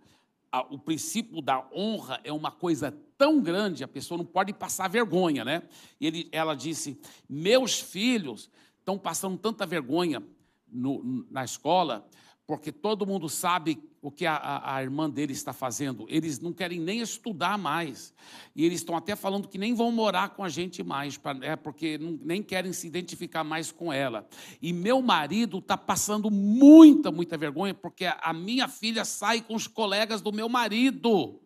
o 0.69 0.77
princípio 0.77 1.41
da 1.41 1.67
honra 1.73 2.19
é 2.23 2.31
uma 2.31 2.51
coisa 2.51 2.91
tão 3.17 3.41
grande, 3.41 3.83
a 3.83 3.87
pessoa 3.87 4.17
não 4.17 4.25
pode 4.25 4.53
passar 4.53 4.87
vergonha, 4.87 5.43
né? 5.43 5.63
Ele, 5.99 6.29
ela 6.31 6.55
disse: 6.55 6.99
Meus 7.29 7.79
filhos 7.79 8.49
estão 8.79 8.97
passando 8.97 9.37
tanta 9.37 9.65
vergonha 9.65 10.23
no, 10.71 11.25
na 11.29 11.43
escola, 11.43 12.07
porque 12.47 12.71
todo 12.71 13.05
mundo 13.05 13.29
sabe 13.29 13.81
o 14.01 14.11
que 14.11 14.25
a, 14.25 14.75
a, 14.75 14.81
irmã 14.81 15.09
dele 15.09 15.31
está 15.31 15.53
fazendo. 15.53 16.05
Eles 16.09 16.39
não 16.39 16.51
querem 16.51 16.79
nem 16.79 16.99
estudar 16.99 17.57
mais. 17.57 18.13
E 18.55 18.65
eles 18.65 18.79
estão 18.79 18.97
até 18.97 19.15
falando 19.15 19.47
que 19.47 19.57
nem 19.57 19.73
vão 19.73 19.91
morar 19.91 20.29
com 20.29 20.43
a 20.43 20.49
gente 20.49 20.83
mais, 20.83 21.17
pra, 21.17 21.37
é, 21.41 21.55
porque 21.55 21.97
não, 21.97 22.19
nem 22.21 22.41
querem 22.41 22.73
se 22.73 22.87
identificar 22.87 23.43
mais 23.43 23.71
com 23.71 23.93
ela. 23.93 24.27
E 24.61 24.73
meu 24.73 25.01
marido 25.01 25.59
está 25.59 25.77
passando 25.77 26.31
muita, 26.31 27.11
muita 27.11 27.37
vergonha, 27.37 27.73
porque 27.73 28.05
a, 28.05 28.19
a 28.21 28.33
minha 28.33 28.67
filha 28.67 29.05
sai 29.05 29.41
com 29.41 29.55
os 29.55 29.67
colegas 29.67 30.21
do 30.21 30.33
meu 30.33 30.49
marido. 30.49 31.39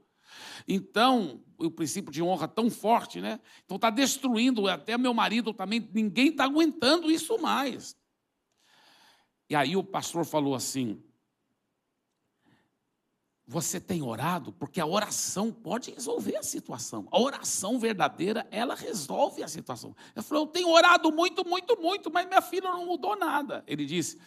Então, 0.68 1.42
o 1.58 1.70
princípio 1.70 2.12
de 2.12 2.24
honra 2.24 2.48
tão 2.48 2.70
forte, 2.70 3.22
né? 3.22 3.40
Então 3.64 3.76
está 3.76 3.90
destruindo, 3.90 4.68
até 4.68 4.98
meu 4.98 5.14
marido 5.14 5.54
também, 5.54 5.88
ninguém 5.94 6.30
está 6.30 6.46
aguentando 6.46 7.12
isso 7.12 7.38
mais. 7.40 7.96
E 9.50 9.56
aí 9.56 9.76
o 9.76 9.84
pastor 9.84 10.26
falou 10.26 10.56
assim: 10.56 11.02
Você 13.48 13.80
tem 13.80 14.02
orado? 14.02 14.52
Porque 14.54 14.80
a 14.80 14.86
oração 14.86 15.52
pode 15.52 15.92
resolver 15.92 16.36
a 16.38 16.44
situação. 16.44 17.08
A 17.12 17.20
oração 17.20 17.80
verdadeira, 17.80 18.48
ela 18.50 18.76
resolve 18.76 19.44
a 19.44 19.48
situação. 19.48 19.96
Ele 20.16 20.24
falou: 20.24 20.46
Eu 20.46 20.52
tenho 20.52 20.70
orado 20.70 21.12
muito, 21.12 21.48
muito, 21.48 21.80
muito, 21.80 22.12
mas 22.12 22.28
minha 22.28 22.42
filha 22.42 22.72
não 22.72 22.86
mudou 22.86 23.16
nada. 23.16 23.64
Ele 23.68 23.86
disse: 23.86 24.20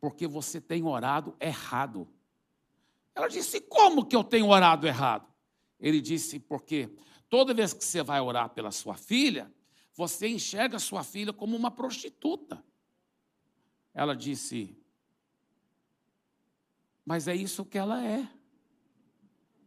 Porque 0.00 0.26
você 0.26 0.60
tem 0.60 0.82
orado 0.84 1.36
errado. 1.40 2.08
Ela 3.14 3.28
disse: 3.28 3.60
Como 3.60 4.04
que 4.04 4.16
eu 4.16 4.24
tenho 4.24 4.48
orado 4.48 4.86
errado? 4.86 5.26
Ele 5.78 6.00
disse: 6.00 6.40
Porque 6.40 6.90
toda 7.28 7.54
vez 7.54 7.72
que 7.72 7.84
você 7.84 8.02
vai 8.02 8.20
orar 8.20 8.50
pela 8.50 8.72
sua 8.72 8.96
filha, 8.96 9.52
você 9.94 10.28
enxerga 10.28 10.76
a 10.76 10.80
sua 10.80 11.04
filha 11.04 11.32
como 11.32 11.56
uma 11.56 11.70
prostituta. 11.70 12.62
Ela 13.96 14.14
disse: 14.14 14.76
Mas 17.02 17.26
é 17.26 17.34
isso 17.34 17.64
que 17.64 17.78
ela 17.78 18.04
é. 18.04 18.28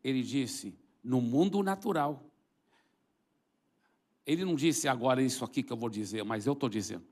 Ele 0.03 0.21
disse: 0.21 0.77
No 1.03 1.19
mundo 1.19 1.63
natural. 1.63 2.23
Ele 4.23 4.45
não 4.45 4.53
disse 4.53 4.87
agora 4.87 5.23
isso 5.23 5.43
aqui 5.43 5.63
que 5.63 5.73
eu 5.73 5.77
vou 5.77 5.89
dizer, 5.89 6.23
mas 6.23 6.45
eu 6.45 6.53
estou 6.53 6.69
dizendo. 6.69 7.03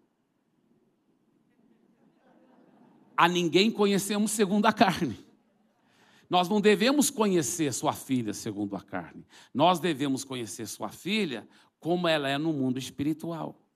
A 3.17 3.27
ninguém 3.27 3.71
conhecemos 3.71 4.29
segundo 4.29 4.67
a 4.67 4.71
carne. 4.71 5.25
Nós 6.29 6.47
não 6.47 6.61
devemos 6.61 7.09
conhecer 7.09 7.73
sua 7.73 7.93
filha 7.93 8.31
segundo 8.31 8.75
a 8.75 8.81
carne. 8.81 9.25
Nós 9.51 9.79
devemos 9.79 10.23
conhecer 10.23 10.67
sua 10.67 10.89
filha 10.89 11.49
como 11.79 12.07
ela 12.07 12.29
é 12.29 12.37
no 12.37 12.53
mundo 12.53 12.77
espiritual. 12.77 13.66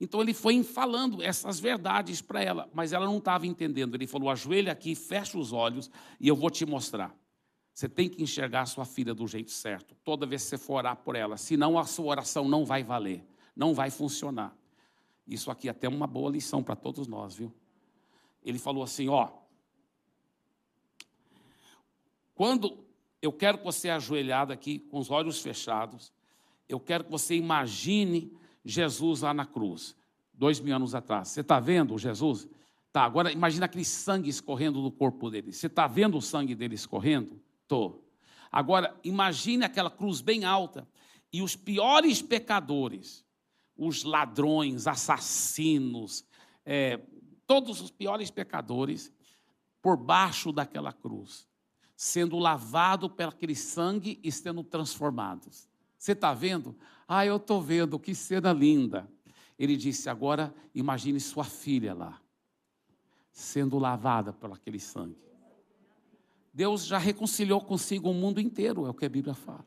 Então 0.00 0.20
ele 0.20 0.34
foi 0.34 0.62
falando 0.62 1.22
essas 1.22 1.60
verdades 1.60 2.20
para 2.20 2.42
ela, 2.42 2.68
mas 2.74 2.92
ela 2.92 3.06
não 3.06 3.18
estava 3.18 3.46
entendendo. 3.46 3.94
Ele 3.94 4.06
falou: 4.06 4.28
ajoelha 4.28 4.72
aqui, 4.72 4.94
fecha 4.94 5.38
os 5.38 5.52
olhos 5.52 5.90
e 6.20 6.28
eu 6.28 6.36
vou 6.36 6.50
te 6.50 6.66
mostrar. 6.66 7.14
Você 7.72 7.88
tem 7.88 8.08
que 8.08 8.22
enxergar 8.22 8.62
a 8.62 8.66
sua 8.66 8.84
filha 8.84 9.14
do 9.14 9.26
jeito 9.26 9.50
certo, 9.50 9.96
toda 10.04 10.26
vez 10.26 10.44
que 10.44 10.50
você 10.50 10.58
for 10.58 10.74
orar 10.74 10.96
por 10.96 11.16
ela, 11.16 11.36
senão 11.36 11.76
a 11.78 11.84
sua 11.84 12.06
oração 12.06 12.48
não 12.48 12.64
vai 12.64 12.84
valer, 12.84 13.24
não 13.54 13.74
vai 13.74 13.90
funcionar. 13.90 14.56
Isso 15.26 15.50
aqui 15.50 15.68
é 15.68 15.70
até 15.70 15.88
uma 15.88 16.06
boa 16.06 16.30
lição 16.30 16.62
para 16.62 16.76
todos 16.76 17.08
nós, 17.08 17.34
viu? 17.34 17.52
Ele 18.42 18.58
falou 18.58 18.82
assim: 18.82 19.08
ó, 19.08 19.30
quando 22.34 22.84
eu 23.22 23.32
quero 23.32 23.58
que 23.58 23.64
você 23.64 23.88
ajoelhado 23.88 24.52
aqui, 24.52 24.78
com 24.78 24.98
os 24.98 25.10
olhos 25.10 25.40
fechados, 25.40 26.12
eu 26.68 26.78
quero 26.78 27.04
que 27.04 27.10
você 27.10 27.34
imagine 27.34 28.36
Jesus 28.64 29.20
lá 29.20 29.34
na 29.34 29.44
cruz, 29.44 29.94
dois 30.32 30.58
mil 30.60 30.74
anos 30.74 30.94
atrás. 30.94 31.28
Você 31.28 31.40
está 31.40 31.60
vendo 31.60 31.98
Jesus? 31.98 32.48
Tá, 32.92 33.02
agora 33.02 33.32
imagina 33.32 33.66
aquele 33.66 33.84
sangue 33.84 34.30
escorrendo 34.30 34.80
do 34.80 34.90
corpo 34.90 35.28
dele. 35.30 35.52
Você 35.52 35.66
está 35.66 35.86
vendo 35.86 36.16
o 36.16 36.22
sangue 36.22 36.54
dele 36.54 36.74
escorrendo? 36.74 37.40
Estou. 37.62 38.08
Agora, 38.50 38.96
imagine 39.02 39.64
aquela 39.64 39.90
cruz 39.90 40.20
bem 40.20 40.44
alta 40.44 40.86
e 41.32 41.42
os 41.42 41.56
piores 41.56 42.22
pecadores, 42.22 43.24
os 43.76 44.04
ladrões, 44.04 44.86
assassinos, 44.86 46.24
é, 46.64 47.00
todos 47.46 47.80
os 47.80 47.90
piores 47.90 48.30
pecadores, 48.30 49.12
por 49.82 49.96
baixo 49.96 50.52
daquela 50.52 50.92
cruz, 50.92 51.48
sendo 51.96 52.38
lavado 52.38 53.10
pelo 53.10 53.30
aquele 53.30 53.56
sangue 53.56 54.20
e 54.22 54.30
sendo 54.30 54.62
transformados. 54.62 55.68
Você 56.04 56.12
está 56.12 56.34
vendo? 56.34 56.76
Ah, 57.08 57.24
eu 57.24 57.36
estou 57.36 57.62
vendo, 57.62 57.98
que 57.98 58.14
cena 58.14 58.52
linda. 58.52 59.10
Ele 59.58 59.74
disse: 59.74 60.10
agora 60.10 60.54
imagine 60.74 61.18
sua 61.18 61.44
filha 61.44 61.94
lá, 61.94 62.20
sendo 63.32 63.78
lavada 63.78 64.30
por 64.30 64.52
aquele 64.52 64.78
sangue. 64.78 65.16
Deus 66.52 66.84
já 66.84 66.98
reconciliou 66.98 67.58
consigo 67.58 68.10
o 68.10 68.12
mundo 68.12 68.38
inteiro, 68.38 68.84
é 68.84 68.90
o 68.90 68.92
que 68.92 69.06
a 69.06 69.08
Bíblia 69.08 69.32
fala. 69.32 69.66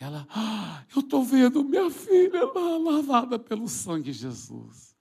Ela, 0.00 0.26
ah, 0.30 0.84
eu 0.92 0.98
estou 0.98 1.22
vendo 1.22 1.62
minha 1.62 1.92
filha 1.92 2.44
lá, 2.44 2.76
lavada 2.78 3.38
pelo 3.38 3.68
sangue 3.68 4.10
de 4.10 4.14
Jesus. 4.14 4.96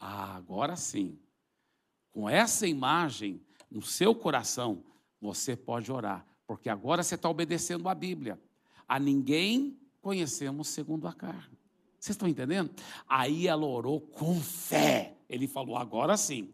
Ah, 0.00 0.36
agora 0.36 0.74
sim. 0.74 1.18
Com 2.10 2.30
essa 2.30 2.66
imagem 2.66 3.44
no 3.70 3.82
seu 3.82 4.14
coração, 4.14 4.82
você 5.20 5.54
pode 5.54 5.92
orar, 5.92 6.26
porque 6.46 6.70
agora 6.70 7.02
você 7.02 7.14
está 7.14 7.28
obedecendo 7.28 7.90
a 7.90 7.94
Bíblia. 7.94 8.40
A 8.88 8.98
ninguém 8.98 9.81
conhecemos 10.02 10.68
segundo 10.68 11.08
a 11.08 11.12
carne. 11.14 11.56
Vocês 11.98 12.14
estão 12.14 12.28
entendendo? 12.28 12.70
Aí 13.08 13.46
ela 13.46 13.64
orou 13.64 14.00
com 14.00 14.40
fé. 14.40 15.16
Ele 15.28 15.46
falou: 15.46 15.76
agora 15.76 16.16
sim. 16.16 16.52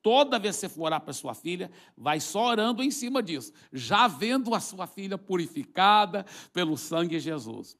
Toda 0.00 0.38
vez 0.38 0.56
que 0.56 0.60
você 0.60 0.68
for 0.68 0.84
orar 0.84 1.00
para 1.00 1.12
sua 1.12 1.34
filha, 1.34 1.70
vai 1.96 2.20
só 2.20 2.48
orando 2.48 2.82
em 2.82 2.90
cima 2.90 3.22
disso, 3.22 3.52
já 3.72 4.06
vendo 4.06 4.54
a 4.54 4.60
sua 4.60 4.86
filha 4.86 5.16
purificada 5.16 6.26
pelo 6.52 6.76
sangue 6.76 7.16
de 7.16 7.20
Jesus. 7.20 7.76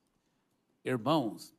Irmãos, 0.83 1.55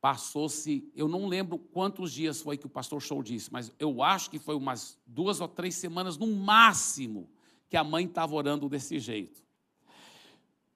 passou-se, 0.00 0.90
eu 0.94 1.06
não 1.06 1.26
lembro 1.26 1.58
quantos 1.58 2.12
dias 2.12 2.40
foi 2.40 2.56
que 2.56 2.64
o 2.64 2.70
pastor 2.70 3.02
Show 3.02 3.22
disse, 3.22 3.52
mas 3.52 3.70
eu 3.78 4.02
acho 4.02 4.30
que 4.30 4.38
foi 4.38 4.54
umas 4.54 4.98
duas 5.06 5.38
ou 5.40 5.48
três 5.48 5.74
semanas 5.74 6.16
no 6.16 6.26
máximo 6.26 7.28
que 7.68 7.76
a 7.76 7.84
mãe 7.84 8.06
estava 8.06 8.34
orando 8.34 8.70
desse 8.70 8.98
jeito. 8.98 9.44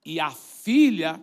E 0.05 0.20
a 0.20 0.31
filha, 0.31 1.22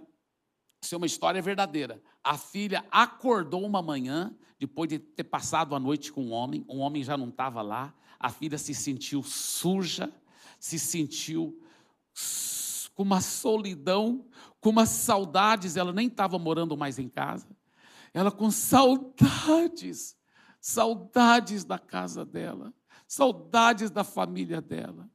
isso 0.82 0.93
é 0.93 0.97
uma 0.97 1.07
história 1.07 1.41
verdadeira, 1.41 2.01
a 2.23 2.38
filha 2.38 2.86
acordou 2.91 3.65
uma 3.65 3.82
manhã, 3.82 4.36
depois 4.59 4.89
de 4.89 4.99
ter 4.99 5.23
passado 5.23 5.75
a 5.75 5.80
noite 5.80 6.11
com 6.11 6.23
um 6.23 6.32
homem, 6.32 6.65
um 6.67 6.80
homem 6.80 7.03
já 7.03 7.17
não 7.17 7.30
estava 7.30 7.61
lá, 7.61 7.93
a 8.19 8.30
filha 8.30 8.57
se 8.57 8.73
sentiu 8.73 9.21
suja, 9.23 10.11
se 10.59 10.80
sentiu 10.80 11.61
com 12.95 13.03
uma 13.03 13.21
solidão, 13.21 14.25
com 14.59 14.69
umas 14.69 14.89
saudades, 14.89 15.78
ela 15.78 15.93
nem 15.93 16.07
estava 16.07 16.39
morando 16.39 16.75
mais 16.75 16.97
em 16.97 17.07
casa. 17.07 17.47
Ela 18.13 18.32
com 18.32 18.49
saudades, 18.49 20.17
saudades 20.59 21.63
da 21.63 21.78
casa 21.78 22.25
dela, 22.25 22.73
saudades 23.07 23.91
da 23.91 24.03
família 24.03 24.59
dela. 24.59 25.07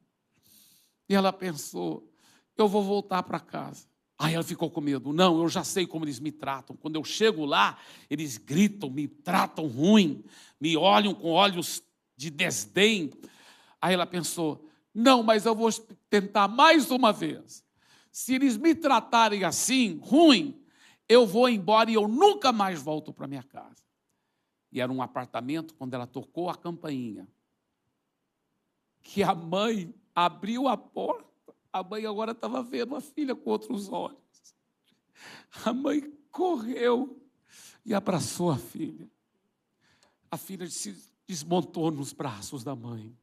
E 1.09 1.15
ela 1.15 1.33
pensou: 1.33 2.09
eu 2.57 2.69
vou 2.69 2.85
voltar 2.85 3.25
para 3.25 3.41
casa. 3.41 3.92
Aí 4.23 4.35
ela 4.35 4.45
ficou 4.45 4.71
com 4.71 4.81
medo. 4.81 5.13
Não, 5.13 5.43
eu 5.43 5.49
já 5.49 5.65
sei 5.65 5.85
como 5.85 6.05
eles 6.05 6.21
me 6.21 6.31
tratam. 6.31 6.77
Quando 6.77 6.95
eu 6.95 7.03
chego 7.03 7.45
lá, 7.45 7.77
eles 8.09 8.39
gritam, 8.39 8.89
me 8.89 9.09
tratam 9.09 9.67
ruim, 9.67 10.23
me 10.61 10.77
olham 10.77 11.13
com 11.13 11.33
olhos 11.33 11.83
de 12.17 12.31
desdém. 12.31 13.11
Aí 13.81 13.95
ela 13.95 14.07
pensou: 14.07 14.65
não, 14.95 15.25
mas 15.25 15.45
eu 15.45 15.57
vou 15.57 15.73
tentar 16.09 16.47
mais 16.47 16.93
uma 16.93 17.13
vez. 17.13 17.65
Se 18.13 18.33
eles 18.37 18.57
me 18.57 18.77
tratarem 18.77 19.43
assim, 19.43 19.99
ruim, 20.01 20.65
eu 21.09 21.27
vou 21.27 21.49
embora 21.49 21.91
e 21.91 21.95
eu 21.95 22.07
nunca 22.07 22.53
mais 22.53 22.81
volto 22.81 23.13
para 23.13 23.27
minha 23.27 23.43
casa. 23.43 23.83
E 24.71 24.81
era 24.81 24.93
um 24.93 25.03
apartamento, 25.03 25.75
quando 25.75 25.95
ela 25.95 26.07
tocou 26.07 26.49
a 26.49 26.55
campainha, 26.55 27.27
que 29.03 29.21
a 29.21 29.35
mãe 29.35 29.93
abriu 30.15 30.69
a 30.69 30.77
porta, 30.77 31.32
a 31.73 31.83
mãe 31.83 32.05
agora 32.05 32.33
estava 32.33 32.63
vendo 32.63 32.95
a 32.95 33.01
filha 33.01 33.35
com 33.35 33.51
outros 33.51 33.89
olhos. 33.89 34.21
A 35.65 35.73
mãe 35.73 36.13
correu 36.31 37.21
e 37.85 37.95
abraçou 37.95 38.51
a 38.51 38.59
filha. 38.59 39.11
A 40.31 40.37
filha 40.37 40.67
disse: 40.67 40.95
desmontou 41.27 41.91
nos 41.91 42.13
braços 42.13 42.63
da 42.63 42.77
mãe. 42.77 43.17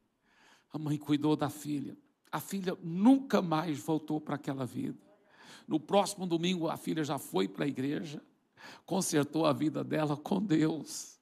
A 0.72 0.78
mãe 0.78 0.97
cuidou 0.97 1.36
da 1.36 1.50
filha. 1.50 1.97
A 2.32 2.39
filha 2.39 2.78
nunca 2.82 3.41
mais 3.41 3.80
voltou 3.80 4.22
para 4.22 4.36
aquela 4.36 4.66
vida. 4.66 5.00
No 5.68 5.80
próximo 5.80 6.26
domingo, 6.26 6.68
a 6.68 6.78
filha 6.78 7.04
já 7.04 7.18
foi 7.18 7.47
para 7.47 7.66
a 7.66 7.68
igreja, 7.68 8.22
consertou 8.86 9.45
a 9.45 9.54
vida 9.54 9.84
dela 9.84 10.18
com 10.18 10.41
Deus. 10.41 11.20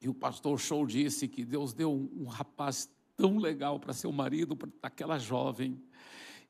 E 0.00 0.08
o 0.08 0.14
pastor 0.14 0.58
Show 0.58 0.86
disse 0.86 1.28
que 1.28 1.44
Deus 1.44 1.74
deu 1.74 1.92
um, 1.92 2.24
rapaz 2.24 2.90
tão 3.16 3.36
legal 3.36 3.78
para 3.78 3.92
ser 3.92 4.06
o 4.06 4.12
marido 4.12 4.56
daquela 4.80 5.18
jovem 5.18 5.82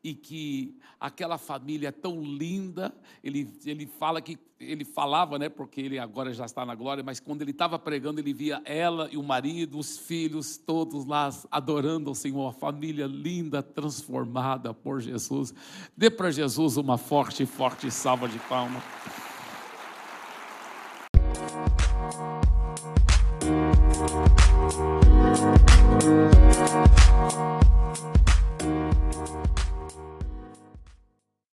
e 0.02 0.14
que 0.14 0.78
aquela 0.98 1.38
família 1.38 1.88
é 1.88 1.92
tão 1.92 2.22
linda. 2.22 2.94
Ele, 3.22 3.52
ele 3.64 3.86
fala 3.86 4.20
que 4.20 4.38
ele 4.58 4.84
falava, 4.84 5.38
né, 5.38 5.48
porque 5.48 5.80
ele 5.80 5.98
agora 5.98 6.34
já 6.34 6.44
está 6.44 6.66
na 6.66 6.74
glória, 6.74 7.02
mas 7.02 7.18
quando 7.18 7.40
ele 7.40 7.50
estava 7.50 7.78
pregando, 7.78 8.20
ele 8.20 8.34
via 8.34 8.60
ela 8.66 9.08
e 9.10 9.16
o 9.16 9.22
marido, 9.22 9.78
os 9.78 9.96
filhos, 9.96 10.58
todos 10.58 11.06
lá 11.06 11.30
adorando 11.50 12.10
o 12.10 12.14
Senhor, 12.14 12.48
a 12.48 12.52
família 12.52 13.06
linda, 13.06 13.62
transformada 13.62 14.74
por 14.74 15.00
Jesus. 15.00 15.54
Dê 15.96 16.10
para 16.10 16.30
Jesus 16.30 16.76
uma 16.76 16.98
forte, 16.98 17.46
forte 17.46 17.90
salva 17.90 18.28
de 18.28 18.38
palmas. 18.40 18.82